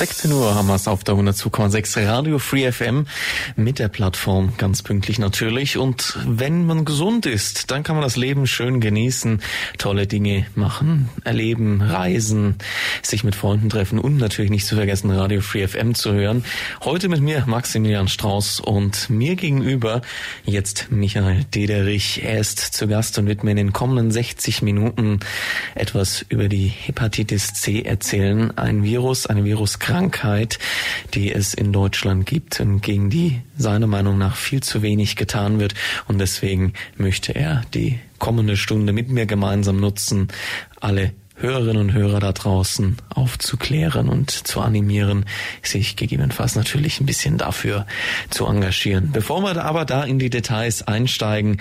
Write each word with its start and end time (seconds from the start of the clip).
16 0.00 0.32
Uhr 0.32 0.54
haben 0.54 0.66
wir 0.68 0.76
es 0.76 0.88
auf 0.88 1.04
der 1.04 1.14
102,6 1.14 2.06
Radio 2.06 2.38
Free 2.38 2.72
FM 2.72 3.06
mit 3.54 3.78
der 3.78 3.88
Plattform, 3.88 4.54
ganz 4.56 4.82
pünktlich 4.82 5.18
natürlich. 5.18 5.76
Und 5.76 6.18
wenn 6.26 6.64
man 6.64 6.86
gesund 6.86 7.26
ist, 7.26 7.70
dann 7.70 7.82
kann 7.82 7.96
man 7.96 8.02
das 8.02 8.16
Leben 8.16 8.46
schön 8.46 8.80
genießen, 8.80 9.42
tolle 9.76 10.06
Dinge 10.06 10.46
machen, 10.54 11.10
erleben, 11.24 11.82
reisen, 11.82 12.54
sich 13.02 13.24
mit 13.24 13.34
Freunden 13.34 13.68
treffen 13.68 13.98
und 13.98 14.16
natürlich 14.16 14.50
nicht 14.50 14.64
zu 14.66 14.74
vergessen, 14.74 15.10
Radio 15.10 15.42
Free 15.42 15.68
FM 15.68 15.94
zu 15.94 16.14
hören. 16.14 16.46
Heute 16.82 17.10
mit 17.10 17.20
mir 17.20 17.44
Maximilian 17.46 18.08
Strauß 18.08 18.60
und 18.60 19.10
mir 19.10 19.36
gegenüber 19.36 20.00
jetzt 20.46 20.90
Michael 20.90 21.44
Dederich. 21.54 22.24
Er 22.24 22.40
ist 22.40 22.58
zu 22.58 22.88
Gast 22.88 23.18
und 23.18 23.26
wird 23.26 23.44
mir 23.44 23.50
in 23.50 23.58
den 23.58 23.74
kommenden 23.74 24.10
60 24.10 24.62
Minuten 24.62 25.20
etwas 25.74 26.24
über 26.30 26.48
die 26.48 26.68
Hepatitis 26.68 27.52
C 27.52 27.82
erzählen. 27.82 28.56
Ein 28.56 28.82
Virus, 28.82 29.26
eine 29.26 29.44
Viruskrankheit 29.44 29.89
Krankheit, 29.90 30.58
die 31.14 31.32
es 31.32 31.54
in 31.54 31.72
Deutschland 31.72 32.26
gibt 32.26 32.60
und 32.60 32.80
gegen 32.80 33.10
die 33.10 33.40
seiner 33.56 33.86
Meinung 33.86 34.18
nach 34.18 34.36
viel 34.36 34.62
zu 34.62 34.82
wenig 34.82 35.16
getan 35.16 35.58
wird. 35.58 35.74
Und 36.06 36.18
deswegen 36.18 36.72
möchte 36.96 37.34
er 37.34 37.62
die 37.74 37.98
kommende 38.18 38.56
Stunde 38.56 38.92
mit 38.92 39.08
mir 39.08 39.26
gemeinsam 39.26 39.80
nutzen, 39.80 40.28
alle 40.80 41.12
Hörerinnen 41.40 41.78
und 41.88 41.92
Hörer 41.94 42.20
da 42.20 42.32
draußen 42.32 42.98
aufzuklären 43.08 44.08
und 44.08 44.30
zu 44.30 44.60
animieren, 44.60 45.24
sich 45.62 45.96
gegebenenfalls 45.96 46.54
natürlich 46.54 47.00
ein 47.00 47.06
bisschen 47.06 47.38
dafür 47.38 47.86
zu 48.28 48.46
engagieren. 48.46 49.10
Bevor 49.12 49.42
wir 49.42 49.64
aber 49.64 49.86
da 49.86 50.04
in 50.04 50.18
die 50.18 50.30
Details 50.30 50.86
einsteigen, 50.86 51.58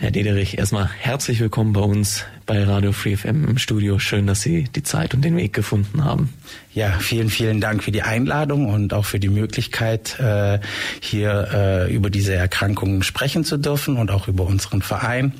Herr 0.00 0.10
Dederich, 0.10 0.56
erstmal 0.56 0.88
herzlich 0.88 1.40
willkommen 1.40 1.74
bei 1.74 1.82
uns 1.82 2.24
bei 2.46 2.64
Radio 2.64 2.90
Free 2.90 3.18
FM 3.18 3.46
im 3.46 3.58
Studio. 3.58 3.98
Schön, 3.98 4.26
dass 4.26 4.40
Sie 4.40 4.64
die 4.64 4.82
Zeit 4.82 5.12
und 5.12 5.22
den 5.22 5.36
Weg 5.36 5.52
gefunden 5.52 6.02
haben. 6.02 6.32
Ja, 6.72 6.92
vielen, 7.00 7.28
vielen 7.28 7.60
Dank 7.60 7.84
für 7.84 7.92
die 7.92 8.00
Einladung 8.00 8.70
und 8.70 8.94
auch 8.94 9.04
für 9.04 9.20
die 9.20 9.28
Möglichkeit, 9.28 10.18
äh, 10.18 10.58
hier 11.00 11.48
äh, 11.52 11.94
über 11.94 12.08
diese 12.08 12.32
Erkrankungen 12.32 13.02
sprechen 13.02 13.44
zu 13.44 13.58
dürfen 13.58 13.98
und 13.98 14.10
auch 14.10 14.26
über 14.26 14.46
unseren 14.46 14.80
Verein. 14.80 15.34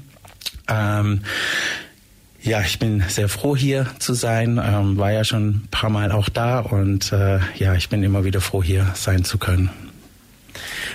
Ähm, 0.68 1.22
ja, 2.42 2.60
ich 2.60 2.78
bin 2.78 3.02
sehr 3.08 3.30
froh 3.30 3.56
hier 3.56 3.86
zu 3.98 4.12
sein, 4.12 4.60
ähm, 4.62 4.98
war 4.98 5.10
ja 5.10 5.24
schon 5.24 5.48
ein 5.48 5.68
paar 5.70 5.88
Mal 5.88 6.12
auch 6.12 6.28
da 6.28 6.60
und 6.60 7.12
äh, 7.12 7.38
ja, 7.56 7.74
ich 7.76 7.88
bin 7.88 8.02
immer 8.02 8.24
wieder 8.24 8.42
froh 8.42 8.62
hier 8.62 8.90
sein 8.92 9.24
zu 9.24 9.38
können. 9.38 9.70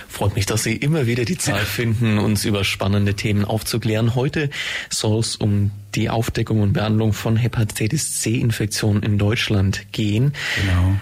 Freut 0.08 0.34
mich, 0.34 0.46
dass 0.46 0.62
Sie 0.62 0.76
immer 0.76 1.06
wieder 1.06 1.24
die 1.24 1.38
Zeit 1.38 1.60
finden, 1.66 2.18
uns 2.18 2.44
über 2.44 2.64
spannende 2.64 3.14
Themen 3.14 3.44
aufzuklären. 3.44 4.14
Heute 4.14 4.50
soll 4.90 5.20
es 5.20 5.36
um 5.36 5.70
die 5.94 6.10
Aufdeckung 6.10 6.60
und 6.60 6.72
Behandlung 6.72 7.12
von 7.12 7.36
Hepatitis 7.36 8.20
C-Infektionen 8.20 9.02
in 9.02 9.18
Deutschland 9.18 9.92
gehen. 9.92 10.32
Genau. 10.60 10.96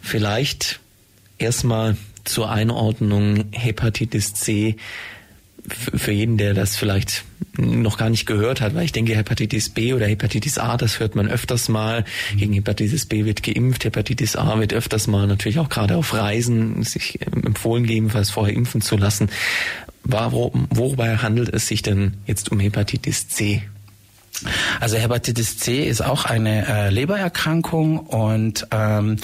Vielleicht 0.00 0.80
erstmal 1.38 1.96
zur 2.24 2.50
Einordnung 2.50 3.46
Hepatitis 3.52 4.34
C 4.34 4.76
für 5.70 6.12
jeden, 6.12 6.36
der 6.36 6.54
das 6.54 6.76
vielleicht 6.76 7.24
noch 7.56 7.98
gar 7.98 8.08
nicht 8.08 8.26
gehört 8.26 8.60
hat, 8.60 8.74
weil 8.74 8.84
ich 8.84 8.92
denke, 8.92 9.16
Hepatitis 9.16 9.68
B 9.68 9.92
oder 9.92 10.06
Hepatitis 10.06 10.58
A, 10.58 10.76
das 10.76 11.00
hört 11.00 11.16
man 11.16 11.28
öfters 11.28 11.68
mal. 11.68 12.04
Gegen 12.36 12.52
Hepatitis 12.52 13.06
B 13.06 13.24
wird 13.24 13.42
geimpft, 13.42 13.84
Hepatitis 13.84 14.36
A 14.36 14.58
wird 14.60 14.72
öfters 14.72 15.06
mal 15.06 15.26
natürlich 15.26 15.58
auch 15.58 15.68
gerade 15.68 15.96
auf 15.96 16.14
Reisen 16.14 16.82
sich 16.84 17.18
empfohlen, 17.22 17.84
gegebenenfalls 17.84 18.30
vorher 18.30 18.54
impfen 18.54 18.80
zu 18.80 18.96
lassen. 18.96 19.28
Warum, 20.04 20.68
wobei 20.70 21.16
handelt 21.16 21.52
es 21.52 21.66
sich 21.66 21.82
denn 21.82 22.14
jetzt 22.26 22.50
um 22.52 22.60
Hepatitis 22.60 23.28
C? 23.28 23.62
Also 24.80 24.96
Hepatitis 24.96 25.58
C 25.58 25.84
ist 25.84 26.00
auch 26.00 26.24
eine 26.24 26.66
äh, 26.68 26.90
Lebererkrankung 26.90 27.98
und 27.98 28.66
ähm, 28.70 29.16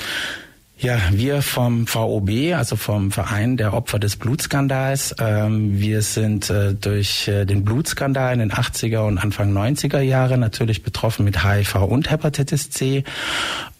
ja, 0.85 0.99
wir 1.13 1.41
vom 1.41 1.87
VOB, 1.87 2.53
also 2.55 2.77
vom 2.77 3.11
Verein 3.11 3.57
der 3.57 3.73
Opfer 3.73 3.99
des 3.99 4.17
Blutskandals, 4.17 5.15
ähm, 5.19 5.81
wir 5.81 6.03
sind 6.03 6.51
äh, 6.51 6.75
durch 6.75 7.27
äh, 7.27 7.47
den 7.47 7.65
Blutskandal 7.65 8.35
in 8.35 8.41
den 8.41 8.53
80er 8.53 9.07
und 9.07 9.17
Anfang 9.17 9.51
90er 9.57 10.01
Jahre 10.01 10.37
natürlich 10.37 10.83
betroffen 10.83 11.25
mit 11.25 11.43
HIV 11.43 11.77
und 11.77 12.11
Hepatitis 12.11 12.69
C. 12.69 13.03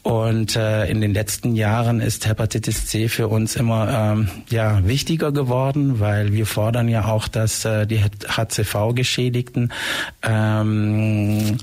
Und 0.05 0.55
äh, 0.55 0.85
in 0.85 1.01
den 1.01 1.15
letzten 1.15 1.55
Jahren 1.55 2.01
ist 2.01 2.27
Hepatitis 2.27 2.87
C 2.87 3.09
für 3.09 3.29
uns 3.29 3.57
immer 3.57 3.89
ähm, 3.89 4.29
ja 4.51 4.87
wichtiger 4.87 5.33
geworden, 5.33 5.99
weil 5.99 6.35
wir 6.35 6.45
fordern 6.45 6.89
ja 6.89 7.07
auch, 7.07 7.27
dass 7.27 7.65
äh, 7.65 7.87
die 7.87 8.03
HCV-Geschädigten 8.03 9.73
ähm, 10.23 11.57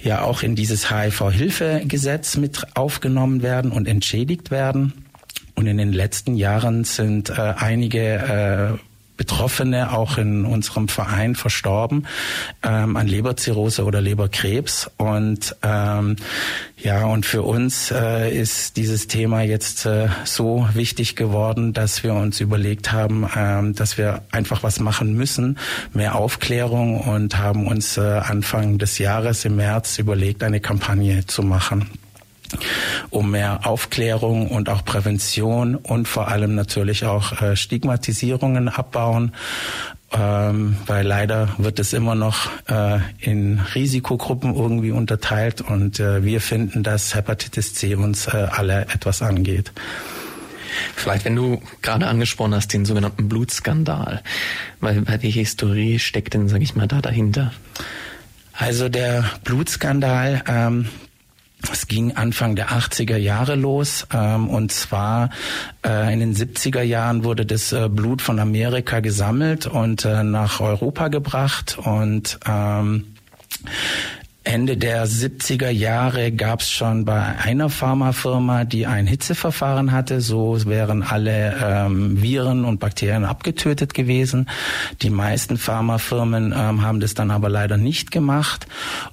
ja 0.00 0.22
auch 0.22 0.44
in 0.44 0.54
dieses 0.54 0.88
HIV-Hilfegesetz 0.88 2.36
mit 2.36 2.64
aufgenommen 2.76 3.42
werden 3.42 3.72
und 3.72 3.88
entschädigt 3.88 4.52
werden. 4.52 4.79
Und 5.54 5.66
in 5.66 5.78
den 5.78 5.92
letzten 5.92 6.36
Jahren 6.36 6.84
sind 6.84 7.30
äh, 7.30 7.54
einige 7.58 8.78
äh, 8.78 8.78
Betroffene 9.20 9.92
auch 9.92 10.16
in 10.16 10.46
unserem 10.46 10.88
Verein 10.88 11.34
verstorben 11.34 12.06
ähm, 12.62 12.96
an 12.96 13.06
Leberzirrhose 13.06 13.84
oder 13.84 14.00
Leberkrebs. 14.00 14.90
Und 14.96 15.54
ähm, 15.62 16.16
ja, 16.78 17.04
und 17.04 17.26
für 17.26 17.42
uns 17.42 17.90
äh, 17.90 18.34
ist 18.34 18.78
dieses 18.78 19.08
Thema 19.08 19.42
jetzt 19.42 19.84
äh, 19.84 20.08
so 20.24 20.66
wichtig 20.72 21.16
geworden, 21.16 21.74
dass 21.74 22.02
wir 22.02 22.14
uns 22.14 22.40
überlegt 22.40 22.92
haben, 22.92 23.28
ähm, 23.36 23.74
dass 23.74 23.98
wir 23.98 24.22
einfach 24.32 24.62
was 24.62 24.80
machen 24.80 25.14
müssen, 25.14 25.58
mehr 25.92 26.14
Aufklärung 26.14 27.02
und 27.02 27.36
haben 27.36 27.66
uns 27.66 27.98
äh, 27.98 28.00
Anfang 28.00 28.78
des 28.78 28.96
Jahres 28.96 29.44
im 29.44 29.56
März 29.56 29.98
überlegt, 29.98 30.42
eine 30.42 30.60
Kampagne 30.60 31.26
zu 31.26 31.42
machen 31.42 31.90
um 33.10 33.30
mehr 33.30 33.66
Aufklärung 33.66 34.48
und 34.48 34.68
auch 34.68 34.84
Prävention 34.84 35.76
und 35.76 36.08
vor 36.08 36.28
allem 36.28 36.54
natürlich 36.54 37.04
auch 37.04 37.40
äh, 37.40 37.56
Stigmatisierungen 37.56 38.68
abbauen, 38.68 39.32
ähm, 40.12 40.76
weil 40.86 41.06
leider 41.06 41.50
wird 41.58 41.78
es 41.78 41.92
immer 41.92 42.14
noch 42.14 42.50
äh, 42.68 42.98
in 43.20 43.60
Risikogruppen 43.74 44.54
irgendwie 44.54 44.90
unterteilt 44.90 45.60
und 45.60 46.00
äh, 46.00 46.24
wir 46.24 46.40
finden, 46.40 46.82
dass 46.82 47.14
Hepatitis 47.14 47.74
C 47.74 47.94
uns 47.94 48.26
äh, 48.26 48.48
alle 48.50 48.82
etwas 48.82 49.22
angeht. 49.22 49.72
Vielleicht, 50.94 51.24
wenn 51.24 51.36
du 51.36 51.60
gerade 51.82 52.06
angesprochen 52.06 52.54
hast, 52.54 52.72
den 52.72 52.84
sogenannten 52.84 53.28
Blutskandal, 53.28 54.22
weil 54.80 55.02
die 55.18 55.30
Historie 55.30 55.98
steckt 55.98 56.34
denn, 56.34 56.48
sag 56.48 56.62
ich 56.62 56.76
mal, 56.76 56.86
da 56.86 57.00
dahinter? 57.00 57.52
Also 58.52 58.88
der 58.88 59.24
Blutskandal, 59.44 60.42
ähm, 60.46 60.86
es 61.72 61.86
ging 61.86 62.16
Anfang 62.16 62.56
der 62.56 62.70
80er 62.70 63.16
Jahre 63.16 63.54
los 63.54 64.06
ähm, 64.12 64.48
und 64.48 64.72
zwar 64.72 65.30
äh, 65.84 66.12
in 66.12 66.20
den 66.20 66.34
70er 66.34 66.82
Jahren 66.82 67.24
wurde 67.24 67.46
das 67.46 67.72
äh, 67.72 67.88
Blut 67.88 68.22
von 68.22 68.38
Amerika 68.38 69.00
gesammelt 69.00 69.66
und 69.66 70.04
äh, 70.04 70.22
nach 70.22 70.60
Europa 70.60 71.08
gebracht 71.08 71.78
und 71.78 72.38
ähm, 72.48 73.14
Ende 74.42 74.78
der 74.78 75.06
70er 75.06 75.68
Jahre 75.68 76.32
gab 76.32 76.60
es 76.60 76.70
schon 76.70 77.04
bei 77.04 77.20
einer 77.20 77.68
Pharmafirma, 77.68 78.64
die 78.64 78.86
ein 78.86 79.06
Hitzeverfahren 79.06 79.92
hatte. 79.92 80.22
So 80.22 80.64
wären 80.64 81.02
alle 81.02 81.56
ähm, 81.62 82.22
Viren 82.22 82.64
und 82.64 82.80
Bakterien 82.80 83.26
abgetötet 83.26 83.92
gewesen. 83.92 84.48
Die 85.02 85.10
meisten 85.10 85.58
Pharmafirmen 85.58 86.54
ähm, 86.56 86.82
haben 86.82 87.00
das 87.00 87.12
dann 87.12 87.30
aber 87.30 87.50
leider 87.50 87.76
nicht 87.76 88.10
gemacht. 88.10 88.66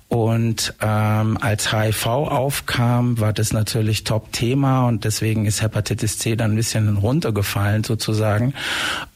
Und 0.09 0.73
ähm, 0.81 1.37
als 1.41 1.73
HIV 1.73 2.05
aufkam, 2.05 3.19
war 3.19 3.33
das 3.33 3.51
natürlich 3.51 4.05
Top-Thema 4.05 4.87
und 4.87 5.03
deswegen 5.03 5.45
ist 5.45 5.61
Hepatitis 5.61 6.17
C 6.17 6.37
dann 6.37 6.51
ein 6.51 6.55
bisschen 6.55 6.95
runtergefallen 6.95 7.83
sozusagen. 7.83 8.53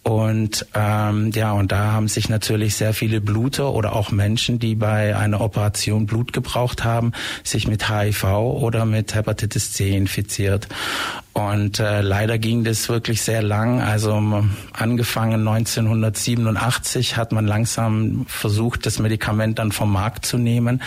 Und 0.03 0.65
ähm, 0.73 1.31
ja, 1.33 1.53
und 1.53 1.71
da 1.71 1.93
haben 1.93 2.09
sich 2.09 2.27
natürlich 2.27 2.75
sehr 2.75 2.93
viele 2.93 3.21
Bluter 3.21 3.71
oder 3.71 3.95
auch 3.95 4.11
Menschen, 4.11 4.59
die 4.59 4.75
bei 4.75 5.15
einer 5.15 5.39
Operation 5.39 6.07
Blut 6.07 6.33
gebraucht 6.33 6.83
haben, 6.83 7.13
sich 7.43 7.67
mit 7.67 7.87
HIV 7.87 8.25
oder 8.25 8.85
mit 8.85 9.15
Hepatitis 9.15 9.71
C 9.71 9.95
infiziert. 9.95 10.67
Und 11.33 11.79
äh, 11.79 12.01
leider 12.01 12.37
ging 12.37 12.65
das 12.65 12.89
wirklich 12.89 13.21
sehr 13.21 13.41
lang. 13.41 13.81
Also 13.81 14.43
angefangen 14.73 15.47
1987 15.47 17.15
hat 17.15 17.31
man 17.31 17.47
langsam 17.47 18.25
versucht, 18.27 18.85
das 18.85 18.99
Medikament 18.99 19.57
dann 19.57 19.71
vom 19.71 19.93
Markt 19.93 20.25
zu 20.25 20.37
nehmen. 20.37 20.81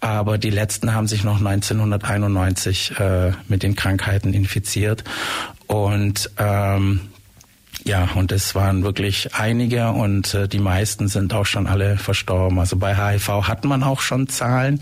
Aber 0.00 0.36
die 0.36 0.50
letzten 0.50 0.94
haben 0.94 1.06
sich 1.06 1.22
noch 1.22 1.38
1991 1.38 2.98
äh, 2.98 3.32
mit 3.46 3.62
den 3.62 3.76
Krankheiten 3.76 4.34
infiziert. 4.34 5.04
Und 5.68 6.30
ähm, 6.38 7.00
ja, 7.84 8.08
und 8.14 8.32
es 8.32 8.54
waren 8.54 8.82
wirklich 8.82 9.34
einige 9.34 9.90
und 9.90 10.32
äh, 10.32 10.48
die 10.48 10.58
meisten 10.58 11.08
sind 11.08 11.34
auch 11.34 11.44
schon 11.44 11.66
alle 11.66 11.98
verstorben. 11.98 12.58
Also 12.58 12.76
bei 12.76 12.96
HIV 12.96 13.46
hat 13.46 13.64
man 13.64 13.82
auch 13.82 14.00
schon 14.00 14.26
Zahlen. 14.26 14.80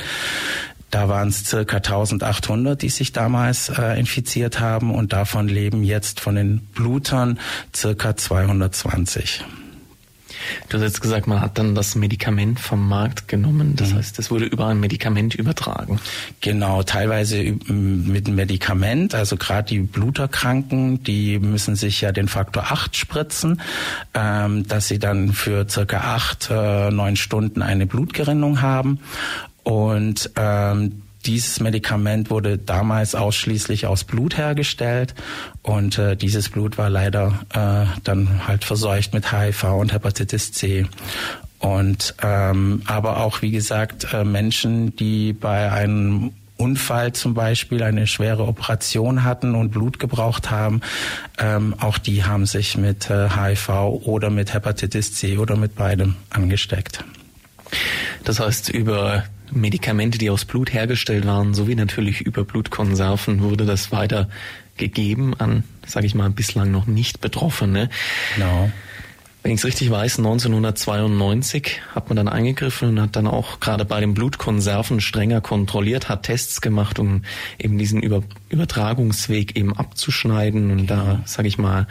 Da 0.92 1.08
waren 1.08 1.28
es 1.28 1.46
circa 1.46 1.78
1800, 1.78 2.80
die 2.82 2.90
sich 2.90 3.12
damals 3.12 3.70
äh, 3.70 3.98
infiziert 3.98 4.60
haben 4.60 4.94
und 4.94 5.14
davon 5.14 5.48
leben 5.48 5.82
jetzt 5.82 6.20
von 6.20 6.34
den 6.34 6.58
Blutern 6.58 7.40
circa 7.74 8.14
220. 8.14 9.42
Du 10.68 10.76
hast 10.76 10.82
jetzt 10.82 11.00
gesagt, 11.00 11.26
man 11.26 11.40
hat 11.40 11.56
dann 11.56 11.74
das 11.74 11.94
Medikament 11.94 12.60
vom 12.60 12.86
Markt 12.88 13.26
genommen. 13.26 13.74
Das 13.76 13.92
mhm. 13.92 13.96
heißt, 13.96 14.18
es 14.18 14.30
wurde 14.30 14.44
über 14.44 14.66
ein 14.66 14.80
Medikament 14.80 15.34
übertragen. 15.34 15.98
Genau, 16.40 16.82
teilweise 16.82 17.42
mit 17.42 18.26
einem 18.26 18.36
Medikament. 18.36 19.14
Also 19.14 19.36
gerade 19.36 19.68
die 19.68 19.78
Bluterkranken, 19.78 21.02
die 21.04 21.38
müssen 21.38 21.74
sich 21.74 22.02
ja 22.02 22.12
den 22.12 22.28
Faktor 22.28 22.64
8 22.64 22.96
spritzen, 22.96 23.62
ähm, 24.12 24.66
dass 24.66 24.88
sie 24.88 24.98
dann 24.98 25.32
für 25.32 25.66
circa 25.68 25.98
acht, 25.98 26.50
äh, 26.50 26.90
neun 26.90 27.16
Stunden 27.16 27.62
eine 27.62 27.86
Blutgerinnung 27.86 28.60
haben. 28.60 28.98
Und 29.64 30.30
ähm, 30.36 31.02
dieses 31.26 31.60
Medikament 31.60 32.30
wurde 32.30 32.58
damals 32.58 33.14
ausschließlich 33.14 33.86
aus 33.86 34.04
Blut 34.04 34.36
hergestellt 34.36 35.14
und 35.62 35.98
äh, 35.98 36.16
dieses 36.16 36.48
Blut 36.48 36.78
war 36.78 36.90
leider 36.90 37.40
äh, 37.54 37.86
dann 38.02 38.46
halt 38.48 38.64
verseucht 38.64 39.14
mit 39.14 39.30
HIV 39.32 39.64
und 39.64 39.92
Hepatitis 39.92 40.52
C. 40.52 40.86
Und 41.58 42.16
ähm, 42.22 42.82
aber 42.86 43.18
auch 43.18 43.40
wie 43.42 43.52
gesagt 43.52 44.08
äh, 44.12 44.24
Menschen, 44.24 44.96
die 44.96 45.32
bei 45.32 45.70
einem 45.70 46.32
Unfall 46.56 47.12
zum 47.12 47.34
Beispiel 47.34 47.82
eine 47.82 48.06
schwere 48.06 48.46
Operation 48.46 49.24
hatten 49.24 49.54
und 49.54 49.70
Blut 49.70 49.98
gebraucht 49.98 50.50
haben, 50.50 50.80
ähm, 51.38 51.74
auch 51.78 51.98
die 51.98 52.24
haben 52.24 52.46
sich 52.46 52.76
mit 52.76 53.10
äh, 53.10 53.28
HIV 53.30 53.68
oder 54.04 54.30
mit 54.30 54.54
Hepatitis 54.54 55.14
C 55.14 55.38
oder 55.38 55.56
mit 55.56 55.76
beidem 55.76 56.16
angesteckt. 56.30 57.04
Das 58.24 58.40
heißt, 58.40 58.68
über 58.68 59.24
Medikamente, 59.52 60.18
die 60.18 60.30
aus 60.30 60.44
Blut 60.44 60.72
hergestellt 60.72 61.26
waren, 61.26 61.54
sowie 61.54 61.74
natürlich 61.74 62.20
über 62.20 62.44
Blutkonserven 62.44 63.42
wurde 63.42 63.66
das 63.66 63.92
weiter 63.92 64.28
gegeben 64.76 65.34
an, 65.38 65.64
sage 65.86 66.06
ich 66.06 66.14
mal, 66.14 66.30
bislang 66.30 66.70
noch 66.70 66.86
nicht 66.86 67.20
Betroffene. 67.20 67.90
Genau. 68.36 68.70
Wenn 69.42 69.52
ich 69.52 69.58
es 69.58 69.64
richtig 69.64 69.90
weiß, 69.90 70.18
1992 70.18 71.80
hat 71.94 72.08
man 72.08 72.16
dann 72.16 72.28
eingegriffen 72.28 72.90
und 72.90 73.00
hat 73.00 73.16
dann 73.16 73.26
auch 73.26 73.58
gerade 73.58 73.84
bei 73.84 74.00
den 74.00 74.14
Blutkonserven 74.14 75.00
strenger 75.00 75.40
kontrolliert, 75.40 76.08
hat 76.08 76.22
Tests 76.22 76.60
gemacht, 76.60 77.00
um 77.00 77.22
eben 77.58 77.76
diesen 77.76 78.00
Über 78.00 78.22
Übertragungsweg 78.50 79.56
eben 79.56 79.76
abzuschneiden 79.76 80.70
und 80.70 80.86
da, 80.86 81.22
sage 81.24 81.48
ich 81.48 81.58
mal, 81.58 81.88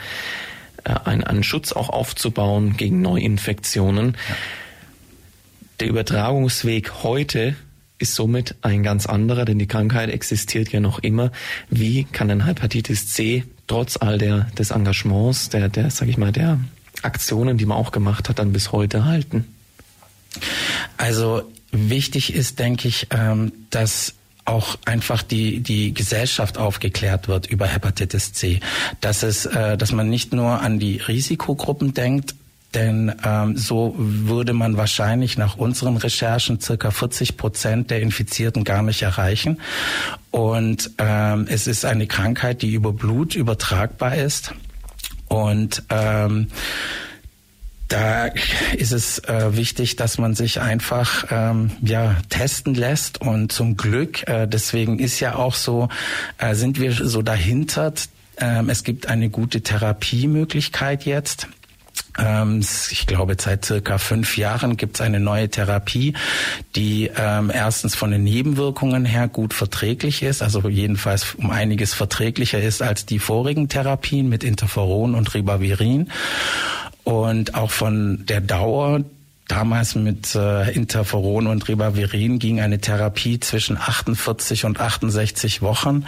äh, 0.85 0.93
einen, 1.03 1.25
einen 1.25 1.43
Schutz 1.43 1.73
auch 1.73 1.89
aufzubauen 1.89 2.77
gegen 2.77 3.01
Neuinfektionen. 3.01 4.15
Ja. 4.29 4.35
Der 5.81 5.89
Übertragungsweg 5.89 7.01
heute 7.01 7.55
ist 7.97 8.13
somit 8.13 8.53
ein 8.61 8.83
ganz 8.83 9.07
anderer, 9.07 9.45
denn 9.45 9.57
die 9.57 9.65
Krankheit 9.65 10.11
existiert 10.11 10.71
ja 10.71 10.79
noch 10.79 10.99
immer. 10.99 11.31
Wie 11.71 12.03
kann 12.03 12.29
ein 12.29 12.45
Hepatitis 12.45 13.07
C 13.07 13.45
trotz 13.65 13.97
all 13.97 14.19
der, 14.19 14.41
des 14.55 14.69
Engagements, 14.69 15.49
der, 15.49 15.69
der, 15.69 15.89
sag 15.89 16.07
ich 16.07 16.19
mal, 16.19 16.31
der 16.31 16.59
Aktionen, 17.01 17.57
die 17.57 17.65
man 17.65 17.79
auch 17.79 17.91
gemacht 17.91 18.29
hat, 18.29 18.37
dann 18.37 18.53
bis 18.53 18.71
heute 18.71 19.05
halten? 19.05 19.47
Also 20.97 21.51
wichtig 21.71 22.35
ist, 22.35 22.59
denke 22.59 22.87
ich, 22.87 23.07
ähm, 23.09 23.51
dass 23.71 24.13
auch 24.45 24.77
einfach 24.85 25.23
die 25.23 25.61
die 25.61 25.95
Gesellschaft 25.95 26.59
aufgeklärt 26.59 27.27
wird 27.27 27.47
über 27.47 27.65
Hepatitis 27.65 28.33
C, 28.33 28.59
dass 28.99 29.23
es, 29.23 29.47
äh, 29.47 29.77
dass 29.77 29.91
man 29.91 30.11
nicht 30.11 30.31
nur 30.31 30.61
an 30.61 30.77
die 30.77 30.97
Risikogruppen 30.97 31.95
denkt, 31.95 32.35
denn 32.73 33.13
ähm, 33.25 33.57
so 33.57 33.93
würde 33.97 34.53
man 34.53 34.77
wahrscheinlich 34.77 35.37
nach 35.37 35.57
unseren 35.57 35.97
Recherchen 35.97 36.59
circa 36.61 36.91
40 36.91 37.37
Prozent 37.37 37.91
der 37.91 38.01
Infizierten 38.01 38.63
gar 38.63 38.81
nicht 38.81 39.01
erreichen. 39.01 39.59
Und 40.31 40.91
ähm, 40.97 41.47
es 41.49 41.67
ist 41.67 41.83
eine 41.83 42.07
Krankheit, 42.07 42.61
die 42.61 42.71
über 42.71 42.93
Blut 42.93 43.35
übertragbar 43.35 44.15
ist. 44.15 44.53
Und 45.27 45.83
ähm, 45.89 46.47
da 47.91 48.27
ist 48.77 48.93
es 48.93 49.19
äh, 49.19 49.57
wichtig, 49.57 49.97
dass 49.97 50.17
man 50.17 50.33
sich 50.33 50.61
einfach 50.61 51.25
ähm, 51.29 51.71
ja 51.81 52.15
testen 52.29 52.73
lässt 52.73 53.19
und 53.19 53.51
zum 53.51 53.75
Glück, 53.75 54.25
äh, 54.29 54.47
deswegen 54.47 54.97
ist 54.97 55.19
ja 55.19 55.35
auch 55.35 55.55
so, 55.55 55.89
äh, 56.37 56.55
sind 56.55 56.79
wir 56.79 56.93
so 56.93 57.21
dahinter. 57.21 57.93
Ähm, 58.37 58.69
es 58.69 58.85
gibt 58.85 59.07
eine 59.07 59.29
gute 59.29 59.61
Therapiemöglichkeit 59.61 61.03
jetzt. 61.03 61.47
Ähm, 62.17 62.59
ich 62.91 63.07
glaube, 63.07 63.35
seit 63.39 63.65
circa 63.65 63.97
fünf 63.97 64.37
Jahren 64.37 64.77
gibt 64.77 64.95
es 64.95 65.01
eine 65.01 65.19
neue 65.19 65.49
Therapie, 65.49 66.13
die 66.75 67.09
ähm, 67.15 67.51
erstens 67.53 67.95
von 67.95 68.11
den 68.11 68.23
Nebenwirkungen 68.23 69.05
her 69.05 69.27
gut 69.27 69.53
verträglich 69.53 70.23
ist, 70.23 70.41
also 70.41 70.67
jedenfalls 70.67 71.35
um 71.35 71.49
einiges 71.51 71.93
verträglicher 71.93 72.61
ist 72.61 72.81
als 72.81 73.05
die 73.05 73.19
vorigen 73.19 73.69
Therapien 73.69 74.29
mit 74.29 74.43
Interferon 74.43 75.15
und 75.15 75.33
Ribavirin. 75.33 76.11
Und 77.03 77.55
auch 77.55 77.71
von 77.71 78.25
der 78.27 78.41
Dauer 78.41 79.03
Damals 79.51 79.95
mit 79.95 80.33
äh, 80.33 80.71
Interferon 80.71 81.45
und 81.45 81.67
Ribavirin 81.67 82.39
ging 82.39 82.61
eine 82.61 82.79
Therapie 82.79 83.37
zwischen 83.41 83.75
48 83.77 84.63
und 84.63 84.79
68 84.79 85.61
Wochen, 85.61 86.05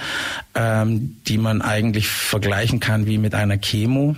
ähm, 0.56 1.18
die 1.28 1.38
man 1.38 1.62
eigentlich 1.62 2.08
vergleichen 2.08 2.80
kann 2.80 3.06
wie 3.06 3.18
mit 3.18 3.36
einer 3.36 3.58
Chemo. 3.58 4.16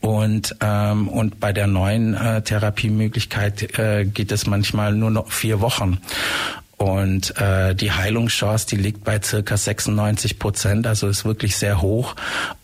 Und, 0.00 0.56
ähm, 0.60 1.08
und 1.08 1.40
bei 1.40 1.52
der 1.52 1.66
neuen 1.66 2.14
äh, 2.14 2.42
Therapiemöglichkeit 2.42 3.78
äh, 3.78 4.04
geht 4.06 4.32
es 4.32 4.46
manchmal 4.46 4.94
nur 4.94 5.10
noch 5.10 5.30
vier 5.30 5.60
Wochen. 5.60 5.98
Und 6.78 7.36
äh, 7.36 7.74
die 7.74 7.92
Heilungschance, 7.92 8.66
die 8.66 8.76
liegt 8.76 9.04
bei 9.04 9.20
circa 9.20 9.58
96 9.58 10.38
Prozent, 10.38 10.86
also 10.86 11.08
ist 11.08 11.26
wirklich 11.26 11.56
sehr 11.56 11.82
hoch. 11.82 12.16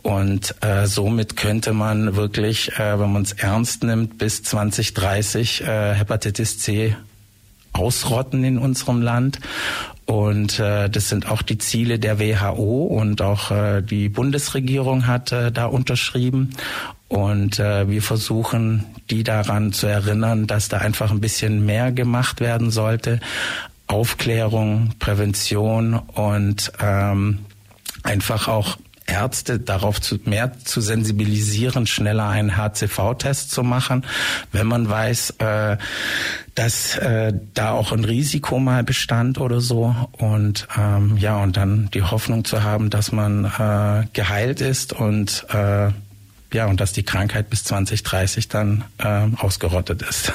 Und 0.03 0.55
äh, 0.63 0.87
somit 0.87 1.37
könnte 1.37 1.75
man 1.75 2.17
wirklich, 2.17 2.73
äh, 2.79 2.99
wenn 2.99 3.13
man 3.13 3.23
es 3.25 3.33
ernst 3.33 3.85
nimmt, 3.85 4.17
bis 4.17 4.43
2030 4.43 5.61
äh, 5.61 5.95
Hepatitis 5.95 6.59
C 6.59 6.97
ausrotten 7.75 8.43
in 8.43 8.57
unserem 8.57 9.03
Land. 9.03 9.39
Und 10.07 10.61
äh, 10.61 10.89
das 10.89 11.09
sind 11.11 11.29
auch 11.29 11.43
die 11.43 11.59
Ziele 11.59 11.99
der 11.99 12.19
WHO 12.19 12.85
und 12.85 13.21
auch 13.21 13.51
äh, 13.51 13.83
die 13.83 14.09
Bundesregierung 14.09 15.07
hat 15.07 15.33
äh, 15.33 15.53
da 15.53 15.67
unterschrieben. 15.67 16.55
Und 17.09 17.59
äh, 17.61 17.89
wir 17.89 18.03
versuchen, 18.03 18.85
die 19.11 19.23
daran 19.23 19.73
zu 19.73 19.87
erinnern, 19.87 20.47
dass 20.47 20.69
da 20.69 20.79
einfach 20.79 21.11
ein 21.11 21.21
bisschen 21.21 21.65
mehr 21.65 21.93
gemacht 21.93 22.41
werden 22.41 22.71
sollte. 22.71 23.21
Aufklärung, 23.87 24.95
Prävention 24.99 25.95
und 25.95 26.73
ähm, 26.81 27.39
einfach 28.03 28.49
auch 28.49 28.79
Ärzte 29.07 29.61
darauf 29.61 30.01
zu, 30.01 30.19
mehr 30.25 30.59
zu 30.65 30.81
sensibilisieren, 30.81 31.87
schneller 31.87 32.29
einen 32.29 32.57
HCV-Test 32.57 33.53
zu 33.53 33.63
machen, 33.63 34.05
wenn 34.51 34.67
man 34.67 34.89
weiß, 34.89 35.31
äh, 35.39 35.77
dass 36.57 36.97
äh, 36.99 37.33
da 37.55 37.71
auch 37.71 37.93
ein 37.93 38.05
Risiko 38.05 38.59
mal 38.59 38.83
bestand 38.83 39.39
oder 39.39 39.61
so 39.61 39.95
und 40.13 40.67
ähm, 40.77 41.17
ja 41.19 41.41
und 41.41 41.57
dann 41.57 41.89
die 41.95 42.03
Hoffnung 42.03 42.45
zu 42.45 42.65
haben, 42.65 42.91
dass 42.91 43.13
man 43.13 43.45
äh, 43.45 44.07
geheilt 44.13 44.61
ist 44.61 44.93
und 44.93 45.47
äh, 45.51 45.91
ja, 46.53 46.67
und 46.67 46.81
dass 46.81 46.93
die 46.93 47.03
Krankheit 47.03 47.51
bis 47.51 47.65
2030 47.65 48.49
dann 48.49 48.85
äh, 48.99 49.29
ausgerottet 49.37 50.03
ist. 50.03 50.33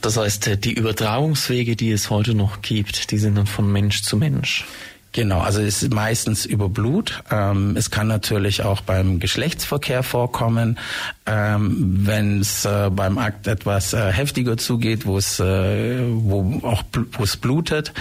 Das 0.00 0.16
heißt, 0.16 0.64
die 0.64 0.72
Übertragungswege, 0.72 1.76
die 1.76 1.90
es 1.90 2.10
heute 2.10 2.34
noch 2.34 2.62
gibt, 2.62 3.10
die 3.10 3.18
sind 3.18 3.34
dann 3.36 3.46
von 3.46 3.70
Mensch 3.70 4.02
zu 4.02 4.16
Mensch. 4.16 4.64
Genau, 5.12 5.40
also 5.40 5.60
es 5.60 5.82
ist 5.82 5.94
meistens 5.94 6.44
über 6.44 6.68
Blut. 6.68 7.22
Ähm, 7.30 7.76
es 7.76 7.90
kann 7.90 8.08
natürlich 8.08 8.62
auch 8.62 8.82
beim 8.82 9.20
Geschlechtsverkehr 9.20 10.02
vorkommen, 10.02 10.78
ähm, 11.24 12.00
wenn 12.06 12.40
es 12.40 12.66
äh, 12.66 12.90
beim 12.90 13.16
Akt 13.16 13.46
etwas 13.46 13.94
äh, 13.94 14.12
heftiger 14.12 14.58
zugeht, 14.58 15.06
wo 15.06 15.16
es 15.16 15.40
äh, 15.40 16.00
wo 16.10 16.60
auch 16.62 16.82
wo 17.12 17.24
es 17.24 17.38
blutet. 17.38 17.94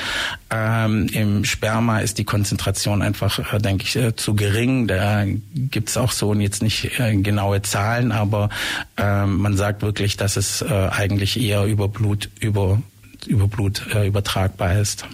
Ähm, 0.50 1.08
Im 1.14 1.46
Sperma 1.46 2.00
ist 2.00 2.18
die 2.18 2.26
Konzentration 2.26 3.02
einfach, 3.02 3.54
äh, 3.54 3.58
denke 3.60 3.86
ich, 3.86 3.96
äh, 3.96 4.16
zu 4.16 4.36
gering. 4.36 4.88
Da 4.88 5.24
gibt 5.26 5.90
es 5.90 5.96
auch 5.96 6.12
so 6.12 6.34
jetzt 6.34 6.62
nicht 6.62 7.00
äh, 7.00 7.16
genaue 7.16 7.62
Zahlen, 7.62 8.12
aber 8.12 8.50
ähm, 8.98 9.38
man 9.38 9.56
sagt 9.56 9.82
wirklich, 9.82 10.18
dass 10.18 10.36
es 10.36 10.62
äh, 10.62 10.90
eigentlich 10.92 11.40
eher 11.40 11.64
über 11.66 11.88
Blut 11.88 12.30
über 12.42 12.82
über 13.26 13.48
Blut 13.48 13.88
äh, 13.96 14.08
übertragbar 14.08 14.78
ist. 14.78 15.06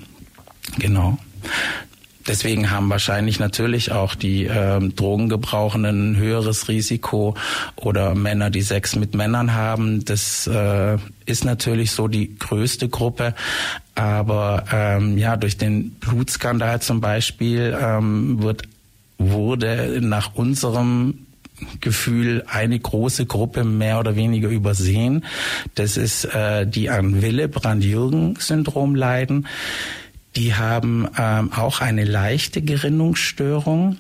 Genau. 0.79 1.19
Deswegen 2.27 2.71
haben 2.71 2.89
wahrscheinlich 2.89 3.39
natürlich 3.39 3.91
auch 3.91 4.15
die 4.15 4.45
ähm, 4.45 4.95
Drogengebrauchenden 4.95 6.12
ein 6.12 6.17
höheres 6.17 6.67
Risiko 6.67 7.35
oder 7.75 8.15
Männer, 8.15 8.50
die 8.50 8.62
Sex 8.62 8.95
mit 8.95 9.15
Männern 9.15 9.53
haben. 9.53 10.05
Das 10.05 10.47
äh, 10.47 10.97
ist 11.25 11.45
natürlich 11.45 11.91
so 11.91 12.07
die 12.07 12.38
größte 12.38 12.89
Gruppe. 12.89 13.33
Aber 13.95 14.65
ähm, 14.71 15.17
ja, 15.17 15.38
durch 15.38 15.57
den 15.57 15.91
Blutskandal 15.91 16.81
zum 16.81 17.01
Beispiel 17.01 17.77
ähm, 17.79 18.41
wird 18.41 18.63
wurde 19.19 20.00
nach 20.01 20.35
unserem 20.35 21.19
Gefühl 21.79 22.43
eine 22.47 22.77
große 22.77 23.25
Gruppe 23.25 23.63
mehr 23.63 24.00
oder 24.00 24.15
weniger 24.15 24.50
übersehen. 24.50 25.23
Das 25.75 25.97
ist 25.97 26.25
äh, 26.25 26.67
die 26.67 26.89
an 26.89 27.21
Willebrand-Jürgen-Syndrom 27.21 28.95
leiden. 28.95 29.47
Die 30.35 30.55
haben 30.55 31.07
ähm, 31.17 31.51
auch 31.53 31.81
eine 31.81 32.05
leichte 32.05 32.61
Gerinnungsstörung 32.61 33.97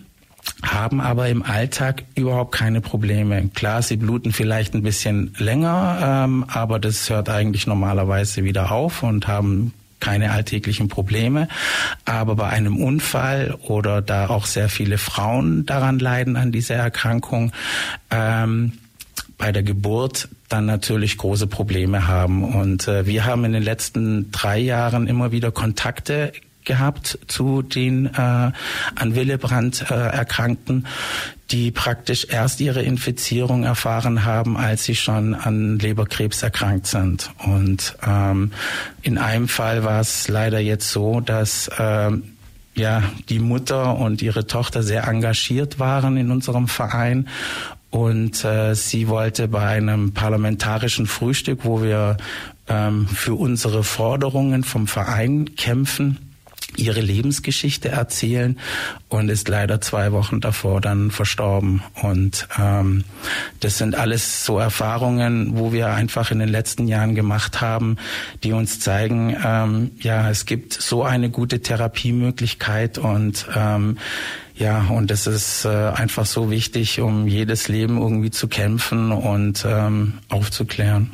haben 0.61 1.01
aber 1.01 1.29
im 1.29 1.43
Alltag 1.43 2.03
überhaupt 2.15 2.53
keine 2.53 2.81
Probleme. 2.81 3.49
Klar, 3.53 3.81
sie 3.81 3.97
bluten 3.97 4.31
vielleicht 4.31 4.73
ein 4.73 4.83
bisschen 4.83 5.33
länger, 5.37 6.25
ähm, 6.25 6.45
aber 6.47 6.79
das 6.79 7.09
hört 7.09 7.29
eigentlich 7.29 7.67
normalerweise 7.67 8.43
wieder 8.43 8.71
auf 8.71 9.03
und 9.03 9.27
haben 9.27 9.73
keine 9.99 10.31
alltäglichen 10.31 10.89
Probleme. 10.89 11.47
Aber 12.05 12.35
bei 12.35 12.49
einem 12.49 12.77
Unfall 12.77 13.57
oder 13.61 14.01
da 14.01 14.27
auch 14.27 14.45
sehr 14.45 14.67
viele 14.67 14.97
Frauen 14.97 15.65
daran 15.65 15.99
leiden 15.99 16.35
an 16.35 16.51
dieser 16.51 16.75
Erkrankung, 16.75 17.53
ähm, 18.11 18.73
bei 19.37 19.51
der 19.51 19.63
Geburt 19.63 20.29
dann 20.49 20.65
natürlich 20.65 21.17
große 21.17 21.47
Probleme 21.47 22.07
haben. 22.07 22.43
Und 22.43 22.87
äh, 22.87 23.05
wir 23.05 23.25
haben 23.25 23.45
in 23.45 23.53
den 23.53 23.63
letzten 23.63 24.31
drei 24.31 24.59
Jahren 24.59 25.07
immer 25.07 25.31
wieder 25.31 25.51
Kontakte 25.51 26.31
gehabt 26.65 27.19
zu 27.27 27.61
den 27.61 28.05
äh, 28.05 28.17
an 28.17 28.53
Willebrand 29.15 29.89
äh, 29.89 29.93
Erkrankten, 29.93 30.87
die 31.51 31.71
praktisch 31.71 32.27
erst 32.29 32.61
ihre 32.61 32.81
Infizierung 32.81 33.63
erfahren 33.63 34.25
haben, 34.25 34.57
als 34.57 34.85
sie 34.85 34.95
schon 34.95 35.35
an 35.35 35.77
Leberkrebs 35.77 36.41
erkrankt 36.41 36.87
sind. 36.87 37.31
Und 37.45 37.95
ähm, 38.05 38.51
in 39.01 39.17
einem 39.17 39.47
Fall 39.47 39.83
war 39.83 39.99
es 39.99 40.27
leider 40.27 40.59
jetzt 40.59 40.89
so, 40.91 41.19
dass 41.19 41.69
ähm, 41.77 42.23
ja 42.75 43.03
die 43.29 43.39
Mutter 43.39 43.97
und 43.97 44.21
ihre 44.21 44.47
Tochter 44.47 44.83
sehr 44.83 45.07
engagiert 45.07 45.79
waren 45.79 46.17
in 46.17 46.31
unserem 46.31 46.67
Verein 46.67 47.27
und 47.93 48.43
äh, 48.43 48.73
sie 48.73 49.07
wollte 49.07 49.47
bei 49.47 49.67
einem 49.67 50.13
parlamentarischen 50.13 51.05
Frühstück, 51.05 51.59
wo 51.61 51.83
wir 51.83 52.17
ähm, 52.67 53.07
für 53.07 53.35
unsere 53.35 53.83
Forderungen 53.83 54.63
vom 54.63 54.87
Verein 54.87 55.53
kämpfen, 55.55 56.17
ihre 56.75 57.01
Lebensgeschichte 57.01 57.89
erzählen 57.89 58.57
und 59.09 59.29
ist 59.29 59.47
leider 59.47 59.79
zwei 59.79 60.11
Wochen 60.11 60.41
davor 60.41 60.81
dann 60.81 61.11
verstorben. 61.11 61.83
Und 62.01 62.47
ähm, 62.59 63.03
das 63.59 63.77
sind 63.77 63.93
alles 63.93 64.43
so 64.43 64.57
Erfahrungen, 64.57 65.55
wo 65.55 65.71
wir 65.71 65.89
einfach 65.89 66.31
in 66.31 66.39
den 66.39 66.49
letzten 66.49 66.87
Jahren 66.87 67.13
gemacht 67.13 67.61
haben, 67.61 67.97
die 68.43 68.53
uns 68.53 68.79
zeigen, 68.79 69.37
ähm, 69.45 69.91
ja, 69.99 70.31
es 70.31 70.47
gibt 70.47 70.73
so 70.73 71.03
eine 71.03 71.29
gute 71.29 71.61
Therapiemöglichkeit 71.61 72.97
und 72.97 73.45
ähm, 73.55 73.99
ja, 74.55 74.85
und 74.89 75.09
es 75.11 75.27
ist 75.27 75.65
äh, 75.65 75.69
einfach 75.69 76.25
so 76.25 76.51
wichtig, 76.51 76.99
um 77.01 77.27
jedes 77.27 77.67
Leben 77.67 77.99
irgendwie 77.99 78.31
zu 78.31 78.47
kämpfen 78.47 79.11
und 79.11 79.65
ähm, 79.67 80.19
aufzuklären. 80.29 81.11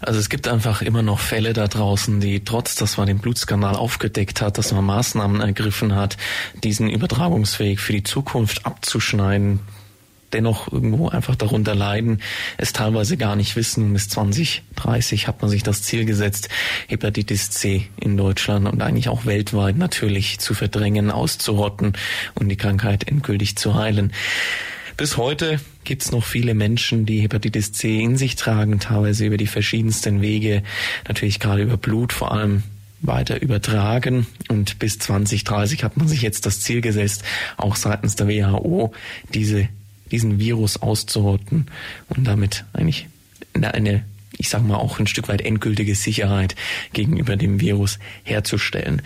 Also 0.00 0.20
es 0.20 0.28
gibt 0.28 0.46
einfach 0.46 0.82
immer 0.82 1.02
noch 1.02 1.18
Fälle 1.18 1.54
da 1.54 1.66
draußen, 1.66 2.20
die 2.20 2.44
trotz, 2.44 2.76
dass 2.76 2.98
man 2.98 3.06
den 3.06 3.18
Blutskandal 3.18 3.76
aufgedeckt 3.76 4.42
hat, 4.42 4.58
dass 4.58 4.72
man 4.72 4.84
Maßnahmen 4.84 5.40
ergriffen 5.40 5.94
hat, 5.94 6.18
diesen 6.62 6.90
Übertragungsweg 6.90 7.80
für 7.80 7.92
die 7.92 8.02
Zukunft 8.02 8.66
abzuschneiden, 8.66 9.60
dennoch 10.32 10.72
irgendwo 10.72 11.08
einfach 11.08 11.36
darunter 11.36 11.74
leiden, 11.74 12.20
es 12.58 12.72
teilweise 12.72 13.16
gar 13.16 13.36
nicht 13.36 13.56
wissen. 13.56 13.92
Bis 13.92 14.08
2030 14.08 15.28
hat 15.28 15.42
man 15.42 15.50
sich 15.50 15.62
das 15.62 15.82
Ziel 15.82 16.04
gesetzt, 16.04 16.48
Hepatitis 16.88 17.50
C 17.50 17.86
in 18.00 18.16
Deutschland 18.16 18.66
und 18.68 18.82
eigentlich 18.82 19.08
auch 19.08 19.26
weltweit 19.26 19.76
natürlich 19.76 20.38
zu 20.38 20.54
verdrängen, 20.54 21.10
auszurotten 21.10 21.92
und 22.34 22.48
die 22.48 22.56
Krankheit 22.56 23.06
endgültig 23.08 23.56
zu 23.56 23.74
heilen. 23.74 24.12
Bis 24.96 25.16
heute 25.16 25.58
gibt 25.82 26.02
es 26.02 26.12
noch 26.12 26.24
viele 26.24 26.54
Menschen, 26.54 27.04
die 27.04 27.20
Hepatitis 27.20 27.72
C 27.72 28.00
in 28.00 28.16
sich 28.16 28.36
tragen, 28.36 28.78
teilweise 28.78 29.26
über 29.26 29.36
die 29.36 29.48
verschiedensten 29.48 30.22
Wege, 30.22 30.62
natürlich 31.08 31.40
gerade 31.40 31.62
über 31.62 31.76
Blut 31.76 32.12
vor 32.12 32.30
allem 32.30 32.62
weiter 33.00 33.42
übertragen. 33.42 34.26
Und 34.48 34.78
bis 34.78 34.98
2030 34.98 35.82
hat 35.82 35.96
man 35.96 36.08
sich 36.08 36.22
jetzt 36.22 36.46
das 36.46 36.60
Ziel 36.60 36.80
gesetzt, 36.80 37.24
auch 37.56 37.74
seitens 37.74 38.14
der 38.14 38.28
WHO 38.28 38.92
diese, 39.32 39.68
diesen 40.10 40.38
Virus 40.38 40.80
auszurotten 40.80 41.66
und 42.08 42.24
damit 42.24 42.64
eigentlich 42.72 43.08
eine, 43.54 44.04
ich 44.36 44.48
sag 44.48 44.62
mal, 44.62 44.76
auch 44.76 44.98
ein 44.98 45.06
Stück 45.06 45.28
weit 45.28 45.42
endgültige 45.42 45.94
Sicherheit 45.94 46.54
gegenüber 46.92 47.36
dem 47.36 47.60
Virus 47.60 47.98
herzustellen. 48.22 49.02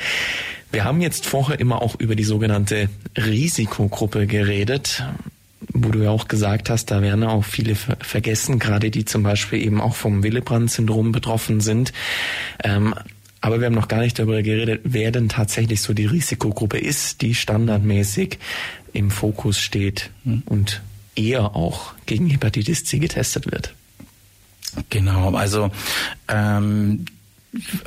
Wir 0.70 0.84
haben 0.84 1.00
jetzt 1.00 1.26
vorher 1.26 1.60
immer 1.60 1.80
auch 1.82 1.98
über 1.98 2.14
die 2.14 2.24
sogenannte 2.24 2.90
Risikogruppe 3.16 4.26
geredet 4.26 5.02
wo 5.72 5.90
du 5.90 6.02
ja 6.02 6.10
auch 6.10 6.28
gesagt 6.28 6.70
hast, 6.70 6.90
da 6.90 7.02
werden 7.02 7.24
auch 7.24 7.44
viele 7.44 7.74
vergessen, 7.74 8.58
gerade 8.58 8.90
die 8.90 9.04
zum 9.04 9.22
Beispiel 9.22 9.62
eben 9.62 9.80
auch 9.80 9.94
vom 9.94 10.22
Willebrand-Syndrom 10.22 11.12
betroffen 11.12 11.60
sind. 11.60 11.92
Ähm, 12.64 12.94
aber 13.40 13.60
wir 13.60 13.66
haben 13.66 13.74
noch 13.74 13.88
gar 13.88 14.00
nicht 14.00 14.18
darüber 14.18 14.42
geredet, 14.42 14.80
wer 14.84 15.12
denn 15.12 15.28
tatsächlich 15.28 15.80
so 15.80 15.94
die 15.94 16.06
Risikogruppe 16.06 16.78
ist, 16.78 17.22
die 17.22 17.34
standardmäßig 17.34 18.38
im 18.92 19.10
Fokus 19.10 19.58
steht 19.58 20.10
und 20.46 20.82
eher 21.14 21.56
auch 21.56 21.94
gegen 22.06 22.28
Hepatitis 22.28 22.84
C 22.84 22.98
getestet 22.98 23.50
wird. 23.50 23.74
Genau, 24.90 25.34
also 25.34 25.70
ähm, 26.28 27.06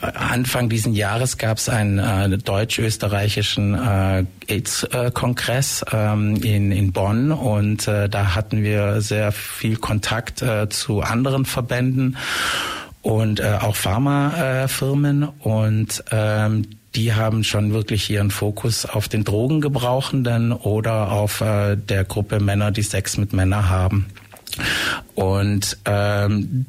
Anfang 0.02 0.70
diesen 0.70 0.94
Jahres 0.94 1.38
gab 1.38 1.58
es 1.58 1.70
einen 1.70 2.00
äh, 2.00 2.38
deutsch-österreichischen 2.38 3.76
äh, 3.76 4.26
AIDS-Kongress 4.48 5.86
ähm, 5.92 6.38
in, 6.38 6.72
in 6.72 6.92
Bonn 6.92 7.32
und 7.32 7.88
äh, 7.88 8.10
da 8.10 8.34
hatten 8.34 8.64
wir 8.64 9.02
sehr 9.02 9.32
viel 9.32 9.78
Kontakt 9.78 10.42
äh, 10.42 10.68
zu 10.70 11.02
anderen 11.02 11.46
Verbänden 11.46 12.18
und 13.04 13.40
äh, 13.40 13.60
auch 13.62 13.76
Pharmafirmen 13.76 15.24
und 15.40 16.04
ähm, 16.12 16.66
die 16.96 17.14
haben 17.14 17.44
schon 17.44 17.74
wirklich 17.74 18.10
ihren 18.10 18.32
Fokus 18.32 18.86
auf 18.86 19.08
den 19.08 19.24
Drogengebrauchenden 19.24 20.52
oder 20.52 21.12
auf 21.12 21.42
äh, 21.42 21.76
der 21.78 22.04
Gruppe 22.04 22.40
Männer, 22.40 22.72
die 22.72 22.82
Sex 22.82 23.18
mit 23.18 23.34
Männern 23.34 23.70
haben. 23.70 24.08
Und 25.16 25.78
ähm, 25.86 26.66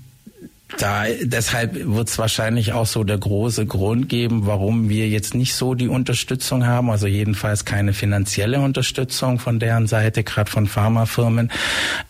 da, 0.79 1.05
deshalb 1.23 1.75
wird 1.75 2.09
es 2.09 2.19
wahrscheinlich 2.19 2.73
auch 2.73 2.87
so 2.87 3.05
der 3.05 3.19
große 3.19 3.67
Grund 3.67 4.09
geben, 4.09 4.47
warum 4.47 4.89
wir 4.89 5.09
jetzt 5.09 5.35
nicht 5.35 5.55
so 5.55 5.75
die 5.75 5.89
Unterstützung 5.89 6.67
haben, 6.67 6.91
also 6.91 7.07
jedenfalls 7.07 7.65
keine 7.65 7.93
finanzielle 7.93 8.61
Unterstützung 8.61 9.39
von 9.39 9.59
deren 9.59 9.87
Seite, 9.87 10.23
gerade 10.23 10.51
von 10.51 10.67
Pharmafirmen, 10.67 11.51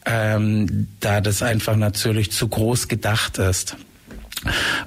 ähm, 0.07 0.89
da 1.01 1.21
das 1.21 1.43
einfach 1.43 1.77
natürlich 1.77 2.31
zu 2.31 2.49
groß 2.49 2.89
gedacht 2.89 3.39
ist. 3.39 3.77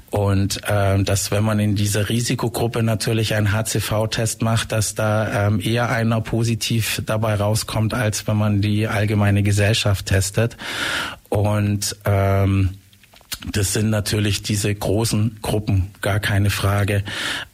Und 0.10 0.62
ähm, 0.68 1.06
dass 1.06 1.32
wenn 1.32 1.44
man 1.44 1.60
in 1.60 1.76
dieser 1.76 2.10
Risikogruppe 2.10 2.84
natürlich 2.84 3.36
einen 3.36 3.52
HCV-Test 3.52 4.42
macht, 4.42 4.72
dass 4.72 4.96
da 4.96 5.48
ähm, 5.48 5.60
eher 5.60 5.90
einer 5.90 6.22
positiv 6.22 7.02
dabei 7.06 7.36
rauskommt, 7.36 7.94
als 7.94 8.28
wenn 8.28 8.38
man 8.38 8.62
die 8.62 8.88
allgemeine 8.88 9.44
Gesellschaft 9.44 10.08
testet. 10.08 10.58
Und 11.30 11.96
ähm, 12.06 12.72
das 13.52 13.74
sind 13.74 13.90
natürlich 13.90 14.44
diese 14.44 14.74
großen 14.74 15.38
Gruppen, 15.42 15.92
gar 16.02 16.20
keine 16.20 16.50
Frage. 16.50 17.04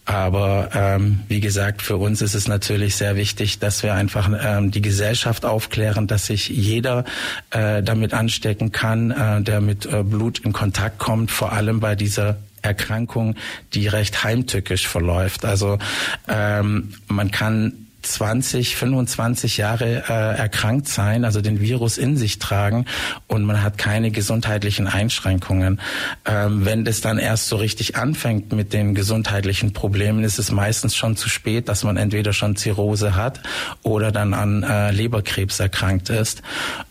Aber 0.06 0.70
ähm, 0.74 1.22
wie 1.28 1.40
gesagt, 1.40 1.82
für 1.82 1.98
uns 1.98 2.22
ist 2.22 2.34
es 2.34 2.48
natürlich 2.48 2.96
sehr 2.96 3.16
wichtig, 3.16 3.60
dass 3.60 3.84
wir 3.84 3.94
einfach 3.94 4.30
ähm, 4.44 4.72
die 4.72 4.82
Gesellschaft 4.82 5.46
aufklären, 5.46 6.08
dass 6.08 6.26
sich 6.26 6.50
jeder 6.50 7.06
äh, 7.52 7.84
damit 7.84 8.14
anstecken 8.14 8.72
kann, 8.72 9.12
äh, 9.12 9.42
der 9.42 9.62
mit 9.62 9.86
äh, 9.86 10.04
Blut 10.04 10.40
in 10.40 10.54
Kontakt 10.54 10.98
kommt, 10.98 11.32
vor 11.32 11.54
allem 11.54 11.80
bei 11.80 11.96
dieser 11.96 12.38
Erkrankung, 12.62 13.36
die 13.74 13.88
recht 13.88 14.24
heimtückisch 14.24 14.88
verläuft. 14.88 15.46
Also 15.46 15.80
ähm, 16.28 16.94
man 17.08 17.32
kann 17.32 17.88
20, 18.02 18.76
25 18.76 19.58
Jahre 19.58 20.04
äh, 20.08 20.38
erkrankt 20.38 20.88
sein, 20.88 21.26
also 21.26 21.42
den 21.42 21.60
Virus 21.60 21.98
in 21.98 22.18
sich 22.18 22.40
tragen 22.40 22.86
und 23.28 23.44
man 23.44 23.64
hat 23.64 23.78
keine 23.78 24.12
gesundheitlichen 24.12 24.88
Einschränkungen. 24.88 25.80
Ähm, 26.26 26.66
wenn 26.66 26.86
das 26.86 27.02
dann 27.02 27.18
erst 27.18 27.48
so 27.48 27.58
richtig 27.58 27.96
anfängt 27.96 28.54
mit 28.54 28.74
den 28.74 28.96
gesundheitlichen 28.96 29.74
Problemen, 29.74 30.24
ist 30.24 30.40
es 30.40 30.52
meistens 30.52 30.96
schon 30.96 31.16
zu 31.16 31.30
spät, 31.30 31.70
dass 31.70 31.84
man 31.84 31.98
entweder 31.98 32.34
schon 32.34 32.56
Zirrhose 32.56 33.16
hat 33.16 33.42
oder 33.84 34.12
dann 34.12 34.34
an 34.34 34.64
äh, 34.64 34.92
Leberkrebs 34.92 35.60
erkrankt 35.60 36.10
ist. 36.10 36.42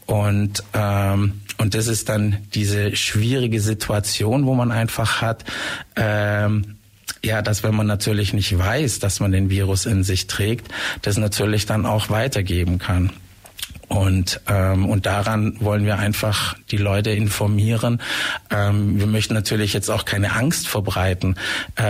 Und 0.07 0.65
ähm, 0.75 1.41
und 1.61 1.75
das 1.75 1.89
ist 1.89 2.09
dann 2.09 2.39
diese 2.55 2.97
schwierige 2.97 3.61
Situation, 3.61 4.47
wo 4.47 4.55
man 4.55 4.73
einfach 4.73 5.21
hat. 5.21 5.45
Ähm, 5.95 6.79
ja, 7.23 7.43
dass 7.43 7.63
wenn 7.63 7.75
man 7.75 7.87
natürlich 7.87 8.33
nicht 8.33 8.57
weiß, 8.57 8.99
dass 8.99 9.21
man 9.21 9.33
den 9.33 9.51
Virus 9.51 9.87
in 9.87 10.05
sich 10.05 10.27
trägt, 10.27 10.69
das 11.03 11.17
natürlich 11.17 11.67
dann 11.67 11.87
auch 11.87 12.11
weitergeben 12.11 12.79
kann. 12.79 13.13
Und, 13.91 14.41
ähm, 14.49 14.87
und 14.87 15.05
daran 15.05 15.57
wollen 15.59 15.85
wir 15.85 15.99
einfach 15.99 16.55
die 16.71 16.77
Leute 16.77 17.11
informieren. 17.11 18.01
Ähm, 18.49 19.01
wir 19.01 19.09
möchten 19.09 19.35
natürlich 19.35 19.73
jetzt 19.73 19.91
auch 19.91 20.05
keine 20.05 20.33
Angst 20.33 20.69
verbreiten, 20.69 21.35
äh, 21.75 21.83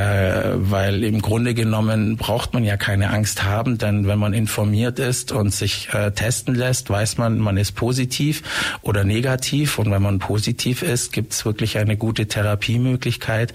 weil 0.54 1.04
im 1.04 1.20
Grunde 1.20 1.52
genommen 1.52 2.16
braucht 2.16 2.54
man 2.54 2.64
ja 2.64 2.78
keine 2.78 3.10
Angst 3.10 3.44
haben, 3.44 3.76
denn 3.76 4.06
wenn 4.06 4.18
man 4.18 4.32
informiert 4.32 4.98
ist 4.98 5.30
und 5.30 5.52
sich 5.52 5.90
äh, 5.92 6.10
testen 6.12 6.54
lässt, 6.54 6.88
weiß 6.88 7.18
man, 7.18 7.38
man 7.38 7.58
ist 7.58 7.72
positiv 7.72 8.44
oder 8.80 9.04
negativ. 9.04 9.78
Und 9.78 9.90
wenn 9.90 10.00
man 10.00 10.20
positiv 10.20 10.82
ist, 10.82 11.12
gibt 11.12 11.34
es 11.34 11.44
wirklich 11.44 11.76
eine 11.76 11.98
gute 11.98 12.28
Therapiemöglichkeit 12.28 13.52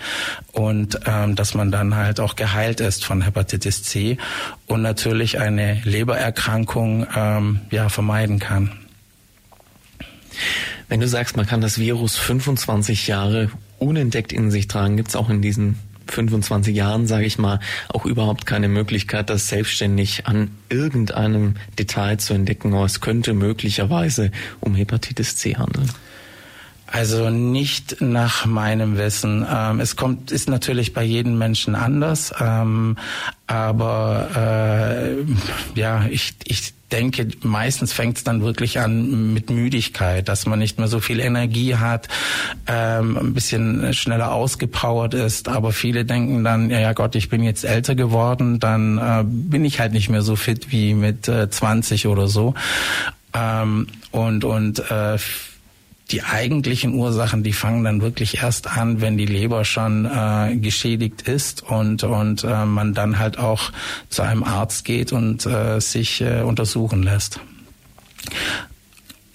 und 0.51 0.99
ähm, 1.07 1.35
dass 1.35 1.55
man 1.55 1.71
dann 1.71 1.95
halt 1.95 2.19
auch 2.19 2.35
geheilt 2.35 2.79
ist 2.79 3.05
von 3.05 3.23
Hepatitis 3.23 3.81
C 3.81 4.19
und 4.67 4.83
natürlich 4.83 5.39
eine 5.39 5.81
Lebererkrankung 5.83 7.07
ähm, 7.15 7.61
ja 7.71 7.89
vermeiden 7.89 8.34
kann. 8.39 8.71
Wenn 10.87 10.99
du 10.99 11.07
sagst, 11.07 11.35
man 11.35 11.45
kann 11.45 11.61
das 11.61 11.79
Virus 11.79 12.17
25 12.17 13.07
Jahre 13.07 13.49
unentdeckt 13.79 14.31
in 14.31 14.51
sich 14.51 14.67
tragen, 14.67 14.97
gibt 14.97 15.09
es 15.09 15.15
auch 15.15 15.29
in 15.29 15.41
diesen 15.41 15.77
25 16.07 16.75
Jahren, 16.75 17.07
sage 17.07 17.25
ich 17.25 17.39
mal, 17.39 17.59
auch 17.89 18.05
überhaupt 18.05 18.45
keine 18.45 18.67
Möglichkeit, 18.67 19.29
das 19.29 19.47
selbstständig 19.47 20.27
an 20.27 20.51
irgendeinem 20.69 21.55
Detail 21.79 22.17
zu 22.17 22.33
entdecken. 22.33 22.73
Aber 22.73 22.85
es 22.85 23.01
könnte 23.01 23.33
möglicherweise 23.33 24.31
um 24.59 24.75
Hepatitis 24.75 25.35
C 25.35 25.55
handeln. 25.55 25.89
Also 26.95 27.29
nicht 27.29 27.97
nach 27.99 28.45
meinem 28.45 28.97
Wissen. 28.97 29.45
Ähm, 29.53 29.81
es 29.81 29.97
kommt, 29.97 30.31
ist 30.31 30.47
natürlich 30.47 30.93
bei 30.93 31.03
jedem 31.03 31.37
Menschen 31.37 31.75
anders, 31.75 32.33
ähm, 32.39 32.95
aber 33.47 34.29
äh, 34.33 35.77
ja, 35.77 36.05
ich, 36.09 36.35
ich 36.45 36.73
denke, 36.93 37.27
meistens 37.43 37.91
fängt 37.91 38.15
es 38.15 38.23
dann 38.23 38.43
wirklich 38.43 38.79
an 38.79 39.33
mit 39.33 39.49
Müdigkeit, 39.49 40.29
dass 40.29 40.45
man 40.45 40.57
nicht 40.57 40.79
mehr 40.79 40.87
so 40.87 41.01
viel 41.01 41.19
Energie 41.19 41.75
hat, 41.75 42.07
ähm, 42.65 43.17
ein 43.17 43.33
bisschen 43.33 43.93
schneller 43.93 44.31
ausgepowert 44.31 45.13
ist. 45.15 45.49
Aber 45.49 45.73
viele 45.73 46.05
denken 46.05 46.45
dann, 46.45 46.69
ja, 46.69 46.93
Gott, 46.93 47.15
ich 47.15 47.27
bin 47.27 47.43
jetzt 47.43 47.65
älter 47.65 47.95
geworden, 47.95 48.61
dann 48.61 48.99
äh, 48.99 49.25
bin 49.25 49.65
ich 49.65 49.81
halt 49.81 49.91
nicht 49.91 50.07
mehr 50.07 50.21
so 50.21 50.37
fit 50.37 50.71
wie 50.71 50.93
mit 50.93 51.27
äh, 51.27 51.49
20 51.49 52.07
oder 52.07 52.29
so. 52.29 52.53
Ähm, 53.33 53.87
und 54.11 54.45
und 54.45 54.79
äh, 54.89 55.17
die 56.12 56.24
eigentlichen 56.24 56.93
Ursachen, 56.93 57.41
die 57.41 57.53
fangen 57.53 57.83
dann 57.83 58.01
wirklich 58.01 58.38
erst 58.38 58.67
an, 58.67 59.01
wenn 59.01 59.17
die 59.17 59.25
Leber 59.25 59.65
schon 59.65 60.05
äh, 60.05 60.55
geschädigt 60.57 61.24
ist 61.24 61.63
und 61.63 62.03
und 62.03 62.43
äh, 62.43 62.65
man 62.65 62.93
dann 62.93 63.17
halt 63.17 63.39
auch 63.39 63.71
zu 64.09 64.21
einem 64.21 64.43
Arzt 64.43 64.85
geht 64.85 65.12
und 65.12 65.45
äh, 65.45 65.79
sich 65.79 66.21
äh, 66.21 66.41
untersuchen 66.41 67.01
lässt. 67.01 67.39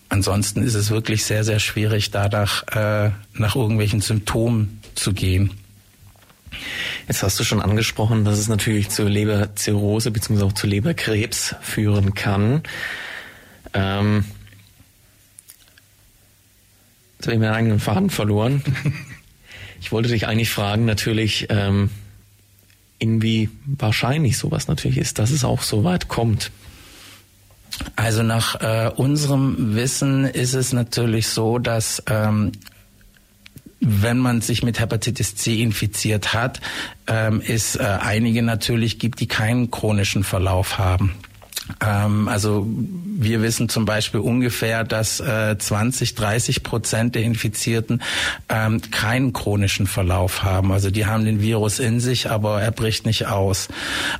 Ansonsten 0.09 0.63
ist 0.63 0.75
es 0.75 0.91
wirklich 0.91 1.25
sehr 1.25 1.43
sehr 1.43 1.59
schwierig, 1.59 2.13
danach 2.13 2.63
äh, 2.69 3.11
nach 3.35 3.57
irgendwelchen 3.57 4.01
Symptomen 4.01 4.81
zu 4.95 5.13
gehen. 5.13 5.51
Jetzt 7.09 7.25
hast 7.25 7.41
du 7.41 7.45
schon 7.45 7.61
angesprochen, 7.61 8.25
dass 8.25 8.39
es 8.39 8.49
natürlich 8.49 8.91
zur 8.91 9.09
Leberzirrhose 9.09 10.13
bzw. 10.13 10.45
auch 10.45 10.53
zu 10.53 10.69
Leberkrebs 10.69 11.57
führen 11.63 12.15
kann. 12.15 12.63
Ähm 13.75 14.25
Jetzt 17.21 17.27
habe 17.27 17.35
ich 17.35 17.41
meinen 17.41 17.53
eigenen 17.53 17.81
Faden 17.81 18.09
verloren. 18.09 18.63
Ich 19.83 19.93
wollte 19.93 20.09
dich 20.09 20.27
eigentlich 20.27 20.49
fragen, 20.49 20.87
natürlich, 20.87 21.49
ähm, 21.51 21.91
inwie 22.99 23.51
wahrscheinlich 23.65 24.39
sowas 24.39 24.69
natürlich 24.69 24.97
ist, 24.97 25.19
dass 25.19 25.31
es 25.31 25.45
auch 25.45 25.61
so 25.61 25.85
weit 25.85 26.09
kommt. 26.09 26.51
Also 27.97 28.23
nach 28.23 28.61
äh, 28.63 28.91
unserem 28.95 29.75
Wissen 29.75 30.25
ist 30.25 30.55
es 30.55 30.73
natürlich 30.73 31.29
so, 31.29 31.59
dass 31.59 32.03
ähm, 32.07 32.53
wenn 33.81 34.19
man 34.19 34.41
sich 34.41 34.63
mit 34.63 34.81
Hepatitis 34.81 35.37
C 35.37 35.63
infiziert 35.63 36.33
hat, 36.33 36.63
ähm, 37.07 37.43
es 37.47 37.77
äh, 37.77 37.83
einige 37.83 38.43
natürlich 38.43 38.99
gibt, 38.99 39.21
die 39.21 39.29
keinen 39.29 39.71
chronischen 39.71 40.25
Verlauf 40.25 40.79
haben. 40.79 41.15
Ähm, 41.85 42.29
also 42.29 42.67
wir 42.67 43.43
wissen 43.43 43.69
zum 43.69 43.85
Beispiel 43.85 44.21
ungefähr, 44.21 44.85
dass 44.85 45.21
äh, 45.21 45.57
20, 45.59 46.15
30 46.15 46.63
Prozent 46.63 47.15
der 47.15 47.23
Infizierten 47.23 48.03
ähm, 48.49 48.81
keinen 48.91 49.33
chronischen 49.33 49.87
Verlauf 49.87 50.43
haben. 50.43 50.73
Also 50.73 50.91
die 50.91 51.07
haben 51.07 51.25
den 51.25 51.41
Virus 51.41 51.79
in 51.79 52.01
sich, 52.01 52.31
aber 52.31 52.61
er 52.63 52.71
bricht 52.71 53.07
nicht 53.07 53.27
aus. 53.27 53.69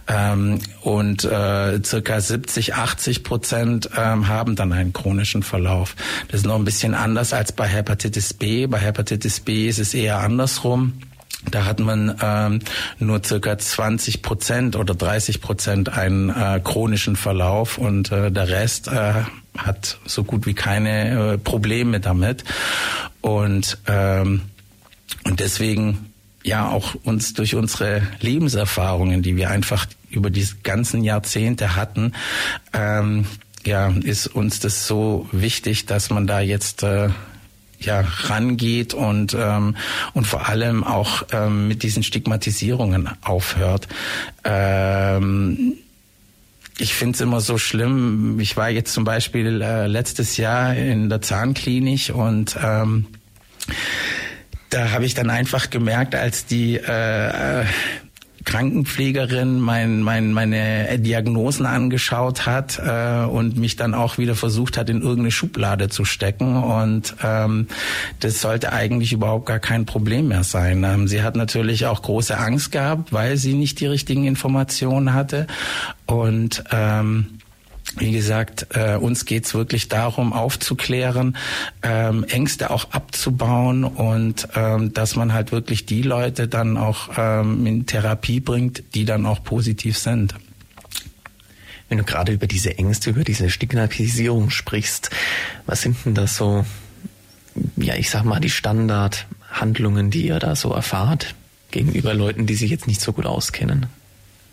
Ähm, 0.07 0.61
und 0.83 1.25
äh, 1.25 1.83
circa 1.83 2.21
70, 2.21 2.75
80 2.75 3.25
Prozent 3.25 3.91
ähm, 3.97 4.29
haben 4.29 4.57
dann 4.57 4.73
einen 4.73 4.93
chronischen 4.93 5.43
Verlauf. 5.43 5.97
Das 6.29 6.41
ist 6.41 6.47
noch 6.47 6.57
ein 6.57 6.65
bisschen 6.65 6.95
anders 6.95 7.33
als 7.33 7.53
bei 7.53 7.67
Hepatitis 7.67 8.35
B. 8.35 8.67
Bei 8.67 8.79
Hepatitis 8.79 9.41
B 9.41 9.69
ist 9.69 9.79
es 9.79 9.95
eher 9.95 10.19
andersrum. 10.19 10.95
Da 11.51 11.65
hat 11.65 11.81
man 11.81 12.17
ähm, 12.23 12.61
nur 12.99 13.25
circa 13.25 13.57
20 13.57 14.21
Prozent 14.21 14.77
oder 14.77 14.95
30 14.95 15.41
Prozent 15.41 15.89
einen 15.89 16.29
äh, 16.29 16.61
chronischen 16.63 17.17
Verlauf 17.17 17.79
und 17.79 18.13
äh, 18.13 18.31
der 18.31 18.49
Rest 18.49 18.89
äh, 18.89 19.23
hat 19.57 19.99
so 20.05 20.25
gut 20.25 20.47
wie 20.47 20.55
keine 20.55 21.33
äh, 21.35 21.39
Probleme 21.39 22.01
damit. 22.01 22.45
Und, 23.23 23.79
ähm, 23.87 24.43
und 25.25 25.41
deswegen 25.41 26.13
ja 26.43 26.69
auch 26.69 26.95
uns 27.05 27.35
durch 27.35 27.55
unsere 27.55 28.03
Lebenserfahrungen, 28.21 29.23
die 29.23 29.37
wir 29.37 29.51
einfach 29.51 29.87
über 30.11 30.31
die 30.31 30.47
ganzen 30.63 31.05
Jahrzehnte 31.05 31.77
hatten, 31.77 32.13
ähm, 32.73 33.27
ja, 33.65 33.89
ist 33.89 34.27
uns 34.27 34.61
das 34.61 34.87
so 34.87 35.29
wichtig, 35.33 35.87
dass 35.87 36.11
man 36.11 36.27
da 36.27 36.41
jetzt 36.41 36.83
äh, 36.83 37.11
ja 37.81 38.05
rangeht 38.25 38.95
und 38.95 39.37
ähm, 39.39 39.77
und 40.15 40.27
vor 40.27 40.49
allem 40.49 40.85
auch 40.85 41.25
ähm, 41.33 41.69
mit 41.69 41.83
diesen 41.83 42.03
Stigmatisierungen 42.03 43.09
aufhört. 43.23 43.89
Ähm, 44.45 45.75
ich 46.79 46.95
finde 46.95 47.15
es 47.15 47.21
immer 47.21 47.41
so 47.41 47.59
schlimm. 47.59 48.41
Ich 48.41 48.57
war 48.57 48.71
jetzt 48.71 48.93
zum 48.93 49.05
Beispiel 49.05 49.61
äh, 49.61 49.87
letztes 49.87 50.37
Jahr 50.37 50.75
in 50.75 51.09
der 51.11 51.21
Zahnklinik 51.21 52.13
und 52.15 52.57
ähm, 52.63 53.07
da 54.71 54.93
habe 54.93 55.05
ich 55.05 55.15
dann 55.15 55.31
einfach 55.31 55.71
gemerkt, 55.71 56.15
als 56.15 56.47
die 56.47 56.77
äh, 56.77 57.65
Krankenpflegerin 58.45 59.59
mein, 59.59 60.03
mein, 60.03 60.33
meine 60.33 60.99
Diagnosen 60.99 61.67
angeschaut 61.67 62.47
hat 62.47 62.81
äh, 62.85 63.25
und 63.25 63.57
mich 63.57 63.77
dann 63.77 63.95
auch 63.95 64.19
wieder 64.19 64.35
versucht 64.35 64.77
hat, 64.77 64.89
in 64.89 65.03
irgendeine 65.03 65.31
Schublade 65.31 65.89
zu 65.89 66.05
stecken. 66.05 66.57
Und 66.63 67.15
ähm, 67.23 67.67
das 68.21 68.41
sollte 68.41 68.73
eigentlich 68.73 69.13
überhaupt 69.13 69.47
gar 69.47 69.59
kein 69.59 69.87
Problem 69.87 70.29
mehr 70.29 70.45
sein. 70.45 70.85
Ähm, 70.85 71.09
sie 71.09 71.23
hat 71.23 71.37
natürlich 71.37 71.87
auch 71.87 72.03
große 72.03 72.37
Angst 72.39 72.73
gehabt, 72.73 73.13
weil 73.13 73.37
sie 73.37 73.55
nicht 73.55 73.81
die 73.81 73.87
richtigen 73.87 74.25
Informationen 74.25 75.13
hatte. 75.13 75.47
Und 76.07 76.65
ähm, 76.71 77.40
wie 77.97 78.13
gesagt, 78.13 78.69
äh, 78.71 78.97
uns 78.97 79.25
geht's 79.25 79.55
wirklich 79.55 79.89
darum, 79.89 80.33
aufzuklären, 80.33 81.37
ähm, 81.83 82.25
Ängste 82.25 82.71
auch 82.71 82.93
abzubauen 82.93 83.85
und 83.85 84.49
ähm, 84.55 84.93
dass 84.93 85.17
man 85.17 85.33
halt 85.33 85.51
wirklich 85.51 85.87
die 85.87 86.03
Leute 86.03 86.47
dann 86.47 86.77
auch 86.77 87.11
ähm, 87.17 87.67
in 87.67 87.87
Therapie 87.87 88.41
bringt, 88.41 88.95
die 88.95 89.05
dann 89.05 89.27
auch 89.27 89.43
positiv 89.43 89.99
sind. 89.99 90.35
Wenn 91.89 91.99
du 91.99 92.05
gerade 92.05 92.33
über 92.33 92.47
diese 92.47 92.79
Ängste, 92.79 93.11
über 93.11 93.25
diese 93.25 93.51
Stigmatisierung 93.51 94.51
sprichst, 94.51 95.11
was 95.67 95.83
sind 95.83 95.97
denn 96.05 96.15
das 96.15 96.37
so, 96.37 96.65
ja, 97.77 97.97
ich 97.97 98.11
sag 98.11 98.25
mal, 98.25 98.39
die 98.39 98.51
Standardhandlungen, 98.51 100.13
die 100.13 100.29
ihr 100.29 100.39
da 100.39 100.55
so 100.55 100.73
erfahrt 100.73 101.35
gegenüber 101.73 102.15
Leuten, 102.15 102.47
die 102.47 102.55
sich 102.55 102.71
jetzt 102.71 102.87
nicht 102.87 103.01
so 103.01 103.13
gut 103.13 103.27
auskennen? 103.27 103.87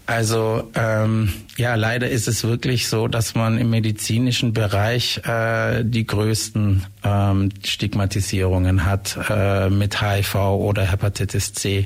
Also 0.08 0.72
ähm, 0.74 1.34
ja, 1.58 1.76
leider 1.76 2.10
ist 2.10 2.30
es 2.30 2.46
wirklich 2.46 2.88
so, 2.88 3.10
dass 3.10 3.36
man 3.36 3.58
im 3.58 3.70
medizinischen 3.70 4.54
Bereich 4.54 5.22
äh, 5.26 5.84
die 5.84 6.08
größten 6.08 6.86
ähm, 7.04 7.50
Stigmatisierungen 7.66 8.86
hat 8.86 9.20
äh, 9.30 9.70
mit 9.70 10.02
HIV 10.02 10.36
oder 10.36 10.90
Hepatitis 10.90 11.54
C. 11.54 11.86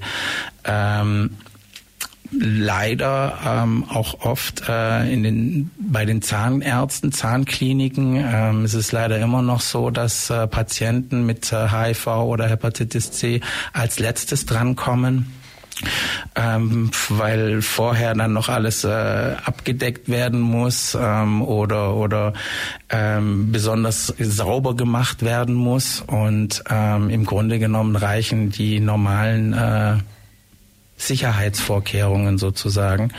Ähm, 0.64 1.32
leider 2.32 3.40
ähm, 3.44 3.86
auch 3.90 4.22
oft 4.22 4.70
äh, 4.70 5.12
in 5.12 5.24
den, 5.24 5.72
bei 5.80 6.06
den 6.06 6.22
Zahnärzten, 6.22 7.12
Zahnkliniken 7.12 8.24
ähm, 8.24 8.66
ist 8.66 8.76
es 8.76 8.92
leider 8.92 9.18
immer 9.18 9.42
noch 9.42 9.62
so, 9.62 9.90
dass 9.90 10.30
äh, 10.30 10.46
Patienten 10.46 11.26
mit 11.26 11.52
äh, 11.52 11.70
HIV 11.70 12.06
oder 12.06 12.48
Hepatitis 12.48 13.12
C 13.12 13.42
als 13.74 13.98
letztes 13.98 14.46
drankommen 14.46 15.41
ähm, 16.36 16.92
weil 17.10 17.62
vorher 17.62 18.14
dann 18.14 18.34
noch 18.34 18.50
alles 18.50 18.84
äh, 18.84 19.36
abgedeckt 19.46 20.10
werden 20.10 20.40
muss 20.40 20.98
ähm, 21.00 21.42
oder 21.42 21.96
oder 21.96 22.34
ähm, 22.90 23.52
besonders 23.52 24.08
sauber 24.20 24.76
gemacht 24.76 25.24
werden 25.24 25.56
muss. 25.56 26.04
Und 26.06 26.64
ähm, 26.70 27.10
im 27.10 27.26
Grunde 27.26 27.60
genommen 27.60 27.96
reichen 27.96 28.50
die 28.50 28.80
normalen 28.80 29.54
äh, 29.54 29.98
Sicherheitsvorkehrungen 31.02 32.38
sozusagen. 32.38 33.12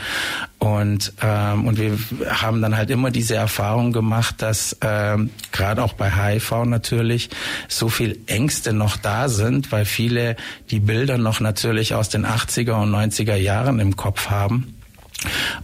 Und, 0.59 1.13
ähm, 1.21 1.67
und 1.67 1.77
wir 1.77 1.97
haben 2.29 2.61
dann 2.61 2.77
halt 2.77 2.89
immer 2.89 3.11
diese 3.11 3.35
Erfahrung 3.35 3.91
gemacht, 3.91 4.41
dass 4.41 4.77
ähm, 4.81 5.29
gerade 5.51 5.83
auch 5.83 5.93
bei 5.93 6.09
HIV 6.09 6.65
natürlich 6.65 7.29
so 7.67 7.89
viel 7.89 8.19
Ängste 8.27 8.73
noch 8.73 8.97
da 8.97 9.27
sind, 9.27 9.71
weil 9.71 9.85
viele 9.85 10.35
die 10.71 10.79
Bilder 10.79 11.17
noch 11.17 11.39
natürlich 11.39 11.93
aus 11.93 12.09
den 12.09 12.25
80er 12.25 12.81
und 12.81 12.91
90er 12.91 13.35
Jahren 13.35 13.79
im 13.79 13.95
Kopf 13.95 14.29
haben 14.29 14.75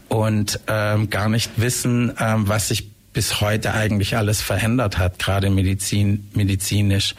und 0.07 0.59
ähm, 0.67 1.09
gar 1.09 1.29
nicht 1.29 1.51
wissen, 1.57 2.13
ähm, 2.19 2.47
was 2.47 2.69
sich 2.69 2.89
bis 3.13 3.41
heute 3.41 3.73
eigentlich 3.73 4.15
alles 4.17 4.41
verändert 4.41 4.97
hat, 4.97 5.19
gerade 5.19 5.49
Medizin, 5.49 6.29
medizinisch. 6.33 7.15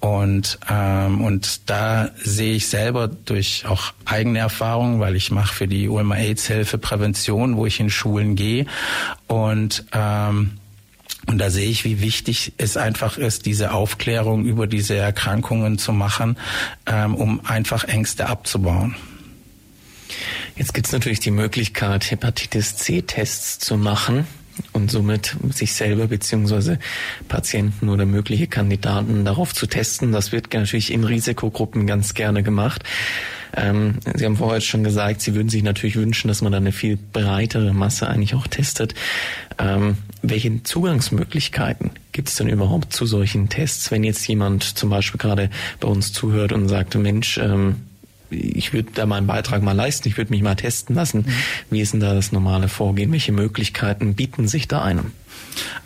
Und, 0.00 0.58
ähm, 0.68 1.20
und 1.20 1.70
da 1.70 2.10
sehe 2.22 2.54
ich 2.54 2.68
selber 2.68 3.08
durch 3.08 3.64
auch 3.66 3.92
eigene 4.04 4.40
Erfahrungen, 4.40 5.00
weil 5.00 5.16
ich 5.16 5.30
mache 5.30 5.54
für 5.54 5.68
die 5.68 5.88
UMA 5.88 6.16
AIDS 6.16 6.46
Hilfe 6.46 6.76
Prävention, 6.78 7.56
wo 7.56 7.66
ich 7.66 7.80
in 7.80 7.90
Schulen 7.90 8.34
gehe. 8.34 8.66
Und 9.26 9.84
ähm, 9.92 10.58
und 11.26 11.38
da 11.38 11.50
sehe 11.50 11.70
ich, 11.70 11.84
wie 11.84 12.00
wichtig 12.00 12.52
es 12.58 12.76
einfach 12.76 13.16
ist, 13.16 13.46
diese 13.46 13.72
Aufklärung 13.72 14.44
über 14.44 14.66
diese 14.66 14.96
Erkrankungen 14.96 15.78
zu 15.78 15.92
machen, 15.92 16.36
ähm, 16.84 17.14
um 17.14 17.46
einfach 17.46 17.84
Ängste 17.84 18.28
abzubauen. 18.28 18.96
Jetzt 20.56 20.74
gibt 20.74 20.88
es 20.88 20.92
natürlich 20.92 21.20
die 21.20 21.30
Möglichkeit, 21.30 22.10
Hepatitis 22.10 22.76
C-Tests 22.76 23.60
zu 23.60 23.76
machen 23.76 24.26
und 24.72 24.90
somit 24.90 25.36
sich 25.52 25.74
selber 25.74 26.06
beziehungsweise 26.06 26.78
Patienten 27.28 27.88
oder 27.88 28.06
mögliche 28.06 28.46
Kandidaten 28.46 29.24
darauf 29.24 29.54
zu 29.54 29.66
testen. 29.66 30.12
Das 30.12 30.32
wird 30.32 30.52
natürlich 30.52 30.92
in 30.92 31.04
Risikogruppen 31.04 31.86
ganz 31.86 32.14
gerne 32.14 32.42
gemacht. 32.42 32.84
Ähm, 33.54 33.98
Sie 34.14 34.24
haben 34.24 34.36
vorher 34.36 34.60
schon 34.60 34.84
gesagt, 34.84 35.20
Sie 35.20 35.34
würden 35.34 35.48
sich 35.48 35.62
natürlich 35.62 35.96
wünschen, 35.96 36.28
dass 36.28 36.42
man 36.42 36.52
da 36.52 36.58
eine 36.58 36.72
viel 36.72 36.98
breitere 37.12 37.72
Masse 37.72 38.08
eigentlich 38.08 38.34
auch 38.34 38.46
testet. 38.46 38.94
Ähm, 39.58 39.98
welche 40.22 40.62
Zugangsmöglichkeiten 40.62 41.90
gibt 42.12 42.28
es 42.28 42.36
denn 42.36 42.48
überhaupt 42.48 42.92
zu 42.92 43.06
solchen 43.06 43.48
Tests, 43.48 43.90
wenn 43.90 44.04
jetzt 44.04 44.26
jemand 44.26 44.62
zum 44.64 44.90
Beispiel 44.90 45.18
gerade 45.18 45.50
bei 45.80 45.88
uns 45.88 46.12
zuhört 46.12 46.52
und 46.52 46.68
sagt, 46.68 46.94
Mensch, 46.94 47.38
ähm, 47.38 47.76
ich 48.32 48.72
würde 48.72 48.90
da 48.94 49.06
meinen 49.06 49.26
Beitrag 49.26 49.62
mal 49.62 49.72
leisten, 49.72 50.08
ich 50.08 50.16
würde 50.16 50.30
mich 50.30 50.42
mal 50.42 50.54
testen 50.54 50.96
lassen. 50.96 51.20
Mhm. 51.26 51.32
Wie 51.70 51.80
ist 51.80 51.92
denn 51.92 52.00
da 52.00 52.14
das 52.14 52.32
normale 52.32 52.68
Vorgehen? 52.68 53.12
Welche 53.12 53.32
Möglichkeiten 53.32 54.14
bieten 54.14 54.48
sich 54.48 54.68
da 54.68 54.82
einem? 54.82 55.12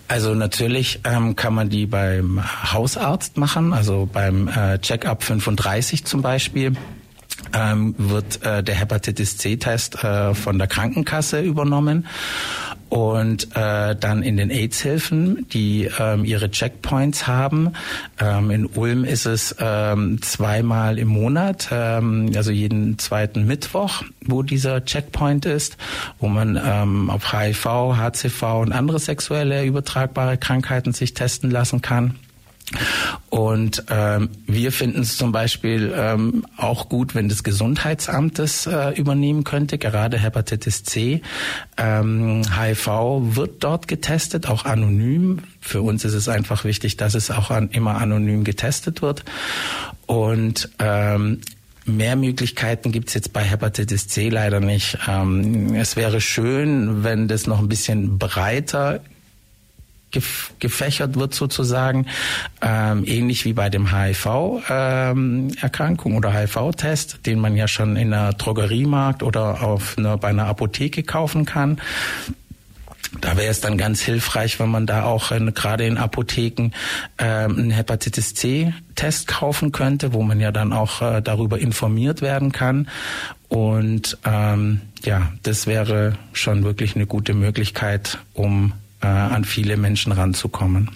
Also 0.08 0.34
natürlich 0.34 1.00
ähm, 1.04 1.34
kann 1.34 1.54
man 1.54 1.68
die 1.68 1.86
beim 1.86 2.40
Hausarzt 2.72 3.36
machen, 3.36 3.72
also 3.72 4.08
beim 4.10 4.48
äh, 4.48 4.78
Check-up 4.78 5.24
35 5.24 6.04
zum 6.04 6.22
Beispiel 6.22 6.74
ähm, 7.52 7.94
wird 7.98 8.42
äh, 8.44 8.62
der 8.62 8.76
Hepatitis 8.76 9.36
C-Test 9.38 10.02
äh, 10.04 10.34
von 10.34 10.58
der 10.58 10.68
Krankenkasse 10.68 11.40
übernommen 11.40 12.06
und 12.88 13.56
äh, 13.56 13.96
dann 13.96 14.22
in 14.22 14.36
den 14.36 14.50
AIDS-Hilfen, 14.50 15.46
die 15.52 15.90
ähm, 15.98 16.24
ihre 16.24 16.50
Checkpoints 16.50 17.26
haben. 17.26 17.72
Ähm, 18.20 18.50
in 18.50 18.66
Ulm 18.66 19.04
ist 19.04 19.26
es 19.26 19.56
ähm, 19.58 20.20
zweimal 20.22 20.98
im 20.98 21.08
Monat, 21.08 21.68
ähm, 21.72 22.30
also 22.36 22.50
jeden 22.50 22.98
zweiten 22.98 23.46
Mittwoch, 23.46 24.02
wo 24.24 24.42
dieser 24.42 24.84
Checkpoint 24.84 25.46
ist, 25.46 25.76
wo 26.18 26.28
man 26.28 26.60
ähm, 26.62 27.10
auf 27.10 27.32
HIV, 27.32 27.96
HCV 27.96 28.42
und 28.60 28.72
andere 28.72 28.98
sexuelle 28.98 29.64
übertragbare 29.64 30.38
Krankheiten 30.38 30.92
sich 30.92 31.14
testen 31.14 31.50
lassen 31.50 31.82
kann. 31.82 32.14
Und 33.30 33.84
ähm, 33.90 34.30
wir 34.46 34.72
finden 34.72 35.02
es 35.02 35.16
zum 35.16 35.30
Beispiel 35.30 35.92
ähm, 35.96 36.44
auch 36.56 36.88
gut, 36.88 37.14
wenn 37.14 37.28
das 37.28 37.44
Gesundheitsamt 37.44 38.38
das 38.38 38.66
äh, 38.66 38.90
übernehmen 38.90 39.44
könnte, 39.44 39.78
gerade 39.78 40.18
Hepatitis 40.18 40.82
C. 40.82 41.22
Ähm, 41.76 42.42
HIV 42.44 42.86
wird 43.36 43.62
dort 43.62 43.86
getestet, 43.86 44.48
auch 44.48 44.64
anonym. 44.64 45.40
Für 45.60 45.82
uns 45.82 46.04
ist 46.04 46.14
es 46.14 46.28
einfach 46.28 46.64
wichtig, 46.64 46.96
dass 46.96 47.14
es 47.14 47.30
auch 47.30 47.50
an, 47.50 47.70
immer 47.70 47.96
anonym 47.96 48.42
getestet 48.42 49.00
wird. 49.00 49.24
Und 50.06 50.70
ähm, 50.78 51.40
Mehr 51.88 52.16
Möglichkeiten 52.16 52.90
gibt's 52.90 53.14
jetzt 53.14 53.32
bei 53.32 53.42
Hepatitis 53.42 54.08
C 54.08 54.28
leider 54.28 54.58
nicht. 54.58 54.98
Ähm, 55.06 55.72
es 55.76 55.94
wäre 55.94 56.20
schön, 56.20 57.04
wenn 57.04 57.28
das 57.28 57.46
noch 57.46 57.60
ein 57.60 57.68
bisschen 57.68 58.18
breiter 58.18 59.02
gefächert 60.58 61.16
wird 61.16 61.34
sozusagen, 61.34 62.06
ähm, 62.62 63.04
ähnlich 63.06 63.44
wie 63.44 63.52
bei 63.52 63.70
dem 63.70 63.92
HIV-Erkrankung 63.92 66.12
ähm, 66.12 66.18
oder 66.18 66.32
HIV-Test, 66.32 67.26
den 67.26 67.38
man 67.38 67.54
ja 67.56 67.68
schon 67.68 67.94
in 67.96 68.12
einer 68.12 68.32
Drogeriemarkt 68.32 69.22
oder 69.22 69.62
auf 69.62 69.96
einer, 69.98 70.18
bei 70.18 70.28
einer 70.28 70.46
Apotheke 70.46 71.02
kaufen 71.02 71.44
kann. 71.44 71.80
Da 73.20 73.36
wäre 73.36 73.50
es 73.50 73.60
dann 73.60 73.78
ganz 73.78 74.00
hilfreich, 74.00 74.58
wenn 74.60 74.68
man 74.68 74.86
da 74.86 75.04
auch 75.04 75.30
in, 75.30 75.54
gerade 75.54 75.86
in 75.86 75.98
Apotheken 75.98 76.70
ähm, 77.18 77.58
einen 77.58 77.70
Hepatitis 77.70 78.34
C-Test 78.34 79.28
kaufen 79.28 79.72
könnte, 79.72 80.12
wo 80.12 80.22
man 80.22 80.40
ja 80.40 80.52
dann 80.52 80.72
auch 80.72 81.02
äh, 81.02 81.22
darüber 81.22 81.58
informiert 81.58 82.22
werden 82.22 82.52
kann. 82.52 82.88
Und 83.48 84.18
ähm, 84.24 84.82
ja, 85.04 85.32
das 85.42 85.66
wäre 85.66 86.18
schon 86.32 86.64
wirklich 86.64 86.96
eine 86.96 87.06
gute 87.06 87.34
Möglichkeit, 87.34 88.18
um 88.34 88.72
äh, 89.02 89.06
an 89.06 89.44
viele 89.44 89.76
Menschen 89.76 90.12
ranzukommen. 90.12 90.90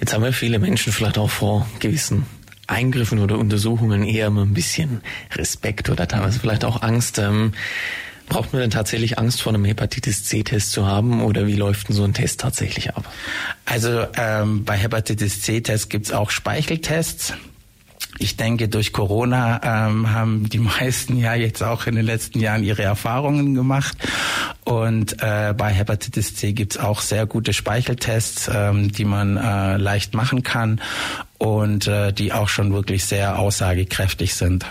Jetzt 0.00 0.12
haben 0.12 0.24
wir 0.24 0.32
viele 0.32 0.58
Menschen 0.58 0.92
vielleicht 0.92 1.18
auch 1.18 1.30
vor 1.30 1.68
gewissen 1.78 2.26
Eingriffen 2.66 3.18
oder 3.18 3.38
Untersuchungen 3.38 4.02
eher 4.02 4.30
mal 4.30 4.42
ein 4.42 4.54
bisschen 4.54 5.00
Respekt 5.34 5.90
oder 5.90 6.08
teilweise 6.08 6.40
vielleicht 6.40 6.64
auch 6.64 6.82
Angst. 6.82 7.18
Ähm, 7.18 7.52
braucht 8.28 8.52
man 8.52 8.62
denn 8.62 8.70
tatsächlich 8.70 9.18
Angst 9.18 9.42
vor 9.42 9.52
einem 9.52 9.64
Hepatitis 9.64 10.24
C-Test 10.24 10.72
zu 10.72 10.86
haben 10.86 11.22
oder 11.22 11.46
wie 11.46 11.54
läuft 11.54 11.88
denn 11.88 11.96
so 11.96 12.04
ein 12.04 12.14
Test 12.14 12.40
tatsächlich 12.40 12.94
ab? 12.94 13.12
Also 13.64 14.06
ähm, 14.16 14.64
bei 14.64 14.76
Hepatitis 14.76 15.42
C-Test 15.42 15.90
gibt's 15.90 16.12
auch 16.12 16.30
Speicheltests. 16.30 17.34
Ich 18.22 18.36
denke, 18.36 18.68
durch 18.68 18.92
Corona 18.92 19.60
ähm, 19.64 20.12
haben 20.12 20.48
die 20.48 20.60
meisten 20.60 21.16
ja 21.16 21.34
jetzt 21.34 21.62
auch 21.62 21.86
in 21.86 21.96
den 21.96 22.06
letzten 22.06 22.38
Jahren 22.38 22.62
ihre 22.62 22.82
Erfahrungen 22.82 23.54
gemacht. 23.54 23.96
Und 24.64 25.20
äh, 25.20 25.52
bei 25.56 25.70
Hepatitis 25.70 26.36
C 26.36 26.52
gibt's 26.52 26.78
auch 26.78 27.00
sehr 27.00 27.26
gute 27.26 27.52
Speicheltests, 27.52 28.48
ähm, 28.52 28.92
die 28.92 29.04
man 29.04 29.36
äh, 29.36 29.76
leicht 29.76 30.14
machen 30.14 30.44
kann 30.44 30.80
und 31.38 31.88
äh, 31.88 32.12
die 32.12 32.32
auch 32.32 32.48
schon 32.48 32.72
wirklich 32.72 33.04
sehr 33.04 33.38
aussagekräftig 33.38 34.34
sind. 34.34 34.66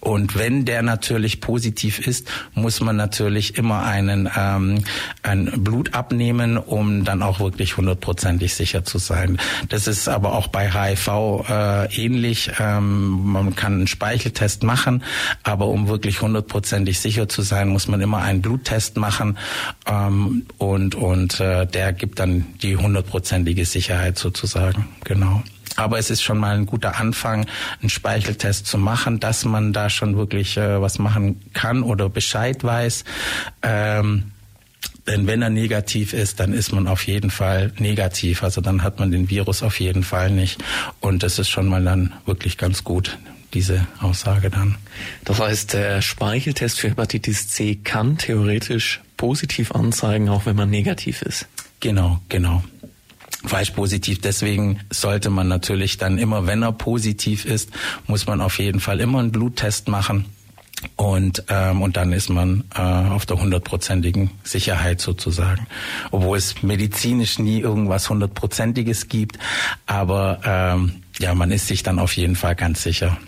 Und 0.00 0.38
wenn 0.38 0.64
der 0.64 0.82
natürlich 0.82 1.40
positiv 1.40 2.06
ist, 2.06 2.28
muss 2.54 2.80
man 2.80 2.96
natürlich 2.96 3.56
immer 3.56 3.84
einen 3.84 4.28
ähm, 4.36 4.84
ein 5.22 5.52
Blut 5.64 5.94
abnehmen, 5.94 6.56
um 6.56 7.04
dann 7.04 7.22
auch 7.22 7.40
wirklich 7.40 7.76
hundertprozentig 7.76 8.54
sicher 8.54 8.84
zu 8.84 8.98
sein. 8.98 9.38
Das 9.68 9.86
ist 9.86 10.08
aber 10.08 10.34
auch 10.34 10.48
bei 10.48 10.70
HIV 10.70 11.44
äh, 11.48 12.04
ähnlich. 12.04 12.52
Ähm, 12.58 13.24
man 13.24 13.56
kann 13.56 13.74
einen 13.74 13.86
Speicheltest 13.86 14.62
machen, 14.62 15.02
aber 15.42 15.66
um 15.66 15.88
wirklich 15.88 16.22
hundertprozentig 16.22 17.00
sicher 17.00 17.28
zu 17.28 17.42
sein, 17.42 17.68
muss 17.68 17.88
man 17.88 18.00
immer 18.00 18.18
einen 18.18 18.42
Bluttest 18.42 18.96
machen 18.96 19.36
ähm, 19.86 20.46
und 20.58 20.94
und 20.94 21.40
äh, 21.40 21.66
der 21.66 21.92
gibt 21.92 22.18
dann 22.20 22.46
die 22.62 22.76
hundertprozentige 22.76 23.64
Sicherheit 23.64 24.18
sozusagen. 24.18 24.86
Genau. 25.04 25.42
Aber 25.78 25.96
es 25.96 26.10
ist 26.10 26.22
schon 26.22 26.38
mal 26.38 26.56
ein 26.56 26.66
guter 26.66 26.98
Anfang, 26.98 27.46
einen 27.80 27.88
Speicheltest 27.88 28.66
zu 28.66 28.78
machen, 28.78 29.20
dass 29.20 29.44
man 29.44 29.72
da 29.72 29.88
schon 29.88 30.16
wirklich 30.16 30.56
äh, 30.56 30.82
was 30.82 30.98
machen 30.98 31.40
kann 31.52 31.84
oder 31.84 32.08
Bescheid 32.08 32.64
weiß. 32.64 33.04
Ähm, 33.62 34.32
denn 35.06 35.28
wenn 35.28 35.40
er 35.40 35.50
negativ 35.50 36.14
ist, 36.14 36.40
dann 36.40 36.52
ist 36.52 36.72
man 36.72 36.88
auf 36.88 37.06
jeden 37.06 37.30
Fall 37.30 37.72
negativ. 37.78 38.42
Also 38.42 38.60
dann 38.60 38.82
hat 38.82 38.98
man 38.98 39.12
den 39.12 39.30
Virus 39.30 39.62
auf 39.62 39.78
jeden 39.78 40.02
Fall 40.02 40.32
nicht. 40.32 40.60
Und 40.98 41.22
das 41.22 41.38
ist 41.38 41.48
schon 41.48 41.68
mal 41.68 41.84
dann 41.84 42.12
wirklich 42.26 42.58
ganz 42.58 42.82
gut, 42.82 43.16
diese 43.54 43.86
Aussage 44.00 44.50
dann. 44.50 44.74
Das 45.24 45.38
heißt, 45.38 45.74
der 45.74 46.02
Speicheltest 46.02 46.80
für 46.80 46.90
Hepatitis 46.90 47.48
C 47.50 47.76
kann 47.76 48.18
theoretisch 48.18 49.00
positiv 49.16 49.70
anzeigen, 49.70 50.28
auch 50.28 50.44
wenn 50.44 50.56
man 50.56 50.70
negativ 50.70 51.22
ist. 51.22 51.46
Genau, 51.78 52.20
genau 52.28 52.64
falsch 53.44 53.70
positiv. 53.70 54.20
Deswegen 54.20 54.80
sollte 54.90 55.30
man 55.30 55.48
natürlich 55.48 55.98
dann 55.98 56.18
immer, 56.18 56.46
wenn 56.46 56.62
er 56.62 56.72
positiv 56.72 57.44
ist, 57.44 57.70
muss 58.06 58.26
man 58.26 58.40
auf 58.40 58.58
jeden 58.58 58.80
Fall 58.80 59.00
immer 59.00 59.20
einen 59.20 59.32
Bluttest 59.32 59.88
machen. 59.88 60.26
Und, 60.94 61.44
ähm, 61.48 61.82
und 61.82 61.96
dann 61.96 62.12
ist 62.12 62.28
man 62.28 62.64
äh, 62.74 62.80
auf 62.80 63.26
der 63.26 63.40
hundertprozentigen 63.40 64.30
Sicherheit 64.44 65.00
sozusagen. 65.00 65.66
Obwohl 66.12 66.38
es 66.38 66.62
medizinisch 66.62 67.38
nie 67.38 67.60
irgendwas 67.60 68.08
hundertprozentiges 68.08 69.08
gibt. 69.08 69.38
Aber 69.86 70.40
ähm, 70.44 71.02
ja, 71.18 71.34
man 71.34 71.50
ist 71.50 71.66
sich 71.66 71.82
dann 71.82 71.98
auf 71.98 72.12
jeden 72.12 72.36
Fall 72.36 72.54
ganz 72.54 72.82
sicher. 72.82 73.18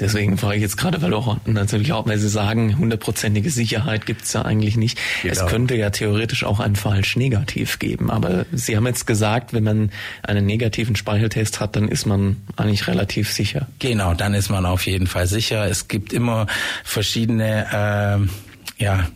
Deswegen 0.00 0.38
frage 0.38 0.56
ich 0.56 0.62
jetzt 0.62 0.76
gerade, 0.76 1.02
weil 1.02 1.12
auch 1.14 1.36
natürlich 1.46 1.92
auch, 1.92 2.06
weil 2.06 2.18
Sie 2.18 2.28
sagen, 2.28 2.78
hundertprozentige 2.78 3.50
Sicherheit 3.50 4.06
gibt 4.06 4.22
es 4.22 4.32
ja 4.32 4.42
eigentlich 4.42 4.76
nicht. 4.76 4.98
Genau. 5.22 5.32
Es 5.32 5.46
könnte 5.46 5.76
ja 5.76 5.90
theoretisch 5.90 6.44
auch 6.44 6.58
ein 6.58 6.74
falsch 6.74 7.16
negativ 7.16 7.78
geben. 7.78 8.10
Aber 8.10 8.46
Sie 8.52 8.76
haben 8.76 8.86
jetzt 8.86 9.06
gesagt, 9.06 9.52
wenn 9.52 9.64
man 9.64 9.90
einen 10.22 10.46
negativen 10.46 10.96
Speicheltest 10.96 11.60
hat, 11.60 11.76
dann 11.76 11.88
ist 11.88 12.06
man 12.06 12.36
eigentlich 12.56 12.86
relativ 12.86 13.30
sicher. 13.30 13.68
Genau, 13.78 14.14
dann 14.14 14.34
ist 14.34 14.48
man 14.48 14.64
auf 14.66 14.86
jeden 14.86 15.06
Fall 15.06 15.26
sicher. 15.26 15.66
Es 15.66 15.88
gibt 15.88 16.12
immer 16.12 16.46
verschiedene 16.82 18.26
äh, 18.26 18.28
ja, 18.76 19.06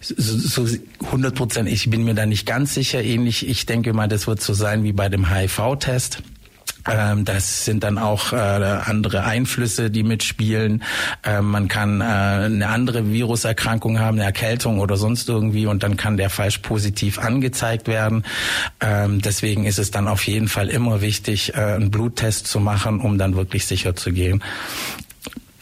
so 0.00 0.66
100 1.04 1.34
Prozent, 1.34 1.68
ich 1.68 1.88
bin 1.88 2.04
mir 2.04 2.14
da 2.14 2.26
nicht 2.26 2.46
ganz 2.46 2.74
sicher. 2.74 3.02
Ähnlich, 3.02 3.48
ich 3.48 3.64
denke 3.64 3.92
mal, 3.92 4.08
das 4.08 4.26
wird 4.26 4.40
so 4.40 4.54
sein 4.54 4.82
wie 4.82 4.92
bei 4.92 5.08
dem 5.08 5.32
HIV-Test. 5.32 6.22
Ähm, 6.88 7.24
das 7.24 7.64
sind 7.64 7.84
dann 7.84 7.98
auch 7.98 8.32
äh, 8.32 8.36
andere 8.36 9.24
Einflüsse, 9.24 9.90
die 9.90 10.02
mitspielen. 10.02 10.82
Ähm, 11.22 11.50
man 11.50 11.68
kann 11.68 12.00
äh, 12.00 12.04
eine 12.04 12.68
andere 12.68 13.10
Viruserkrankung 13.10 13.98
haben, 14.00 14.18
eine 14.18 14.24
Erkältung 14.24 14.80
oder 14.80 14.96
sonst 14.96 15.28
irgendwie 15.28 15.66
und 15.66 15.82
dann 15.82 15.96
kann 15.96 16.16
der 16.16 16.30
falsch 16.30 16.58
positiv 16.58 17.18
angezeigt 17.18 17.88
werden. 17.88 18.24
Ähm, 18.80 19.20
deswegen 19.22 19.64
ist 19.64 19.78
es 19.78 19.90
dann 19.90 20.08
auf 20.08 20.26
jeden 20.26 20.48
Fall 20.48 20.68
immer 20.68 21.00
wichtig, 21.00 21.54
äh, 21.54 21.60
einen 21.60 21.90
Bluttest 21.90 22.46
zu 22.46 22.60
machen, 22.60 23.00
um 23.00 23.18
dann 23.18 23.34
wirklich 23.36 23.66
sicher 23.66 23.96
zu 23.96 24.12
gehen. 24.12 24.42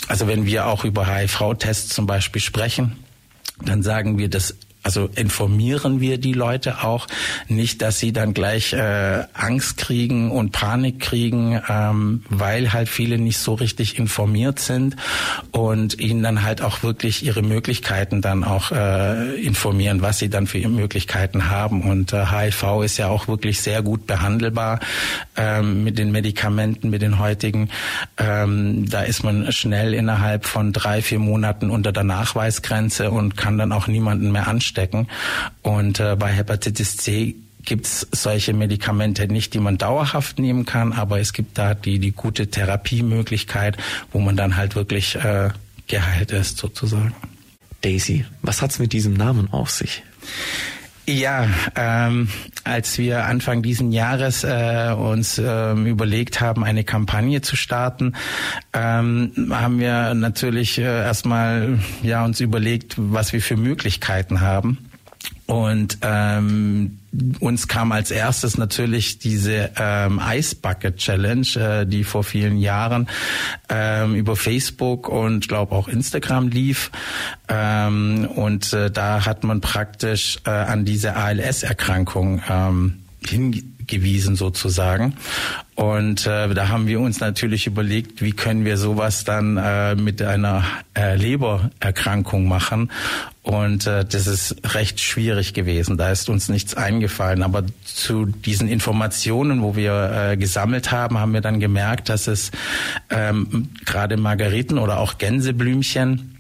Also 0.09 0.27
wenn 0.27 0.45
wir 0.45 0.67
auch 0.67 0.85
über 0.85 1.07
HIV-Tests 1.07 1.95
zum 1.95 2.07
Beispiel 2.07 2.43
sprechen, 2.43 2.97
dann 3.65 3.83
sagen 3.83 4.19
wir, 4.19 4.29
dass 4.29 4.57
also 4.83 5.09
informieren 5.15 6.01
wir 6.01 6.19
die 6.19 6.33
Leute 6.33 6.83
auch 6.83 7.07
nicht, 7.47 7.83
dass 7.83 8.01
sie 8.01 8.13
dann 8.13 8.35
gleich 8.35 8.73
äh, 8.73 9.25
Angst 9.33 9.77
kriegen 9.77 10.33
und 10.33 10.51
Panik 10.51 10.99
kriegen, 10.99 11.61
ähm, 11.69 12.25
weil 12.29 12.73
halt 12.73 12.89
viele 12.89 13.19
nicht 13.19 13.39
so 13.39 13.55
richtig 13.55 13.97
informiert 13.97 14.59
sind 14.59 14.97
und 15.53 16.01
ihnen 16.01 16.25
dann 16.25 16.43
halt 16.43 16.63
auch 16.63 16.83
wirklich 16.83 17.25
ihre 17.25 17.43
Möglichkeiten 17.43 18.23
dann 18.23 18.43
auch 18.43 18.73
äh, 18.73 19.41
informieren, 19.41 20.03
was 20.03 20.19
sie 20.19 20.29
dann 20.29 20.49
für 20.49 20.59
Möglichkeiten 20.69 21.49
haben. 21.49 21.83
Und 21.83 22.13
äh, 22.13 22.27
HIV 22.27 22.83
ist 22.83 22.97
ja 22.97 23.07
auch 23.07 23.29
wirklich 23.29 23.61
sehr 23.61 23.83
gut 23.83 24.09
behandelbar 24.09 24.81
ähm, 25.37 25.85
mit 25.85 25.97
den 25.97 26.11
Medikamenten, 26.11 26.91
mit 26.91 27.03
den 27.03 27.21
heutigen. 27.21 27.69
Ähm, 28.19 28.91
da 28.91 29.03
ist 29.03 29.23
man 29.23 29.53
schnell 29.53 29.95
innerhalb 29.95 30.45
von 30.45 30.73
drei, 30.73 31.03
vier 31.03 31.21
Monaten 31.21 31.71
unter 31.71 31.93
der 31.93 32.05
Nachweisgrenze 32.05 33.13
und 33.13 33.37
kann 33.37 33.59
dann 33.59 33.71
auch 33.71 33.87
niemanden 33.87 34.33
mehr 34.33 34.49
anstecken 34.49 34.72
anstecken. 34.73 35.09
Und 35.63 36.01
äh, 36.01 36.17
bei 36.17 36.33
Hepatitis 36.33 36.97
C 36.97 37.37
gibt 37.65 37.87
es 37.87 38.07
solche 38.11 38.55
Medikamente 38.55 39.29
nicht, 39.29 39.55
die 39.55 39.61
man 39.61 39.79
dauerhaft 39.79 40.39
nehmen 40.39 40.65
kann, 40.65 40.93
aber 40.93 41.21
es 41.21 41.33
gibt 41.33 41.59
da 41.59 41.75
die, 41.75 41.99
die 41.99 42.11
gute 42.11 42.49
Therapiemöglichkeit, 42.49 43.77
wo 44.13 44.19
man 44.19 44.37
dann 44.37 44.57
halt 44.57 44.75
wirklich 44.75 45.15
äh, 45.15 45.51
geheilt 45.87 46.33
ist 46.33 46.59
sozusagen. 46.59 47.15
Daisy, 47.83 48.25
was 48.43 48.63
hat's 48.63 48.79
mit 48.79 48.93
diesem 48.93 49.15
Namen 49.15 49.53
auf 49.53 49.71
sich? 49.71 50.03
Ja, 51.13 51.47
ähm, 51.77 52.29
als 52.65 52.97
wir 52.97 53.27
Anfang 53.27 53.61
diesen 53.61 53.93
Jahres 53.93 54.45
äh, 54.45 54.95
uns 54.97 55.39
ähm, 55.39 55.85
überlegt 55.85 56.41
haben, 56.41 56.65
eine 56.65 56.85
Kampagne 56.85 57.43
zu 57.43 57.55
starten, 57.55 58.15
ähm, 58.73 59.33
haben 59.51 59.79
wir 59.79 60.15
natürlich 60.15 60.79
äh, 60.79 60.85
erstmal 60.85 61.79
ja 62.03 62.25
uns 62.25 62.41
überlegt, 62.41 62.95
was 62.97 63.35
wir 63.35 63.43
für 63.43 63.59
Möglichkeiten 63.59 64.41
haben. 64.41 64.79
Und 65.47 65.99
ähm, 66.03 66.99
uns 67.41 67.69
kam 67.69 67.93
als 67.93 68.11
erstes 68.11 68.57
natürlich 68.57 69.19
diese 69.19 69.71
ähm, 69.77 70.21
Ice 70.33 70.57
Bucket 70.57 70.97
Challenge, 70.97 71.47
äh, 71.57 71.87
die 71.87 72.05
vor 72.05 72.25
vielen 72.25 72.57
Jahren 72.57 73.09
ähm, 73.69 74.15
über 74.15 74.37
Facebook 74.37 75.09
und 75.09 75.49
glaube 75.49 75.73
auch 75.75 75.89
Instagram 75.89 76.49
lief. 76.49 76.91
Ähm, 77.49 78.29
und 78.35 78.73
äh, 78.73 78.91
da 78.91 79.27
hat 79.27 79.45
man 79.45 79.61
praktisch 79.61 80.39
äh, 80.47 80.51
an 80.51 80.85
diese 80.85 81.17
ALS-Erkrankung 81.17 82.41
ähm, 82.49 83.03
hingewiesen 83.83 84.37
sozusagen. 84.37 85.15
Und 85.75 86.27
äh, 86.27 86.53
da 86.53 86.69
haben 86.69 86.87
wir 86.87 87.01
uns 87.01 87.21
natürlich 87.21 87.67
überlegt, 87.67 88.21
wie 88.23 88.33
können 88.33 88.65
wir 88.65 88.77
sowas 88.77 89.25
dann 89.25 89.57
äh, 89.57 89.95
mit 89.95 90.21
einer 90.21 90.65
äh, 90.95 91.17
Lebererkrankung 91.17 92.47
machen. 92.47 92.91
Und 93.43 93.87
äh, 93.87 94.05
das 94.05 94.27
ist 94.27 94.57
recht 94.75 95.01
schwierig 95.01 95.55
gewesen. 95.55 95.97
Da 95.97 96.11
ist 96.11 96.29
uns 96.29 96.49
nichts 96.49 96.75
eingefallen. 96.75 97.43
Aber 97.43 97.65
zu 97.85 98.27
diesen 98.27 98.69
Informationen, 98.69 99.63
wo 99.63 99.75
wir 99.75 100.31
äh, 100.33 100.37
gesammelt 100.37 100.93
haben, 100.93 101.19
haben 101.19 101.33
wir 101.33 101.41
dann 101.41 101.59
gemerkt, 101.59 102.09
dass 102.09 102.29
es 102.29 102.53
ähm, 103.11 103.71
gerade 103.85 104.17
Margariten 104.17 104.79
oder 104.79 104.99
auch 104.99 105.19
Gänseblümchen 105.19 106.32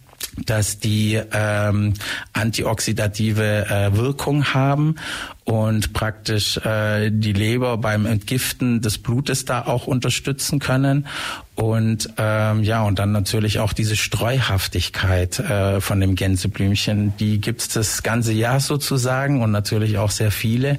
dass 0.46 0.78
die 0.78 1.20
ähm, 1.32 1.94
antioxidative 2.32 3.66
äh, 3.66 3.96
Wirkung 3.96 4.54
haben 4.54 4.96
und 5.44 5.92
praktisch 5.92 6.56
äh, 6.58 7.11
die 7.11 7.32
Leber 7.32 7.76
beim 7.76 8.06
Entgiften 8.06 8.80
des 8.80 8.98
Blutes 8.98 9.44
da 9.44 9.62
auch 9.62 9.87
unterstützen 9.87 10.58
können. 10.58 11.06
Und 11.54 12.11
ähm, 12.16 12.62
ja 12.62 12.82
und 12.82 12.98
dann 12.98 13.12
natürlich 13.12 13.58
auch 13.58 13.72
diese 13.72 13.96
Streuhaftigkeit 13.96 15.38
äh, 15.38 15.80
von 15.80 16.00
dem 16.00 16.14
Gänseblümchen, 16.14 17.14
die 17.18 17.40
gibt's 17.40 17.68
das 17.68 18.02
ganze 18.02 18.32
Jahr 18.32 18.61
sozusagen 18.61 19.42
und 19.42 19.50
natürlich 19.50 19.98
auch 19.98 20.11
sehr 20.11 20.30
viele. 20.30 20.78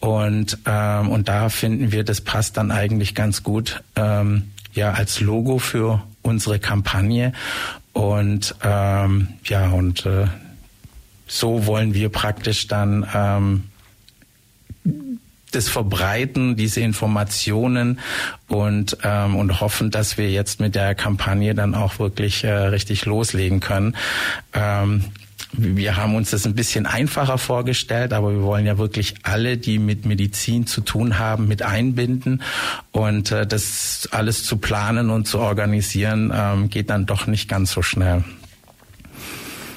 Und 0.00 0.58
ähm, 0.66 1.08
und 1.08 1.28
da 1.28 1.48
finden 1.48 1.92
wir, 1.92 2.04
das 2.04 2.20
passt 2.20 2.56
dann 2.56 2.70
eigentlich 2.70 3.14
ganz 3.14 3.42
gut 3.42 3.82
ähm, 3.96 4.50
ja 4.74 4.92
als 4.92 5.20
Logo 5.20 5.58
für 5.58 6.02
unsere 6.22 6.58
Kampagne 6.58 7.32
und 7.92 8.54
ähm, 8.62 9.28
ja, 9.44 9.70
und 9.70 10.06
äh, 10.06 10.26
so 11.26 11.66
wollen 11.66 11.94
wir 11.94 12.08
praktisch 12.08 12.66
dann 12.66 13.06
ähm, 13.14 13.64
das 15.50 15.68
verbreiten, 15.68 16.56
diese 16.56 16.80
Informationen 16.80 18.00
und, 18.48 18.96
ähm, 19.02 19.36
und 19.36 19.60
hoffen, 19.60 19.90
dass 19.90 20.18
wir 20.18 20.30
jetzt 20.30 20.60
mit 20.60 20.74
der 20.74 20.94
Kampagne 20.94 21.54
dann 21.54 21.74
auch 21.74 21.98
wirklich 21.98 22.44
äh, 22.44 22.50
richtig 22.50 23.04
loslegen 23.04 23.60
können. 23.60 23.96
Ähm, 24.54 25.04
wir 25.52 25.96
haben 25.96 26.14
uns 26.14 26.30
das 26.30 26.46
ein 26.46 26.54
bisschen 26.54 26.86
einfacher 26.86 27.36
vorgestellt, 27.36 28.12
aber 28.14 28.32
wir 28.32 28.42
wollen 28.42 28.64
ja 28.64 28.78
wirklich 28.78 29.14
alle, 29.22 29.58
die 29.58 29.78
mit 29.78 30.06
Medizin 30.06 30.66
zu 30.66 30.80
tun 30.80 31.18
haben, 31.18 31.46
mit 31.46 31.62
einbinden. 31.62 32.42
Und 32.90 33.32
äh, 33.32 33.46
das 33.46 34.08
alles 34.12 34.44
zu 34.44 34.56
planen 34.56 35.10
und 35.10 35.28
zu 35.28 35.38
organisieren, 35.38 36.32
ähm, 36.34 36.70
geht 36.70 36.88
dann 36.88 37.04
doch 37.04 37.26
nicht 37.26 37.48
ganz 37.48 37.72
so 37.72 37.82
schnell. 37.82 38.24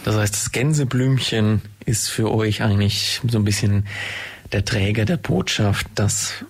Das 0.06 0.16
heißt, 0.16 0.34
das 0.34 0.52
Gänseblümchen 0.52 1.62
ist 1.86 2.10
für 2.10 2.32
euch 2.32 2.62
eigentlich 2.62 3.22
so 3.28 3.38
ein 3.38 3.44
bisschen 3.44 3.86
der 4.54 4.64
Träger 4.64 5.04
der 5.04 5.18
Botschaft, 5.18 5.88
dass 5.96 6.46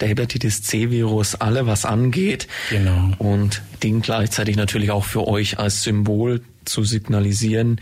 der 0.00 0.08
Hepatitis 0.08 0.62
C-Virus 0.62 1.36
alle 1.36 1.66
was 1.66 1.84
angeht. 1.84 2.48
Genau. 2.70 3.12
Und 3.18 3.62
dient 3.82 4.04
gleichzeitig 4.04 4.56
natürlich 4.56 4.90
auch 4.90 5.04
für 5.04 5.26
euch 5.28 5.58
als 5.58 5.82
Symbol 5.82 6.42
zu 6.66 6.84
signalisieren, 6.84 7.80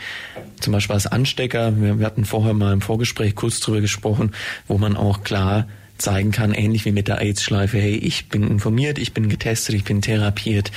zum 0.61 0.73
Beispiel 0.73 0.95
als 0.95 1.07
Anstecker. 1.07 1.81
Wir, 1.81 1.99
wir 1.99 2.07
hatten 2.07 2.25
vorher 2.25 2.55
mal 2.55 2.73
im 2.73 2.81
Vorgespräch 2.81 3.35
kurz 3.35 3.61
drüber 3.61 3.81
gesprochen, 3.81 4.33
wo 4.69 4.79
man 4.79 4.97
auch 4.97 5.25
klar 5.25 5.67
zeigen 5.99 6.33
kann, 6.33 6.53
ähnlich 6.53 6.85
wie 6.85 6.93
mit 6.93 7.09
der 7.09 7.21
AIDS-Schleife, 7.21 7.79
hey, 7.79 7.97
ich 7.97 8.29
bin 8.29 8.49
informiert, 8.49 8.99
ich 8.99 9.13
bin 9.13 9.29
getestet, 9.29 9.75
ich 9.75 9.85
bin 9.85 10.03
therapiert 10.03 10.73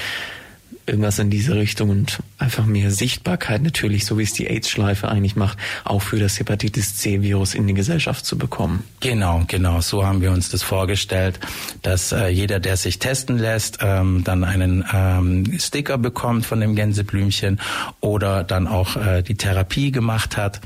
irgendwas 0.87 1.19
in 1.19 1.29
diese 1.29 1.55
Richtung 1.55 1.89
und 1.89 2.19
einfach 2.37 2.65
mehr 2.65 2.91
Sichtbarkeit 2.91 3.61
natürlich, 3.61 4.05
so 4.05 4.17
wie 4.17 4.23
es 4.23 4.33
die 4.33 4.47
AIDS-Schleife 4.47 5.09
eigentlich 5.09 5.35
macht, 5.35 5.57
auch 5.83 6.01
für 6.01 6.17
das 6.17 6.39
Hepatitis 6.39 6.95
C-Virus 6.95 7.53
in 7.53 7.67
die 7.67 7.73
Gesellschaft 7.73 8.25
zu 8.25 8.37
bekommen. 8.37 8.83
Genau, 9.01 9.43
genau. 9.47 9.81
So 9.81 10.05
haben 10.05 10.21
wir 10.21 10.31
uns 10.31 10.49
das 10.49 10.63
vorgestellt, 10.63 11.39
dass 11.81 12.11
äh, 12.11 12.27
jeder, 12.29 12.59
der 12.59 12.77
sich 12.77 12.99
testen 12.99 13.37
lässt, 13.37 13.79
ähm, 13.81 14.23
dann 14.23 14.43
einen 14.43 14.85
ähm, 14.93 15.59
Sticker 15.59 15.97
bekommt 15.97 16.45
von 16.45 16.59
dem 16.59 16.75
Gänseblümchen 16.75 17.59
oder 17.99 18.43
dann 18.43 18.67
auch 18.67 18.95
äh, 18.95 19.21
die 19.21 19.35
Therapie 19.35 19.91
gemacht 19.91 20.37
hat 20.37 20.61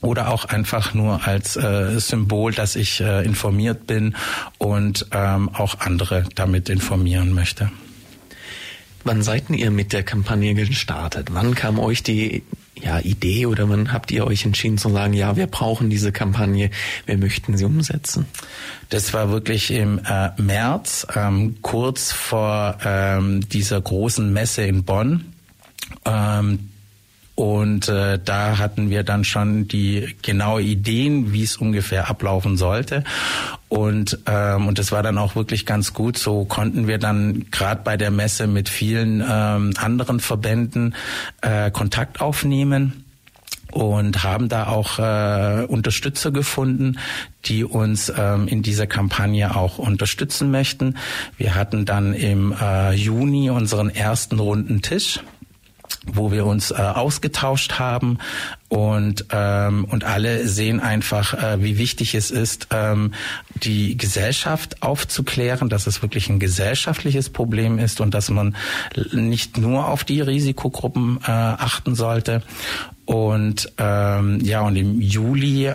oder 0.00 0.30
auch 0.30 0.46
einfach 0.46 0.94
nur 0.94 1.26
als 1.26 1.56
äh, 1.56 1.98
Symbol, 2.00 2.52
dass 2.52 2.74
ich 2.74 3.00
äh, 3.00 3.24
informiert 3.24 3.86
bin 3.86 4.16
und 4.58 5.06
ähm, 5.12 5.50
auch 5.50 5.80
andere 5.80 6.24
damit 6.34 6.68
informieren 6.68 7.32
möchte. 7.34 7.70
Wann 9.04 9.22
seid 9.22 9.50
ihr 9.50 9.70
mit 9.70 9.92
der 9.92 10.02
Kampagne 10.02 10.54
gestartet? 10.54 11.28
Wann 11.32 11.54
kam 11.54 11.78
euch 11.78 12.02
die 12.02 12.42
ja, 12.82 12.98
Idee 13.00 13.46
oder 13.46 13.68
wann 13.68 13.92
habt 13.92 14.10
ihr 14.10 14.26
euch 14.26 14.44
entschieden 14.44 14.78
zu 14.78 14.90
sagen, 14.90 15.12
ja, 15.12 15.36
wir 15.36 15.46
brauchen 15.46 15.90
diese 15.90 16.12
Kampagne, 16.12 16.70
wir 17.06 17.18
möchten 17.18 17.56
sie 17.56 17.64
umsetzen? 17.64 18.26
Das 18.88 19.12
war 19.12 19.30
wirklich 19.30 19.70
im 19.70 19.98
äh, 19.98 20.30
März, 20.40 21.06
ähm, 21.14 21.56
kurz 21.62 22.12
vor 22.12 22.78
ähm, 22.84 23.48
dieser 23.48 23.80
großen 23.80 24.32
Messe 24.32 24.62
in 24.62 24.84
Bonn. 24.84 25.32
Ähm, 26.04 26.69
Und 27.40 27.88
äh, 27.88 28.18
da 28.22 28.58
hatten 28.58 28.90
wir 28.90 29.02
dann 29.02 29.24
schon 29.24 29.66
die 29.66 30.14
genaue 30.20 30.60
Ideen, 30.60 31.32
wie 31.32 31.42
es 31.42 31.56
ungefähr 31.56 32.10
ablaufen 32.10 32.58
sollte. 32.58 33.02
Und 33.70 34.18
ähm, 34.26 34.66
und 34.66 34.78
das 34.78 34.92
war 34.92 35.02
dann 35.02 35.16
auch 35.16 35.36
wirklich 35.36 35.64
ganz 35.64 35.94
gut. 35.94 36.18
So 36.18 36.44
konnten 36.44 36.86
wir 36.86 36.98
dann 36.98 37.46
gerade 37.50 37.80
bei 37.82 37.96
der 37.96 38.10
Messe 38.10 38.46
mit 38.46 38.68
vielen 38.68 39.24
ähm, 39.26 39.72
anderen 39.78 40.20
Verbänden 40.20 40.94
äh, 41.40 41.70
Kontakt 41.70 42.20
aufnehmen 42.20 43.06
und 43.72 44.22
haben 44.22 44.50
da 44.50 44.66
auch 44.66 44.98
äh, 44.98 45.64
Unterstützer 45.64 46.32
gefunden, 46.32 46.98
die 47.46 47.64
uns 47.64 48.12
ähm, 48.14 48.48
in 48.48 48.60
dieser 48.60 48.86
Kampagne 48.86 49.56
auch 49.56 49.78
unterstützen 49.78 50.50
möchten. 50.50 50.98
Wir 51.38 51.54
hatten 51.54 51.86
dann 51.86 52.12
im 52.12 52.52
äh, 52.60 52.92
Juni 52.92 53.48
unseren 53.48 53.88
ersten 53.88 54.38
runden 54.38 54.82
Tisch 54.82 55.20
wo 56.06 56.32
wir 56.32 56.46
uns 56.46 56.70
äh, 56.70 56.76
ausgetauscht 56.76 57.78
haben 57.78 58.18
und 58.68 59.26
ähm, 59.32 59.84
und 59.84 60.04
alle 60.04 60.46
sehen 60.46 60.80
einfach, 60.80 61.34
äh, 61.34 61.62
wie 61.62 61.76
wichtig 61.76 62.14
es 62.14 62.30
ist, 62.30 62.68
ähm, 62.70 63.12
die 63.54 63.96
Gesellschaft 63.96 64.82
aufzuklären, 64.82 65.68
dass 65.68 65.86
es 65.86 66.02
wirklich 66.02 66.28
ein 66.30 66.38
gesellschaftliches 66.38 67.30
Problem 67.30 67.78
ist 67.78 68.00
und 68.00 68.14
dass 68.14 68.30
man 68.30 68.56
nicht 69.12 69.58
nur 69.58 69.88
auf 69.88 70.04
die 70.04 70.20
Risikogruppen 70.20 71.18
äh, 71.26 71.30
achten 71.30 71.94
sollte. 71.94 72.42
Und 73.04 73.72
ähm, 73.78 74.38
ja, 74.40 74.60
und 74.60 74.76
im 74.76 75.00
Juli, 75.00 75.66
äh, 75.66 75.74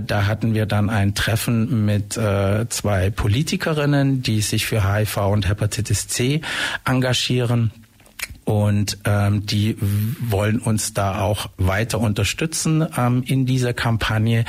da 0.00 0.26
hatten 0.26 0.54
wir 0.54 0.66
dann 0.66 0.90
ein 0.90 1.16
Treffen 1.16 1.84
mit 1.84 2.16
äh, 2.16 2.68
zwei 2.68 3.10
Politikerinnen, 3.10 4.22
die 4.22 4.40
sich 4.42 4.64
für 4.64 4.88
HIV 4.88 5.16
und 5.26 5.48
Hepatitis 5.48 6.06
C 6.06 6.40
engagieren. 6.84 7.72
Und 8.48 8.96
ähm, 9.04 9.44
die 9.44 9.76
wollen 9.78 10.58
uns 10.58 10.94
da 10.94 11.20
auch 11.20 11.50
weiter 11.58 12.00
unterstützen 12.00 12.82
ähm, 12.96 13.22
in 13.26 13.44
dieser 13.44 13.74
Kampagne. 13.74 14.46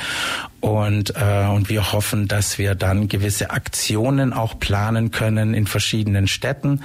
Und, 0.60 1.14
äh, 1.16 1.46
und 1.46 1.70
wir 1.70 1.92
hoffen, 1.92 2.28
dass 2.28 2.58
wir 2.58 2.74
dann 2.74 3.08
gewisse 3.08 3.50
Aktionen 3.50 4.34
auch 4.34 4.58
planen 4.58 5.10
können 5.10 5.54
in 5.54 5.66
verschiedenen 5.66 6.28
Städten, 6.28 6.82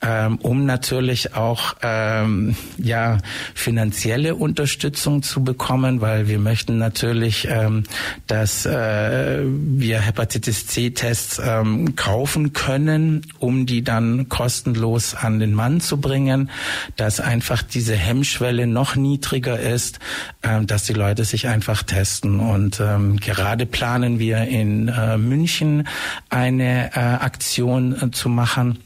ähm, 0.00 0.36
um 0.36 0.66
natürlich 0.66 1.34
auch 1.34 1.74
ähm, 1.82 2.54
ja 2.76 3.18
finanzielle 3.54 4.36
Unterstützung 4.36 5.24
zu 5.24 5.42
bekommen, 5.42 6.00
weil 6.00 6.28
wir 6.28 6.38
möchten 6.38 6.78
natürlich, 6.78 7.48
ähm, 7.50 7.82
dass 8.28 8.66
äh, 8.66 9.42
wir 9.44 10.00
Hepatitis 10.00 10.68
C-Tests 10.68 11.40
ähm, 11.44 11.96
kaufen 11.96 12.52
können, 12.52 13.26
um 13.40 13.66
die 13.66 13.82
dann 13.82 14.28
kostenlos 14.28 15.16
an 15.16 15.40
den 15.40 15.54
Mann 15.54 15.80
zu 15.80 16.00
bringen, 16.00 16.50
dass 16.96 17.18
einfach 17.18 17.62
diese 17.62 17.96
Hemmschwelle 17.96 18.68
noch 18.68 18.94
niedriger 18.94 19.58
ist, 19.58 19.98
ähm, 20.44 20.68
dass 20.68 20.84
die 20.84 20.92
Leute 20.92 21.24
sich 21.24 21.48
einfach 21.48 21.82
testen. 21.82 22.38
Und 22.38 22.78
ähm, 22.80 23.07
gerade 23.16 23.66
planen 23.66 24.18
wir 24.18 24.42
in 24.42 24.88
äh, 24.88 25.18
München 25.18 25.86
eine 26.28 26.90
äh, 26.94 26.98
Aktion 26.98 27.96
äh, 28.00 28.10
zu 28.10 28.28
machen 28.28 28.78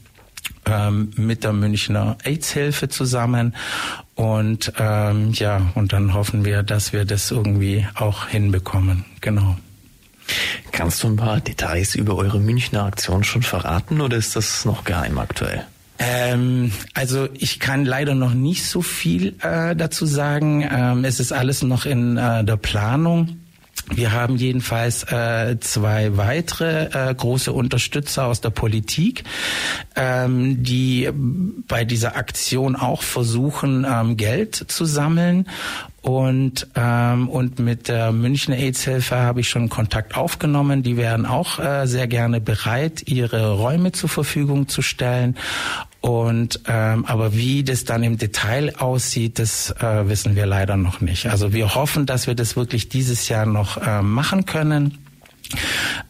ähm, 0.65 1.11
mit 1.15 1.43
der 1.43 1.53
Münchner 1.53 2.17
AIDS-Hilfe 2.23 2.89
zusammen. 2.89 3.55
Und 4.15 4.73
ähm, 4.77 5.31
ja, 5.33 5.61
und 5.75 5.93
dann 5.93 6.13
hoffen 6.13 6.45
wir, 6.45 6.63
dass 6.63 6.93
wir 6.93 7.05
das 7.05 7.31
irgendwie 7.31 7.87
auch 7.95 8.27
hinbekommen. 8.27 9.05
Genau. 9.21 9.57
Kannst 10.71 11.03
du 11.03 11.07
ein 11.07 11.15
paar 11.15 11.39
Details 11.39 11.95
über 11.95 12.15
eure 12.15 12.39
Münchner 12.39 12.85
Aktion 12.85 13.23
schon 13.23 13.43
verraten 13.43 14.01
oder 14.01 14.17
ist 14.17 14.35
das 14.35 14.65
noch 14.65 14.83
geheim 14.83 15.17
aktuell? 15.17 15.65
Ähm, 15.99 16.71
also 16.93 17.27
ich 17.33 17.59
kann 17.59 17.85
leider 17.85 18.15
noch 18.15 18.33
nicht 18.33 18.65
so 18.65 18.81
viel 18.81 19.35
äh, 19.41 19.75
dazu 19.75 20.05
sagen. 20.05 20.67
Ähm, 20.69 21.05
es 21.05 21.19
ist 21.19 21.31
alles 21.31 21.61
noch 21.61 21.85
in 21.85 22.17
äh, 22.17 22.43
der 22.43 22.57
Planung. 22.57 23.37
Wir 23.91 24.13
haben 24.13 24.37
jedenfalls 24.37 25.03
äh, 25.11 25.59
zwei 25.59 26.15
weitere 26.15 26.85
äh, 26.85 27.13
große 27.13 27.51
Unterstützer 27.51 28.25
aus 28.25 28.39
der 28.39 28.49
Politik, 28.49 29.23
ähm, 29.95 30.63
die 30.63 31.09
bei 31.67 31.83
dieser 31.83 32.15
Aktion 32.15 32.75
auch 32.75 33.01
versuchen, 33.01 33.85
ähm, 33.89 34.15
Geld 34.15 34.55
zu 34.55 34.85
sammeln. 34.85 35.47
Und, 36.01 36.67
ähm, 36.75 37.29
und 37.29 37.59
mit 37.59 37.87
der 37.87 38.11
Münchner 38.11 38.57
AIDS-Hilfe 38.57 39.17
habe 39.17 39.41
ich 39.41 39.49
schon 39.49 39.69
Kontakt 39.69 40.17
aufgenommen. 40.17 40.83
Die 40.83 40.97
wären 40.97 41.25
auch 41.25 41.59
äh, 41.59 41.85
sehr 41.85 42.07
gerne 42.07 42.41
bereit, 42.41 43.03
ihre 43.07 43.53
Räume 43.53 43.91
zur 43.91 44.09
Verfügung 44.09 44.67
zu 44.67 44.81
stellen. 44.81 45.37
Und 46.03 46.59
ähm, 46.67 47.05
aber 47.05 47.33
wie 47.33 47.63
das 47.63 47.85
dann 47.85 48.03
im 48.03 48.17
Detail 48.17 48.75
aussieht, 48.77 49.39
das 49.39 49.71
äh, 49.79 50.09
wissen 50.09 50.35
wir 50.35 50.45
leider 50.45 50.75
noch 50.75 50.99
nicht. 50.99 51.27
Also 51.27 51.53
wir 51.53 51.75
hoffen, 51.75 52.05
dass 52.05 52.27
wir 52.27 52.35
das 52.35 52.57
wirklich 52.57 52.89
dieses 52.89 53.29
Jahr 53.29 53.45
noch 53.45 53.77
äh, 53.77 54.01
machen 54.01 54.45
können. 54.45 54.97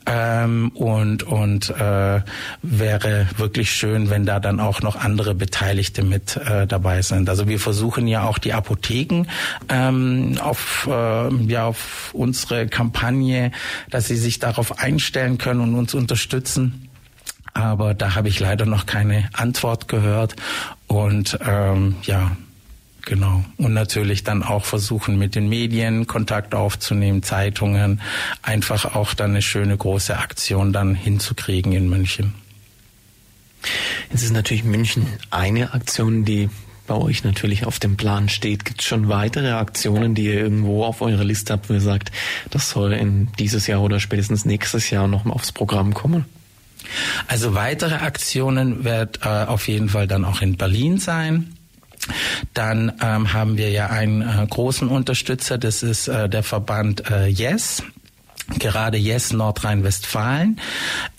Ähm, 0.08 0.72
und 0.74 1.22
und 1.22 1.70
äh, 1.70 2.22
wäre 2.64 3.28
wirklich 3.38 3.72
schön, 3.72 4.10
wenn 4.10 4.26
da 4.26 4.40
dann 4.40 4.60
auch 4.60 4.82
noch 4.82 4.96
andere 4.96 5.36
Beteiligte 5.36 6.02
mit 6.02 6.38
äh, 6.38 6.66
dabei 6.66 7.04
sind. 7.04 7.30
Also 7.30 7.48
wir 7.48 7.60
versuchen 7.60 8.08
ja 8.08 8.24
auch 8.24 8.40
die 8.40 8.54
Apotheken 8.54 9.28
ähm, 9.70 10.40
auf 10.42 10.90
äh, 10.90 11.36
ja 11.46 11.68
auf 11.68 12.10
unsere 12.14 12.66
Kampagne, 12.66 13.52
dass 13.92 14.08
sie 14.08 14.18
sich 14.18 14.40
darauf 14.40 14.80
einstellen 14.80 15.38
können 15.38 15.62
und 15.62 15.76
uns 15.76 15.94
unterstützen 15.94 16.90
aber 17.54 17.94
da 17.94 18.16
habe 18.16 18.30
ich 18.30 18.40
leider 18.40 18.66
noch 18.66 18.86
keine 18.86 19.30
Antwort 19.34 19.88
gehört. 19.88 20.36
Und 20.88 21.38
ähm, 21.46 21.96
ja, 22.04 22.36
genau. 23.04 23.44
Und 23.58 23.74
natürlich 23.74 24.24
dann 24.24 24.44
auch 24.44 24.66
versuchen, 24.66 25.18
mit 25.18 25.36
den 25.36 25.50
Medien 25.50 26.08
Kontakt 26.08 26.56
aufzunehmen, 26.56 27.24
Zeitungen, 27.24 28.02
einfach 28.42 28.96
auch 28.96 29.14
dann 29.14 29.32
eine 29.32 29.42
schöne 29.42 29.78
große 29.78 30.18
Aktion 30.18 30.74
dann 30.74 30.96
hinzukriegen 30.96 31.74
in 31.74 31.90
München. 31.90 32.34
Jetzt 34.12 34.24
ist 34.24 34.34
natürlich 34.34 34.64
München 34.64 35.08
eine 35.30 35.74
Aktion, 35.74 36.26
die 36.26 36.50
bei 36.86 36.96
euch 36.96 37.24
natürlich 37.24 37.66
auf 37.66 37.80
dem 37.80 37.96
Plan 37.96 38.28
steht. 38.28 38.66
Gibt 38.66 38.82
es 38.82 38.88
schon 38.88 39.08
weitere 39.08 39.52
Aktionen, 39.52 40.16
die 40.16 40.26
ihr 40.26 40.34
irgendwo 40.34 40.84
auf 40.84 41.02
eurer 41.02 41.24
Liste 41.24 41.54
habt, 41.54 41.70
wo 41.70 41.74
ihr 41.74 41.82
sagt, 41.82 42.12
das 42.50 42.70
soll 42.70 42.92
in 42.92 43.30
dieses 43.40 43.68
Jahr 43.68 43.82
oder 43.82 44.02
spätestens 44.02 44.44
nächstes 44.44 44.90
Jahr 44.90 45.08
noch 45.08 45.24
mal 45.24 45.34
aufs 45.34 45.54
Programm 45.54 45.94
kommen? 45.94 46.26
Also 47.28 47.56
weitere 47.56 47.96
Aktionen 47.96 48.84
wird 48.84 49.20
äh, 49.24 49.28
auf 49.28 49.68
jeden 49.68 49.90
Fall 49.90 50.08
dann 50.08 50.26
auch 50.26 50.42
in 50.42 50.58
Berlin 50.58 50.98
sein. 50.98 51.56
Dann 52.54 52.92
ähm, 53.02 53.34
haben 53.34 53.58
wir 53.58 53.70
ja 53.72 53.88
einen 53.88 54.22
äh, 54.22 54.46
großen 54.50 54.90
Unterstützer, 54.90 55.58
das 55.58 55.84
ist 55.84 56.08
äh, 56.08 56.28
der 56.28 56.44
Verband 56.44 57.10
äh, 57.10 57.28
Yes 57.28 57.84
gerade 58.60 58.98
Yes 58.98 59.34
Nordrhein-Westfalen, 59.34 60.60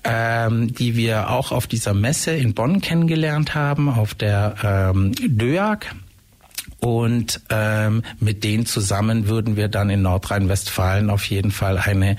ähm, 0.04 0.74
die 0.74 0.96
wir 0.96 1.30
auch 1.30 1.52
auf 1.52 1.66
dieser 1.66 1.94
Messe 1.94 2.32
in 2.32 2.54
Bonn 2.54 2.80
kennengelernt 2.80 3.54
haben, 3.54 3.88
auf 3.88 4.14
der 4.14 4.54
ähm, 4.62 5.12
DÖAG. 5.14 5.86
Und 6.84 7.40
ähm, 7.48 8.02
mit 8.20 8.44
denen 8.44 8.66
zusammen 8.66 9.26
würden 9.26 9.56
wir 9.56 9.68
dann 9.68 9.88
in 9.88 10.02
Nordrhein-Westfalen 10.02 11.08
auf 11.08 11.24
jeden 11.24 11.50
Fall 11.50 11.78
eine 11.78 12.18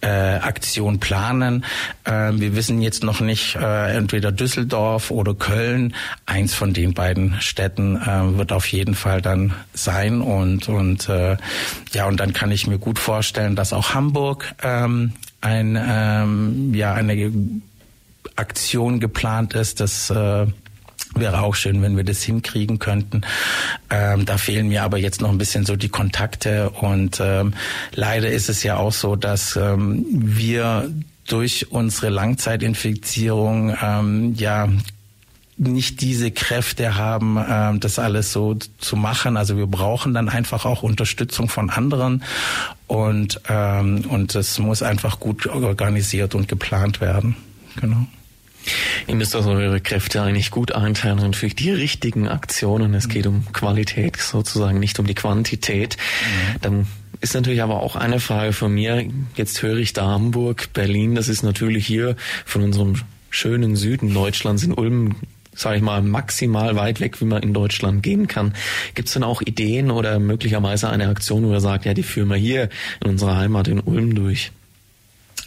äh, 0.00 0.08
Aktion 0.08 1.00
planen. 1.00 1.66
Ähm, 2.06 2.40
wir 2.40 2.56
wissen 2.56 2.80
jetzt 2.80 3.04
noch 3.04 3.20
nicht, 3.20 3.56
äh, 3.56 3.94
entweder 3.94 4.32
Düsseldorf 4.32 5.10
oder 5.10 5.34
Köln. 5.34 5.94
Eins 6.24 6.54
von 6.54 6.72
den 6.72 6.94
beiden 6.94 7.38
Städten 7.42 7.96
äh, 7.96 8.38
wird 8.38 8.52
auf 8.52 8.66
jeden 8.68 8.94
Fall 8.94 9.20
dann 9.20 9.52
sein. 9.74 10.22
Und, 10.22 10.70
und 10.70 11.10
äh, 11.10 11.36
ja, 11.92 12.06
und 12.06 12.18
dann 12.18 12.32
kann 12.32 12.50
ich 12.50 12.66
mir 12.66 12.78
gut 12.78 12.98
vorstellen, 12.98 13.54
dass 13.54 13.74
auch 13.74 13.92
Hamburg 13.92 14.54
ähm, 14.62 15.12
ein, 15.42 15.78
ähm, 15.78 16.72
ja, 16.72 16.94
eine 16.94 17.34
Aktion 18.36 18.98
geplant 18.98 19.52
ist. 19.52 19.80
Das 19.80 20.08
äh, 20.08 20.46
Wäre 21.16 21.42
auch 21.42 21.54
schön, 21.54 21.82
wenn 21.82 21.96
wir 21.96 22.04
das 22.04 22.22
hinkriegen 22.22 22.78
könnten. 22.78 23.22
Ähm, 23.90 24.26
da 24.26 24.38
fehlen 24.38 24.68
mir 24.68 24.82
aber 24.82 24.98
jetzt 24.98 25.20
noch 25.20 25.30
ein 25.30 25.38
bisschen 25.38 25.64
so 25.64 25.76
die 25.76 25.88
Kontakte 25.88 26.70
und 26.70 27.20
ähm, 27.20 27.54
leider 27.94 28.30
ist 28.30 28.48
es 28.48 28.62
ja 28.62 28.76
auch 28.76 28.92
so, 28.92 29.16
dass 29.16 29.56
ähm, 29.56 30.04
wir 30.10 30.90
durch 31.26 31.72
unsere 31.72 32.08
Langzeitinfizierung 32.10 33.76
ähm, 33.82 34.34
ja 34.36 34.68
nicht 35.58 36.02
diese 36.02 36.30
Kräfte 36.30 36.96
haben, 36.96 37.38
ähm, 37.48 37.80
das 37.80 37.98
alles 37.98 38.32
so 38.32 38.54
zu 38.78 38.96
machen. 38.96 39.36
Also 39.36 39.56
wir 39.56 39.66
brauchen 39.66 40.12
dann 40.12 40.28
einfach 40.28 40.66
auch 40.66 40.82
Unterstützung 40.82 41.48
von 41.48 41.70
anderen 41.70 42.22
und 42.86 43.40
ähm, 43.48 44.04
und 44.08 44.34
es 44.34 44.58
muss 44.58 44.82
einfach 44.82 45.18
gut 45.18 45.46
organisiert 45.46 46.34
und 46.34 46.48
geplant 46.48 47.00
werden. 47.00 47.36
Genau. 47.80 48.06
Ihr 49.06 49.14
müsst 49.14 49.34
also 49.34 49.50
eure 49.50 49.80
Kräfte 49.80 50.22
eigentlich 50.22 50.50
gut 50.50 50.72
einteilen 50.72 51.20
und 51.20 51.36
für 51.36 51.48
die 51.48 51.70
richtigen 51.70 52.28
Aktionen. 52.28 52.94
Es 52.94 53.08
geht 53.08 53.26
um 53.26 53.44
Qualität 53.52 54.16
sozusagen, 54.16 54.78
nicht 54.80 54.98
um 54.98 55.06
die 55.06 55.14
Quantität. 55.14 55.96
Mhm. 55.96 56.60
Dann 56.62 56.86
ist 57.20 57.34
natürlich 57.34 57.62
aber 57.62 57.82
auch 57.82 57.96
eine 57.96 58.20
Frage 58.20 58.52
von 58.52 58.72
mir. 58.72 59.06
Jetzt 59.34 59.62
höre 59.62 59.76
ich 59.76 59.92
da 59.92 60.06
Hamburg, 60.06 60.72
Berlin. 60.72 61.14
Das 61.14 61.28
ist 61.28 61.42
natürlich 61.42 61.86
hier 61.86 62.16
von 62.44 62.62
unserem 62.62 62.96
schönen 63.30 63.76
Süden 63.76 64.12
Deutschlands 64.14 64.62
in 64.62 64.72
Ulm 64.72 65.16
sage 65.56 65.76
ich 65.76 65.82
mal, 65.82 66.02
maximal 66.02 66.76
weit 66.76 67.00
weg, 67.00 67.20
wie 67.20 67.24
man 67.24 67.42
in 67.42 67.54
Deutschland 67.54 68.02
gehen 68.02 68.26
kann. 68.26 68.54
Gibt 68.94 69.08
es 69.08 69.14
denn 69.14 69.24
auch 69.24 69.40
Ideen 69.40 69.90
oder 69.90 70.18
möglicherweise 70.18 70.90
eine 70.90 71.08
Aktion, 71.08 71.46
wo 71.46 71.52
er 71.52 71.60
sagt, 71.60 71.86
ja, 71.86 71.94
die 71.94 72.02
führen 72.02 72.28
wir 72.28 72.36
hier 72.36 72.68
in 73.02 73.10
unserer 73.10 73.36
Heimat 73.36 73.66
in 73.66 73.80
Ulm 73.80 74.14
durch? 74.14 74.52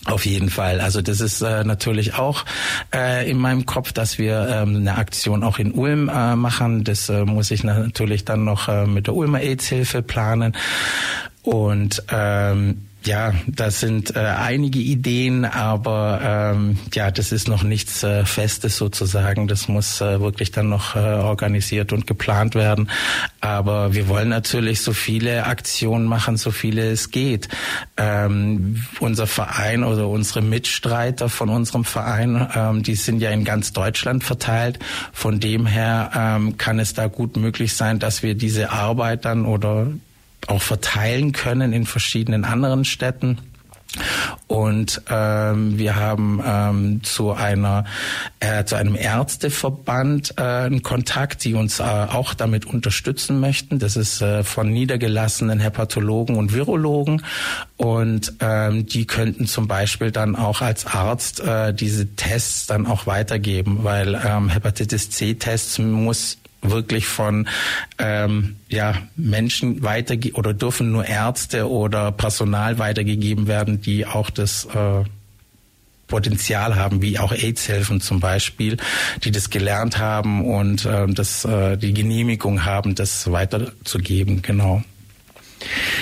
Auf 0.10 0.26
jeden 0.26 0.50
Fall. 0.50 0.82
Also 0.82 1.02
das 1.02 1.22
ist 1.22 1.42
äh, 1.42 1.64
natürlich 1.64 2.16
auch 2.16 2.46
äh, 2.94 3.30
in 3.30 3.38
meinem 3.38 3.66
Kopf, 3.66 3.94
dass 3.94 4.18
wir 4.18 4.48
ähm, 4.50 4.78
eine 4.78 4.98
Aktion 4.98 5.44
auch 5.44 5.60
in 5.60 5.72
Ulm 5.72 6.10
äh, 6.10 6.36
machen. 6.36 6.84
Das 6.84 7.10
äh, 7.10 7.26
muss 7.26 7.52
ich 7.52 7.64
natürlich 7.64 8.26
dann 8.26 8.44
noch 8.44 8.68
äh, 8.68 8.86
mit 8.86 9.08
der 9.08 9.16
Ulmer 9.16 9.40
AIDS-Hilfe 9.40 10.02
planen. 10.02 10.56
Und 11.44 12.04
ähm, 12.12 12.89
ja, 13.06 13.34
das 13.48 13.80
sind 13.80 14.16
äh, 14.16 14.20
einige 14.20 14.80
Ideen, 14.80 15.46
aber 15.46 16.20
ähm, 16.54 16.78
ja, 16.94 17.12
das 17.12 17.32
ist 17.32 17.48
noch 17.48 17.64
nichts 17.64 18.04
äh, 18.04 18.26
Festes 18.26 18.76
sozusagen. 18.76 19.48
Das 19.48 19.70
muss 19.70 20.02
äh, 20.02 20.20
wirklich 20.20 20.52
dann 20.52 20.68
noch 20.68 20.98
äh, 20.98 21.00
organisiert 21.00 21.94
und 21.94 22.08
geplant 22.08 22.56
werden. 22.56 22.90
Aber 23.40 23.94
wir 23.94 24.10
wollen 24.10 24.28
natürlich 24.28 24.82
so 24.82 24.92
viele 24.92 25.46
Aktionen 25.46 26.08
machen, 26.08 26.36
so 26.36 26.52
viele 26.52 26.92
es 26.92 27.10
geht. 27.10 27.48
Ähm, 27.96 28.84
unser 29.00 29.28
Verein 29.28 29.86
oder 29.86 30.10
unsere 30.10 30.42
Mitstreiter 30.42 31.30
von 31.30 31.48
unserem 31.48 31.86
Verein, 31.86 32.50
ähm, 32.54 32.84
die 32.84 32.96
sind 32.96 33.22
ja 33.22 33.32
in 33.32 33.46
ganz 33.46 33.72
Deutschland 33.72 34.26
verteilt. 34.26 34.78
Von 35.14 35.40
dem 35.40 35.66
her 35.66 36.12
ähm, 36.14 36.58
kann 36.58 36.80
es 36.80 36.96
da 36.96 37.08
gut 37.08 37.38
möglich 37.38 37.76
sein, 37.76 38.00
dass 38.00 38.24
wir 38.24 38.36
diese 38.36 38.72
Arbeit 38.72 39.24
dann 39.24 39.46
oder 39.46 39.88
auch 40.50 40.62
verteilen 40.62 41.32
können 41.32 41.74
in 41.74 41.86
verschiedenen 41.86 42.46
anderen 42.46 42.86
Städten. 42.86 43.38
Und 44.46 45.02
ähm, 45.10 45.80
wir 45.80 45.96
haben 45.96 46.42
ähm, 46.46 47.04
zu 47.04 47.32
einer 47.32 47.86
äh, 48.40 48.64
zu 48.64 48.76
einem 48.76 48.96
Ärzteverband 48.96 50.36
äh, 50.38 50.42
einen 50.42 50.84
Kontakt, 50.84 51.44
die 51.44 51.56
uns 51.56 51.80
äh, 51.80 51.84
auch 51.84 52.36
damit 52.36 52.66
unterstützen 52.66 53.40
möchten. 53.40 53.80
Das 53.80 53.96
ist 53.96 54.22
äh, 54.22 54.44
von 54.44 54.72
niedergelassenen 54.72 55.60
Hepatologen 55.60 56.36
und 56.36 56.54
Virologen 56.54 57.24
und 57.78 58.34
ähm, 58.42 58.86
die 58.86 59.08
könnten 59.08 59.48
zum 59.48 59.68
Beispiel 59.68 60.12
dann 60.12 60.36
auch 60.36 60.62
als 60.62 60.86
Arzt 60.86 61.40
äh, 61.40 61.74
diese 61.74 62.16
Tests 62.16 62.68
dann 62.68 62.86
auch 62.86 63.08
weitergeben, 63.08 63.80
weil 63.84 64.20
ähm, 64.24 64.50
Hepatitis 64.50 65.10
C-Tests 65.10 65.80
muss 65.80 66.38
wirklich 66.62 67.08
von 67.08 67.48
ähm, 67.98 68.58
ja, 68.68 68.96
Menschen 69.16 69.84
weiterge 69.84 70.34
oder 70.34 70.54
dürfen 70.54 70.92
nur 70.92 71.06
Ärzte 71.06 71.70
oder 71.70 72.12
Personal 72.12 72.80
weitergegeben 72.80 73.48
werden, 73.48 73.82
die 73.82 74.06
auch 74.06 74.30
das 74.30 74.66
äh, 74.66 75.04
Potenzial 76.08 76.76
haben, 76.76 77.02
wie 77.02 77.20
auch 77.20 77.32
AIDS-Helfen 77.32 78.02
zum 78.02 78.20
Beispiel, 78.20 78.78
die 79.24 79.32
das 79.32 79.50
gelernt 79.50 80.00
haben 80.00 80.44
und 80.44 80.86
äh, 80.86 81.08
das, 81.08 81.46
äh, 81.46 81.78
die 81.78 81.94
Genehmigung 81.94 82.66
haben, 82.66 82.96
das 82.96 83.32
weiterzugeben, 83.32 84.42
genau. 84.42 84.84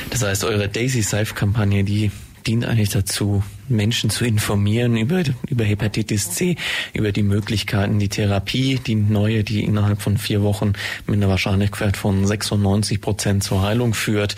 Das 0.10 0.24
heißt, 0.24 0.43
eure 0.45 0.70
Daisy 0.70 1.01
Safe-Kampagne, 1.01 1.84
die 1.84 2.12
dient 2.48 2.66
eigentlich 2.66 2.89
dazu, 2.89 3.43
Menschen 3.68 4.10
zu 4.10 4.26
informieren 4.26 4.95
über, 4.95 5.24
über 5.48 5.66
Hepatitis 5.66 6.32
C, 6.32 6.56
über 6.93 7.12
die 7.12 7.24
Möglichkeiten, 7.24 8.00
die 8.00 8.10
Therapie, 8.10 8.80
die 8.80 8.95
neue, 8.95 9.43
die 9.43 9.64
innerhalb 9.64 10.02
von 10.02 10.18
vier 10.18 10.41
Wochen 10.41 10.74
mit 11.06 11.18
einer 11.18 11.28
Wahrscheinlichkeit 11.28 11.98
von 11.98 12.26
96 12.26 13.02
Prozent 13.02 13.43
zur 13.43 13.62
Heilung 13.62 13.93
führt. 13.93 14.36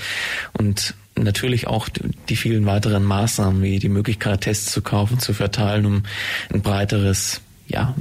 Und 0.58 0.96
natürlich 1.16 1.68
auch 1.68 1.90
die 2.30 2.36
vielen 2.36 2.66
weiteren 2.66 3.04
Maßnahmen, 3.04 3.62
wie 3.62 3.80
die 3.80 3.90
Möglichkeit, 3.90 4.42
Tests 4.42 4.72
zu 4.72 4.82
kaufen, 4.82 5.20
zu 5.20 5.34
verteilen, 5.34 5.86
um 5.86 6.04
ein 6.52 6.62
breiteres, 6.62 7.42
ja, 7.68 7.96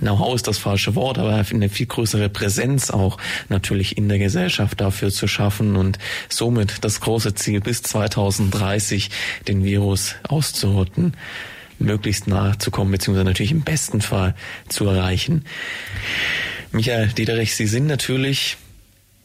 Know-how 0.00 0.34
ist 0.34 0.46
das 0.46 0.58
falsche 0.58 0.94
Wort, 0.94 1.18
aber 1.18 1.44
eine 1.50 1.68
viel 1.68 1.86
größere 1.86 2.28
Präsenz 2.28 2.90
auch 2.90 3.18
natürlich 3.48 3.96
in 3.96 4.08
der 4.08 4.18
Gesellschaft 4.18 4.80
dafür 4.80 5.10
zu 5.10 5.28
schaffen 5.28 5.76
und 5.76 5.98
somit 6.28 6.84
das 6.84 7.00
große 7.00 7.34
Ziel 7.34 7.60
bis 7.60 7.82
2030 7.82 9.10
den 9.46 9.64
Virus 9.64 10.16
auszurotten 10.28 11.14
möglichst 11.80 12.26
nahe 12.26 12.58
zu 12.58 12.70
kommen, 12.70 12.92
beziehungsweise 12.92 13.24
natürlich 13.24 13.52
im 13.52 13.62
besten 13.62 14.00
Fall 14.00 14.34
zu 14.68 14.86
erreichen. 14.86 15.44
Michael 16.72 17.08
Diederich, 17.08 17.56
Sie 17.56 17.66
sind 17.66 17.86
natürlich 17.86 18.58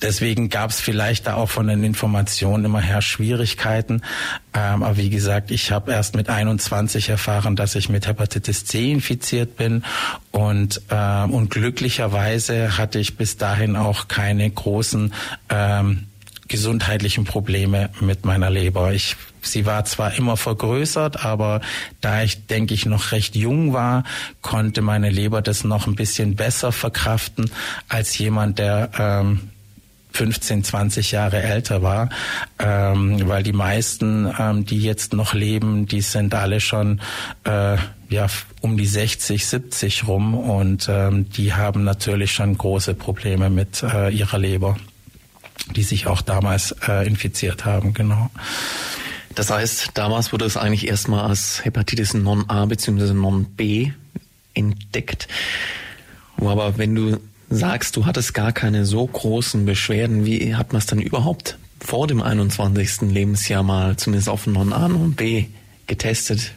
Deswegen 0.00 0.48
gab 0.48 0.70
es 0.70 0.80
vielleicht 0.80 1.26
da 1.26 1.34
auch 1.34 1.48
von 1.48 1.66
den 1.66 1.82
Informationen 1.82 2.64
immer 2.64 2.80
her 2.80 3.02
Schwierigkeiten. 3.02 4.02
Ähm, 4.54 4.82
aber 4.82 4.96
wie 4.96 5.10
gesagt, 5.10 5.50
ich 5.50 5.72
habe 5.72 5.92
erst 5.92 6.14
mit 6.14 6.28
21 6.28 7.08
erfahren, 7.08 7.56
dass 7.56 7.74
ich 7.74 7.88
mit 7.88 8.06
Hepatitis 8.06 8.64
C 8.64 8.92
infiziert 8.92 9.56
bin. 9.56 9.82
Und, 10.30 10.82
ähm, 10.90 11.32
und 11.32 11.50
glücklicherweise 11.50 12.78
hatte 12.78 13.00
ich 13.00 13.16
bis 13.16 13.38
dahin 13.38 13.74
auch 13.74 14.06
keine 14.06 14.48
großen 14.48 15.12
ähm, 15.48 16.06
gesundheitlichen 16.46 17.24
Probleme 17.24 17.90
mit 18.00 18.24
meiner 18.24 18.50
Leber. 18.50 18.92
Ich, 18.92 19.16
sie 19.42 19.66
war 19.66 19.84
zwar 19.84 20.14
immer 20.14 20.36
vergrößert, 20.36 21.24
aber 21.24 21.60
da 22.00 22.22
ich, 22.22 22.46
denke 22.46 22.72
ich, 22.72 22.86
noch 22.86 23.12
recht 23.12 23.36
jung 23.36 23.72
war, 23.72 24.04
konnte 24.42 24.80
meine 24.80 25.10
Leber 25.10 25.42
das 25.42 25.64
noch 25.64 25.86
ein 25.86 25.96
bisschen 25.96 26.36
besser 26.36 26.72
verkraften 26.72 27.50
als 27.88 28.16
jemand, 28.16 28.58
der 28.58 28.90
ähm, 28.98 29.50
15, 30.18 30.64
20 30.64 31.12
Jahre 31.12 31.40
älter 31.40 31.80
war, 31.80 32.10
ähm, 32.58 33.28
weil 33.28 33.44
die 33.44 33.52
meisten, 33.52 34.28
ähm, 34.36 34.64
die 34.64 34.80
jetzt 34.80 35.12
noch 35.12 35.32
leben, 35.32 35.86
die 35.86 36.00
sind 36.00 36.34
alle 36.34 36.58
schon 36.58 37.00
äh, 37.44 37.76
ja 38.08 38.26
um 38.60 38.76
die 38.76 38.86
60, 38.86 39.46
70 39.46 40.08
rum 40.08 40.34
und 40.34 40.88
ähm, 40.90 41.30
die 41.30 41.54
haben 41.54 41.84
natürlich 41.84 42.32
schon 42.32 42.58
große 42.58 42.94
Probleme 42.94 43.48
mit 43.48 43.84
äh, 43.84 44.10
ihrer 44.12 44.38
Leber, 44.38 44.76
die 45.76 45.84
sich 45.84 46.08
auch 46.08 46.20
damals 46.20 46.74
äh, 46.88 47.06
infiziert 47.06 47.64
haben, 47.64 47.94
genau. 47.94 48.28
Das 49.36 49.50
heißt, 49.50 49.90
damals 49.94 50.32
wurde 50.32 50.46
es 50.46 50.56
eigentlich 50.56 50.88
erstmal 50.88 51.26
als 51.26 51.64
Hepatitis 51.64 52.12
Non-A 52.12 52.64
bzw. 52.64 53.12
Non-B 53.12 53.92
entdeckt. 54.54 55.28
Aber, 56.40 56.76
wenn 56.76 56.96
du 56.96 57.20
sagst, 57.50 57.96
du 57.96 58.06
hattest 58.06 58.34
gar 58.34 58.52
keine 58.52 58.84
so 58.84 59.06
großen 59.06 59.64
Beschwerden, 59.64 60.24
wie 60.24 60.54
hat 60.54 60.72
man 60.72 60.78
es 60.80 60.86
dann 60.86 61.00
überhaupt 61.00 61.58
vor 61.80 62.06
dem 62.06 62.22
21. 62.22 63.10
Lebensjahr 63.12 63.62
mal 63.62 63.96
zumindest 63.96 64.28
auf 64.28 64.46
Non-A 64.46 64.86
und 64.86 65.16
B 65.16 65.46
getestet? 65.86 66.52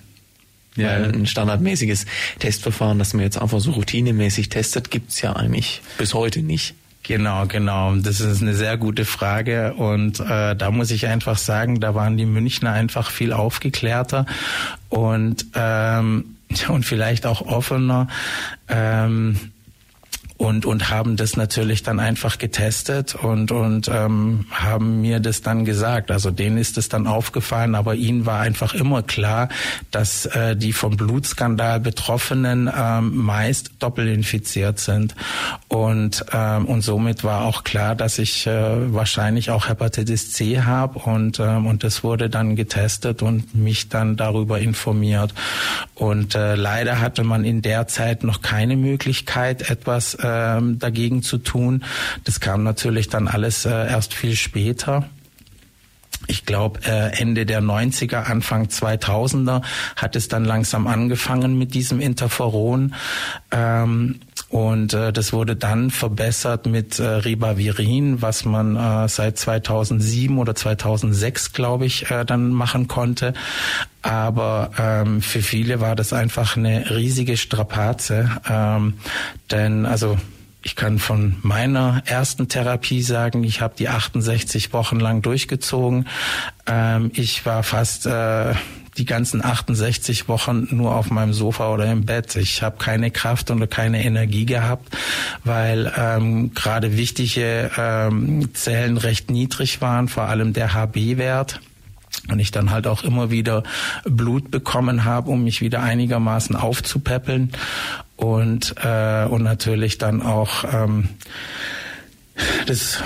Ja. 0.76 0.88
Weil 0.88 1.14
ein 1.14 1.26
standardmäßiges 1.26 2.06
Testverfahren, 2.40 2.98
das 2.98 3.14
man 3.14 3.24
jetzt 3.24 3.38
einfach 3.42 3.60
so 3.60 3.72
routinemäßig 3.72 4.50
testet, 4.50 4.90
gibt's 4.90 5.22
ja 5.22 5.36
eigentlich 5.36 5.82
bis 5.98 6.14
heute 6.14 6.42
nicht. 6.42 6.76
Genau, 7.04 7.46
genau. 7.48 7.96
Das 7.96 8.22
ist 8.22 8.42
eine 8.42 8.54
sehr 8.54 8.78
gute 8.78 9.06
Frage 9.06 9.74
und 9.74 10.20
äh, 10.20 10.56
da 10.56 10.72
muss 10.72 10.92
ich 10.92 11.08
einfach 11.08 11.38
sagen, 11.38 11.80
da 11.80 11.96
waren 11.96 12.16
die 12.16 12.26
Münchner 12.26 12.72
einfach 12.72 13.10
viel 13.10 13.34
aufgeklärter 13.34 14.26
und 14.90 15.48
ähm, 15.56 16.36
und 16.68 16.86
vielleicht 16.86 17.26
auch 17.26 17.42
offener. 17.42 18.08
Ähm, 18.68 19.51
und 20.42 20.66
und 20.66 20.90
haben 20.90 21.18
das 21.18 21.38
natürlich 21.38 21.84
dann 21.84 22.00
einfach 22.00 22.40
getestet 22.40 23.14
und 23.14 23.52
und 23.52 23.88
ähm, 23.94 24.46
haben 24.50 25.00
mir 25.00 25.20
das 25.20 25.44
dann 25.44 25.66
gesagt. 25.66 26.10
Also 26.10 26.32
denen 26.32 26.58
ist 26.58 26.80
es 26.80 26.90
dann 26.90 27.06
aufgefallen, 27.06 27.76
aber 27.76 27.94
ihnen 27.94 28.26
war 28.26 28.40
einfach 28.40 28.74
immer 28.74 29.04
klar, 29.04 29.50
dass 29.92 30.26
äh, 30.26 30.56
die 30.56 30.74
vom 30.74 30.98
Blutskandal 30.98 31.80
Betroffenen 31.80 32.72
ähm, 32.76 33.18
meist 33.18 33.74
doppelinfiziert 33.78 34.80
sind 34.80 35.16
und 35.68 36.26
ähm, 36.34 36.66
und 36.66 36.82
somit 36.82 37.24
war 37.24 37.46
auch 37.46 37.64
klar, 37.64 37.94
dass 37.94 38.18
ich 38.18 38.48
äh, 38.48 38.94
wahrscheinlich 38.94 39.52
auch 39.52 39.70
Hepatitis 39.70 40.34
C 40.34 40.64
habe 40.64 40.98
und 40.98 41.40
ähm, 41.40 41.68
und 41.68 41.84
das 41.84 42.04
wurde 42.04 42.32
dann 42.32 42.56
getestet 42.56 43.22
und 43.22 43.54
mich 43.54 43.90
dann 43.90 44.18
darüber 44.18 44.58
informiert 44.58 45.36
und 45.94 46.34
äh, 46.34 46.56
leider 46.56 47.00
hatte 47.00 47.24
man 47.24 47.46
in 47.46 47.62
der 47.62 47.88
Zeit 47.88 48.24
noch 48.24 48.42
keine 48.42 48.76
Möglichkeit 48.76 49.70
etwas 49.70 50.16
äh, 50.16 50.31
ähm, 50.32 50.80
dagegen 50.80 51.24
zu 51.24 51.38
tun. 51.38 51.84
Das 52.24 52.40
kam 52.40 52.64
natürlich 52.64 53.10
dann 53.10 53.28
alles 53.28 53.66
äh, 53.66 53.70
erst 53.70 54.14
viel 54.14 54.36
später. 54.36 55.10
Ich 56.28 56.46
glaube, 56.46 56.82
äh, 56.86 57.20
Ende 57.20 57.46
der 57.46 57.62
90er, 57.62 58.24
Anfang 58.24 58.66
2000er 58.66 59.64
hat 59.96 60.16
es 60.16 60.28
dann 60.28 60.46
langsam 60.46 60.88
angefangen 60.88 61.58
mit 61.58 61.74
diesem 61.74 62.00
Interferon. 62.00 62.94
Ähm, 63.52 64.20
und 64.52 64.94
äh, 64.94 65.14
das 65.14 65.32
wurde 65.32 65.56
dann 65.56 65.92
verbessert 65.92 66.66
mit 66.66 67.00
äh, 67.00 67.06
Ribavirin, 67.06 68.22
was 68.22 68.44
man 68.44 68.76
äh, 68.76 69.08
seit 69.08 69.38
2007 69.38 70.38
oder 70.38 70.54
2006, 70.54 71.54
glaube 71.54 71.86
ich, 71.86 72.12
äh, 72.12 72.26
dann 72.26 72.50
machen 72.50 72.90
konnte. 72.90 73.34
Aber 74.02 74.72
ähm, 74.78 75.22
für 75.22 75.42
viele 75.42 75.80
war 75.80 75.96
das 75.96 76.12
einfach 76.12 76.58
eine 76.58 76.90
riesige 76.90 77.38
Strapaze. 77.38 78.30
Ähm, 78.50 78.96
denn 79.52 79.86
also 79.86 80.18
ich 80.64 80.76
kann 80.76 81.00
von 81.00 81.38
meiner 81.44 82.04
ersten 82.06 82.50
Therapie 82.50 83.04
sagen, 83.04 83.46
ich 83.46 83.62
habe 83.62 83.76
die 83.78 83.88
68 83.88 84.74
Wochen 84.74 85.00
lang 85.00 85.22
durchgezogen. 85.22 86.08
Ähm, 86.68 87.10
ich 87.14 87.46
war 87.46 87.64
fast 87.64 88.06
äh, 88.06 88.54
die 88.98 89.06
ganzen 89.06 89.44
68 89.44 90.28
Wochen 90.28 90.68
nur 90.72 90.96
auf 90.96 91.10
meinem 91.12 91.34
Sofa 91.34 91.74
oder 91.74 91.90
im 91.92 92.06
Bett. 92.06 92.36
Ich 92.36 92.62
habe 92.62 92.78
keine 92.78 93.12
Kraft 93.12 93.50
und 93.50 93.70
keine 93.70 94.04
Energie 94.04 94.46
gehabt, 94.46 94.96
weil 95.44 95.92
ähm, 95.98 96.54
gerade 96.54 96.98
wichtige 96.98 97.72
ähm, 97.78 98.54
Zellen 98.54 98.98
recht 98.98 99.32
niedrig 99.32 99.82
waren, 99.82 100.08
vor 100.08 100.24
allem 100.24 100.54
der 100.54 100.74
HB-Wert 100.74 101.62
und 102.30 102.40
ich 102.40 102.52
dann 102.52 102.72
halt 102.72 102.88
auch 102.88 103.04
immer 103.04 103.32
wieder 103.32 103.64
Blut 104.04 104.52
bekommen 104.52 105.06
habe, 105.06 105.32
um 105.32 105.44
mich 105.44 105.62
wieder 105.62 105.82
einigermaßen 105.82 106.56
aufzupäppeln 106.56 107.52
und 108.18 108.76
äh, 108.84 109.26
und 109.26 109.44
natürlich 109.44 109.98
dann 109.98 110.22
auch 110.22 110.64
ähm, 110.72 111.10
das 112.66 113.04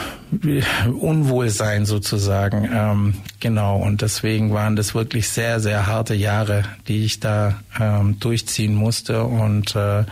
Unwohlsein 0.99 1.85
sozusagen. 1.85 2.69
Ähm, 2.73 3.15
genau, 3.39 3.77
und 3.77 4.01
deswegen 4.01 4.53
waren 4.53 4.75
das 4.75 4.95
wirklich 4.95 5.29
sehr, 5.29 5.59
sehr 5.59 5.87
harte 5.87 6.13
Jahre, 6.13 6.63
die 6.87 7.05
ich 7.05 7.19
da 7.19 7.61
ähm, 7.79 8.19
durchziehen 8.19 8.75
musste. 8.75 9.23
Und 9.23 9.75
äh, 9.75 10.03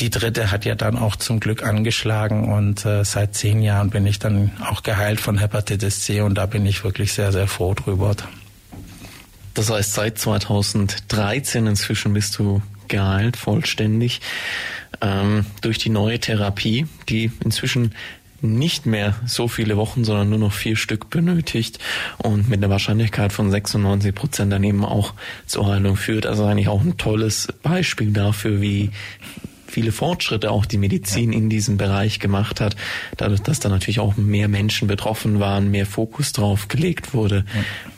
die 0.00 0.10
dritte 0.10 0.50
hat 0.50 0.64
ja 0.64 0.74
dann 0.74 0.98
auch 0.98 1.16
zum 1.16 1.38
Glück 1.38 1.62
angeschlagen 1.62 2.52
und 2.52 2.84
äh, 2.84 3.04
seit 3.04 3.34
zehn 3.34 3.62
Jahren 3.62 3.90
bin 3.90 4.06
ich 4.06 4.18
dann 4.18 4.50
auch 4.68 4.82
geheilt 4.82 5.20
von 5.20 5.38
Hepatitis 5.38 6.00
C 6.00 6.22
und 6.22 6.34
da 6.34 6.46
bin 6.46 6.66
ich 6.66 6.82
wirklich 6.82 7.12
sehr, 7.12 7.30
sehr 7.30 7.46
froh 7.46 7.74
drüber. 7.74 8.16
Das 9.54 9.70
heißt, 9.70 9.92
seit 9.92 10.18
2013 10.18 11.66
inzwischen 11.66 12.14
bist 12.14 12.38
du 12.38 12.62
geheilt, 12.88 13.36
vollständig, 13.36 14.20
ähm, 15.00 15.46
durch 15.60 15.78
die 15.78 15.90
neue 15.90 16.18
Therapie, 16.18 16.86
die 17.08 17.30
inzwischen 17.44 17.94
nicht 18.42 18.86
mehr 18.86 19.14
so 19.24 19.46
viele 19.46 19.76
Wochen, 19.76 20.04
sondern 20.04 20.28
nur 20.28 20.38
noch 20.38 20.52
vier 20.52 20.76
Stück 20.76 21.10
benötigt 21.10 21.78
und 22.18 22.48
mit 22.48 22.58
einer 22.58 22.70
Wahrscheinlichkeit 22.70 23.32
von 23.32 23.50
96 23.50 24.14
Prozent 24.14 24.52
dann 24.52 24.64
eben 24.64 24.84
auch 24.84 25.14
zur 25.46 25.68
Heilung 25.68 25.96
führt. 25.96 26.26
Also 26.26 26.44
eigentlich 26.44 26.68
auch 26.68 26.82
ein 26.82 26.96
tolles 26.96 27.48
Beispiel 27.62 28.10
dafür, 28.10 28.60
wie 28.60 28.90
viele 29.72 29.90
Fortschritte 29.90 30.50
auch 30.50 30.66
die 30.66 30.78
Medizin 30.78 31.32
in 31.32 31.48
diesem 31.48 31.78
Bereich 31.78 32.20
gemacht 32.20 32.60
hat, 32.60 32.76
dadurch, 33.16 33.40
dass 33.40 33.58
da 33.58 33.68
natürlich 33.68 34.00
auch 34.00 34.16
mehr 34.16 34.48
Menschen 34.48 34.86
betroffen 34.86 35.40
waren, 35.40 35.70
mehr 35.70 35.86
Fokus 35.86 36.32
drauf 36.32 36.68
gelegt 36.68 37.14
wurde 37.14 37.44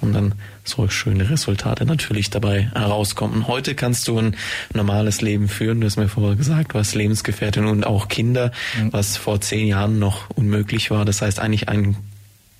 und 0.00 0.12
dann 0.12 0.34
so 0.62 0.88
schöne 0.88 1.28
Resultate 1.28 1.84
natürlich 1.84 2.30
dabei 2.30 2.70
herauskommen. 2.74 3.48
Heute 3.48 3.74
kannst 3.74 4.08
du 4.08 4.18
ein 4.18 4.36
normales 4.72 5.20
Leben 5.20 5.48
führen, 5.48 5.80
du 5.80 5.86
hast 5.86 5.96
mir 5.96 6.08
vorher 6.08 6.36
gesagt, 6.36 6.72
du 6.74 6.78
hast 6.78 6.94
Lebensgefährtin 6.94 7.66
und 7.66 7.86
auch 7.86 8.08
Kinder, 8.08 8.52
was 8.90 9.16
vor 9.16 9.40
zehn 9.40 9.66
Jahren 9.66 9.98
noch 9.98 10.30
unmöglich 10.30 10.90
war. 10.90 11.04
Das 11.04 11.20
heißt 11.20 11.40
eigentlich 11.40 11.68
ein 11.68 11.96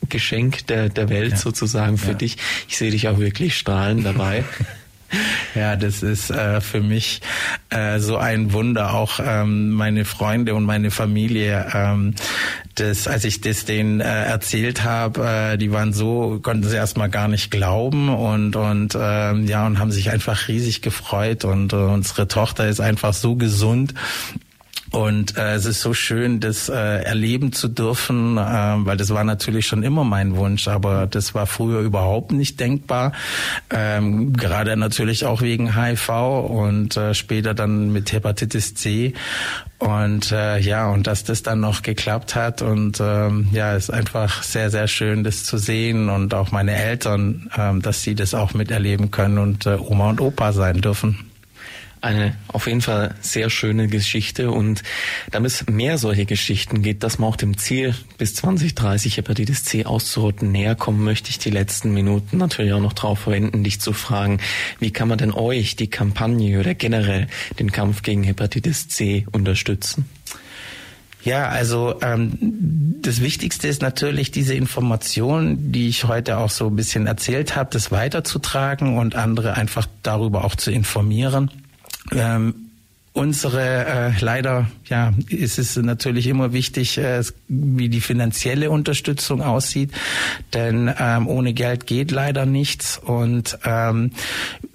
Geschenk 0.09 0.67
der, 0.67 0.89
der 0.89 1.09
Welt 1.09 1.33
ja. 1.33 1.37
sozusagen 1.37 1.97
für 1.97 2.13
ja. 2.13 2.15
dich. 2.15 2.37
Ich 2.69 2.77
sehe 2.77 2.91
dich 2.91 3.09
auch 3.09 3.19
wirklich 3.19 3.57
strahlen 3.57 4.05
dabei. 4.05 4.45
Ja, 5.55 5.77
das 5.77 6.03
ist 6.03 6.31
äh, 6.31 6.61
für 6.61 6.81
mich 6.81 7.21
äh, 7.71 8.01
so 8.01 8.17
ein 8.17 8.53
Wunder. 8.53 8.93
Auch 8.95 9.21
ähm, 9.25 9.71
meine 9.71 10.05
Freunde 10.05 10.55
und 10.55 10.65
meine 10.65 10.91
Familie, 10.91 11.71
ähm, 11.73 12.15
das, 12.75 13.07
als 13.07 13.25
ich 13.25 13.41
das 13.41 13.65
denen 13.65 14.01
äh, 14.01 14.25
erzählt 14.25 14.83
habe, 14.83 15.53
äh, 15.53 15.57
die 15.57 15.71
waren 15.71 15.93
so, 15.93 16.41
konnten 16.43 16.65
sie 16.69 16.75
erstmal 16.75 17.09
gar 17.09 17.29
nicht 17.29 17.53
glauben 17.53 18.09
und 18.09 18.57
und 18.57 18.97
äh, 18.97 19.35
ja 19.43 19.67
und 19.67 19.79
haben 19.79 19.93
sich 19.93 20.11
einfach 20.11 20.49
riesig 20.49 20.83
gefreut 20.83 21.45
und 21.45 21.73
äh, 21.73 21.77
unsere 21.77 22.27
Tochter 22.27 22.67
ist 22.67 22.81
einfach 22.81 23.15
so 23.15 23.37
gesund 23.37 23.95
und 24.95 25.37
äh, 25.37 25.55
es 25.55 25.67
ist 25.67 25.81
so 25.81 25.93
schön, 25.93 26.39
das 26.39 26.69
äh, 26.69 26.73
erleben 26.75 27.53
zu 27.53 27.67
dürfen, 27.67 28.39
äh, 28.39 28.41
weil 28.41 28.97
das 28.97 29.11
war 29.11 29.25
natürlich 29.25 29.67
schon 29.67 29.83
immer 29.83 30.05
mein 30.05 30.37
Wunsch, 30.37 30.69
aber 30.69 31.09
das 31.09 31.35
war 31.35 31.47
früher 31.47 31.81
überhaupt 31.81 32.31
nicht 32.31 32.61
denkbar. 32.61 33.11
Ähm, 33.71 34.33
gerade 34.35 34.77
natürlich 34.77 35.27
auch 35.27 35.43
wegen 35.43 35.75
HIV 35.75 36.11
und 36.49 36.97
äh, 36.97 37.13
später 37.13 37.55
dann 37.55 37.93
mit 37.93 38.13
Hepatitis 38.13 38.75
C. 38.75 39.15
Und 39.79 40.31
äh, 40.31 40.61
ja, 40.61 40.89
und 40.89 41.09
dass 41.09 41.25
das 41.25 41.43
dann 41.43 41.59
noch 41.59 41.83
geklappt 41.83 42.37
hat 42.37 42.63
und 42.63 43.01
ähm, 43.01 43.49
ja, 43.51 43.75
ist 43.75 43.91
einfach 43.91 44.45
sehr, 44.45 44.71
sehr 44.71 44.87
schön, 44.87 45.25
das 45.25 45.43
zu 45.43 45.59
sehen 45.59 46.09
und 46.09 46.33
auch 46.35 46.53
meine 46.53 46.73
Eltern, 46.73 47.51
ähm, 47.59 47.83
dass 47.83 48.03
sie 48.03 48.15
das 48.15 48.33
auch 48.33 48.55
miterleben 48.55 49.11
können 49.11 49.39
und 49.39 49.67
äh, 49.67 49.77
Oma 49.77 50.11
und 50.11 50.21
Opa 50.21 50.53
sein 50.53 50.81
dürfen 50.81 51.34
eine 52.05 52.37
auf 52.49 52.67
jeden 52.67 52.81
Fall 52.81 53.15
sehr 53.21 53.51
schöne 53.51 53.89
Geschichte 53.89 54.51
und 54.51 54.83
damit 55.31 55.51
es 55.51 55.67
mehr 55.67 55.99
solche 55.99 56.27
Geschichten 56.27 56.83
geht, 56.83 57.03
dass 57.03 57.19
man 57.19 57.31
auch 57.31 57.37
dem 57.37 57.59
Ziel 57.59 57.95
bis 58.19 58.35
2030 58.37 59.17
Hepatitis 59.17 59.65
C 59.65 59.85
auszurotten 59.87 60.53
näher 60.53 60.75
kommen, 60.75 61.03
möchte 61.03 61.31
ich 61.31 61.39
die 61.39 61.51
letzten 61.51 61.93
Minuten 61.95 62.39
natürlich 62.39 62.73
auch 62.73 62.81
noch 62.81 62.93
darauf 62.93 63.21
verwenden, 63.21 63.65
dich 63.65 63.81
zu 63.81 63.93
fragen, 63.93 64.39
wie 64.79 64.91
kann 64.91 65.09
man 65.09 65.19
denn 65.19 65.33
euch 65.33 65.77
die 65.77 65.89
Kampagne 65.89 66.61
oder 66.61 66.75
generell 66.75 67.27
den 67.59 67.73
Kampf 67.73 68.03
gegen 68.03 68.23
Hepatitis 68.23 68.89
C 68.89 69.27
unterstützen? 69.33 70.05
Ja, 71.25 71.49
also 71.49 72.01
ähm, 72.03 72.37
das 73.01 73.23
Wichtigste 73.23 73.67
ist 73.67 73.81
natürlich 73.81 74.31
diese 74.31 74.55
Information, 74.55 75.73
die 75.73 75.89
ich 75.89 76.05
heute 76.05 76.37
auch 76.37 76.51
so 76.51 76.67
ein 76.67 76.77
bisschen 76.77 77.07
erzählt 77.07 77.57
habe, 77.57 77.71
das 77.73 77.91
weiterzutragen 77.91 78.99
und 78.99 79.17
andere 79.17 79.55
einfach 79.55 79.87
darüber 80.03 80.45
auch 80.45 80.55
zu 80.55 80.71
informieren. 80.71 81.51
Ähm, 82.13 82.64
unsere 83.15 83.87
äh, 83.87 84.13
leider 84.21 84.67
ja 84.87 85.15
ist 85.29 85.61
es 85.61 85.77
natürlich 85.77 86.27
immer 86.27 86.53
wichtig 86.53 86.99
äh, 86.99 87.23
wie 87.47 87.89
die 87.89 88.01
finanzielle 88.01 88.73
Unterstützung 88.73 89.41
aussieht. 89.41 89.93
Denn 90.53 90.93
ähm, 90.99 91.29
ohne 91.29 91.55
Geld 91.55 91.87
geht 91.87 92.11
leider 92.11 92.45
nichts. 92.45 92.99
Und 92.99 93.57
ähm, 93.65 94.11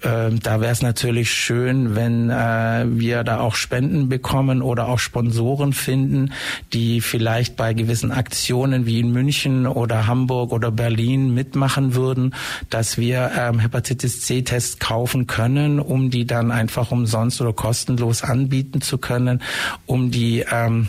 äh, 0.00 0.30
da 0.30 0.60
wäre 0.62 0.72
es 0.72 0.80
natürlich 0.80 1.30
schön 1.30 1.94
wenn 1.94 2.30
äh, 2.30 2.86
wir 2.86 3.24
da 3.24 3.40
auch 3.40 3.54
Spenden 3.54 4.08
bekommen 4.08 4.62
oder 4.62 4.88
auch 4.88 4.98
Sponsoren 4.98 5.74
finden 5.74 6.32
die 6.72 7.02
vielleicht 7.02 7.56
bei 7.56 7.74
gewissen 7.74 8.10
Aktionen 8.10 8.86
wie 8.86 9.00
in 9.00 9.12
München 9.12 9.66
oder 9.66 10.06
Hamburg 10.06 10.52
oder 10.52 10.70
Berlin 10.70 11.34
mitmachen 11.34 11.94
würden 11.94 12.34
dass 12.70 12.96
wir 12.96 13.32
ähm, 13.36 13.58
Hepatitis 13.58 14.22
C 14.22 14.40
Tests 14.40 14.78
kaufen 14.78 15.26
können 15.26 15.78
um 15.78 16.08
die 16.08 16.26
dann 16.26 16.50
einfach 16.50 16.90
umsonst 16.90 17.42
oder 17.42 17.52
kostenlos 17.52 18.22
anbieten 18.30 18.80
zu 18.80 18.98
können, 18.98 19.42
um 19.86 20.10
die 20.10 20.44
ähm, 20.50 20.88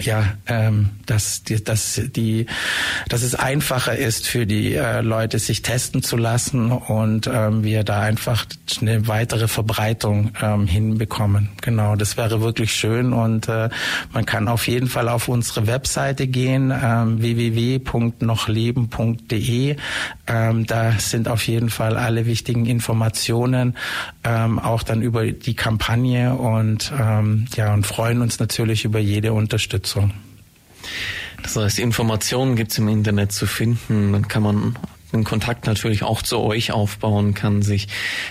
ja, 0.00 0.24
ähm, 0.46 0.90
dass, 1.06 1.42
die, 1.42 1.62
dass, 1.62 2.00
die, 2.14 2.46
dass 3.08 3.22
es 3.22 3.34
einfacher 3.34 3.96
ist 3.96 4.28
für 4.28 4.46
die 4.46 4.74
äh, 4.74 5.00
Leute, 5.00 5.38
sich 5.38 5.62
testen 5.62 6.02
zu 6.02 6.16
lassen 6.16 6.70
und 6.70 7.28
ähm, 7.32 7.64
wir 7.64 7.84
da 7.84 8.00
einfach 8.00 8.44
eine 8.80 9.06
weitere 9.08 9.48
Verbreitung 9.48 10.32
ähm, 10.40 10.66
hinbekommen. 10.66 11.50
Genau, 11.62 11.96
das 11.96 12.16
wäre 12.16 12.40
wirklich 12.40 12.72
schön 12.72 13.12
und 13.12 13.48
äh, 13.48 13.68
man 14.12 14.24
kann 14.24 14.46
auf 14.48 14.68
jeden 14.68 14.86
Fall 14.88 15.08
auf 15.08 15.26
unsere 15.28 15.66
Webseite 15.66 16.28
gehen, 16.28 16.70
ähm, 16.70 17.20
www.nochleben.de. 17.20 19.76
Ähm, 20.26 20.66
da 20.66 20.92
sind 20.98 21.28
auf 21.28 21.48
jeden 21.48 21.70
Fall 21.70 21.96
alle 21.96 22.26
wichtigen 22.26 22.66
Informationen, 22.66 23.74
ähm, 24.22 24.58
auch 24.58 24.82
dann 24.82 25.00
über 25.02 25.26
die 25.26 25.54
Kampagne 25.54 26.34
und 26.34 26.92
ähm, 26.98 27.46
ja 27.56 27.72
und 27.74 27.86
freuen 27.86 28.22
uns 28.22 28.38
natürlich 28.38 28.84
über 28.84 28.98
jede 28.98 29.32
Unterstützung. 29.32 29.87
Das 31.42 31.56
heißt, 31.56 31.78
Informationen 31.78 32.56
gibt 32.56 32.72
es 32.72 32.78
im 32.78 32.88
Internet 32.88 33.32
zu 33.32 33.46
finden. 33.46 34.12
Dann 34.12 34.28
kann 34.28 34.42
man 34.42 34.76
den 35.12 35.24
Kontakt 35.24 35.66
natürlich 35.66 36.02
auch 36.02 36.22
zu 36.22 36.38
euch 36.38 36.72
aufbauen, 36.72 37.34
kann 37.34 37.62
sich 37.62 37.88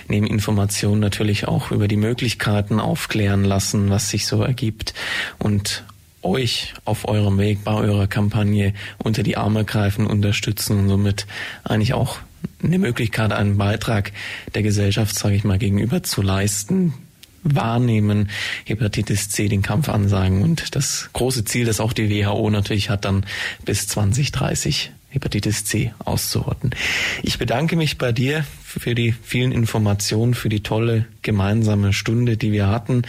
neben 0.08 0.26
Informationen 0.26 1.00
natürlich 1.00 1.48
auch 1.48 1.70
über 1.70 1.88
die 1.88 1.96
Möglichkeiten 1.96 2.78
aufklären 2.80 3.44
lassen, 3.44 3.90
was 3.90 4.10
sich 4.10 4.26
so 4.26 4.42
ergibt 4.42 4.94
und 5.38 5.84
euch 6.22 6.74
auf 6.84 7.06
eurem 7.06 7.38
Weg 7.38 7.64
bei 7.64 7.74
eurer 7.74 8.06
Kampagne 8.06 8.74
unter 8.98 9.22
die 9.22 9.36
Arme 9.36 9.64
greifen, 9.64 10.06
unterstützen 10.06 10.80
und 10.80 10.88
somit 10.88 11.26
eigentlich 11.64 11.94
auch 11.94 12.18
eine 12.62 12.78
Möglichkeit, 12.78 13.32
einen 13.32 13.56
Beitrag 13.56 14.12
der 14.54 14.62
Gesellschaft, 14.62 15.16
sage 15.16 15.36
ich 15.36 15.44
mal, 15.44 15.58
gegenüber 15.58 16.02
zu 16.02 16.22
leisten, 16.22 16.94
wahrnehmen, 17.42 18.30
Hepatitis 18.64 19.28
C 19.28 19.48
den 19.48 19.62
Kampf 19.62 19.88
ansagen 19.88 20.42
und 20.42 20.74
das 20.74 21.10
große 21.12 21.44
Ziel, 21.44 21.66
das 21.66 21.80
auch 21.80 21.92
die 21.92 22.10
WHO 22.10 22.50
natürlich 22.50 22.90
hat, 22.90 23.04
dann 23.04 23.24
bis 23.64 23.86
2030 23.88 24.92
Hepatitis 25.10 25.64
C 25.64 25.92
auszurotten. 26.04 26.74
Ich 27.22 27.38
bedanke 27.38 27.76
mich 27.76 27.96
bei 27.96 28.12
dir 28.12 28.44
für 28.62 28.94
die 28.94 29.12
vielen 29.22 29.52
Informationen, 29.52 30.34
für 30.34 30.50
die 30.50 30.62
tolle 30.62 31.06
gemeinsame 31.22 31.92
Stunde, 31.92 32.36
die 32.36 32.52
wir 32.52 32.68
hatten 32.68 33.02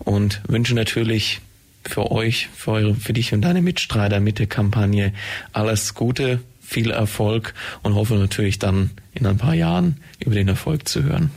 und 0.00 0.42
wünsche 0.48 0.74
natürlich 0.74 1.40
für 1.84 2.10
euch, 2.10 2.48
für, 2.54 2.72
eure, 2.72 2.94
für 2.94 3.12
dich 3.12 3.32
und 3.32 3.42
deine 3.42 3.62
Mitstreiter 3.62 4.20
mit 4.20 4.38
der 4.38 4.46
Kampagne 4.46 5.12
alles 5.52 5.94
Gute, 5.94 6.40
viel 6.60 6.90
Erfolg 6.90 7.54
und 7.82 7.94
hoffe 7.94 8.14
natürlich 8.14 8.58
dann 8.58 8.90
in 9.14 9.26
ein 9.26 9.38
paar 9.38 9.54
Jahren 9.54 9.96
über 10.18 10.34
den 10.34 10.48
Erfolg 10.48 10.86
zu 10.86 11.02
hören. 11.02 11.30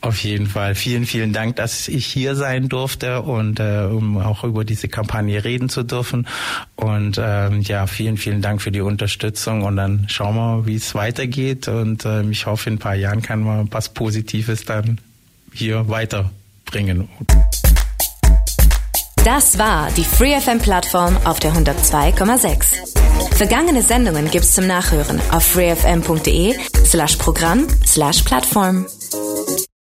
Auf 0.00 0.22
jeden 0.22 0.46
Fall. 0.46 0.76
Vielen, 0.76 1.06
vielen 1.06 1.32
Dank, 1.32 1.56
dass 1.56 1.88
ich 1.88 2.06
hier 2.06 2.36
sein 2.36 2.68
durfte 2.68 3.22
und 3.22 3.58
äh, 3.58 3.88
um 3.90 4.16
auch 4.18 4.44
über 4.44 4.64
diese 4.64 4.86
Kampagne 4.88 5.42
reden 5.42 5.68
zu 5.68 5.82
dürfen. 5.82 6.28
Und 6.76 7.20
ähm, 7.20 7.62
ja, 7.62 7.86
vielen, 7.88 8.16
vielen 8.16 8.40
Dank 8.40 8.62
für 8.62 8.70
die 8.70 8.80
Unterstützung. 8.80 9.64
Und 9.64 9.76
dann 9.76 10.06
schauen 10.08 10.36
wir, 10.36 10.66
wie 10.66 10.76
es 10.76 10.94
weitergeht. 10.94 11.66
Und 11.66 12.04
äh, 12.04 12.22
ich 12.30 12.46
hoffe, 12.46 12.70
in 12.70 12.76
ein 12.76 12.78
paar 12.78 12.94
Jahren 12.94 13.22
kann 13.22 13.42
man 13.42 13.72
was 13.72 13.88
Positives 13.88 14.64
dann 14.64 15.00
hier 15.52 15.88
weiterbringen. 15.88 17.08
Das 19.24 19.58
war 19.58 19.90
die 19.96 20.04
FreeFM-Plattform 20.04 21.16
auf 21.24 21.40
der 21.40 21.52
102,6. 21.52 23.34
Vergangene 23.36 23.82
Sendungen 23.82 24.30
gibt's 24.30 24.54
zum 24.54 24.68
Nachhören 24.68 25.20
auf 25.32 25.44
freefm.de 25.44 26.54
slash 26.84 27.16
Programm 27.16 27.66
slash 27.84 28.22
Plattform. 28.22 28.86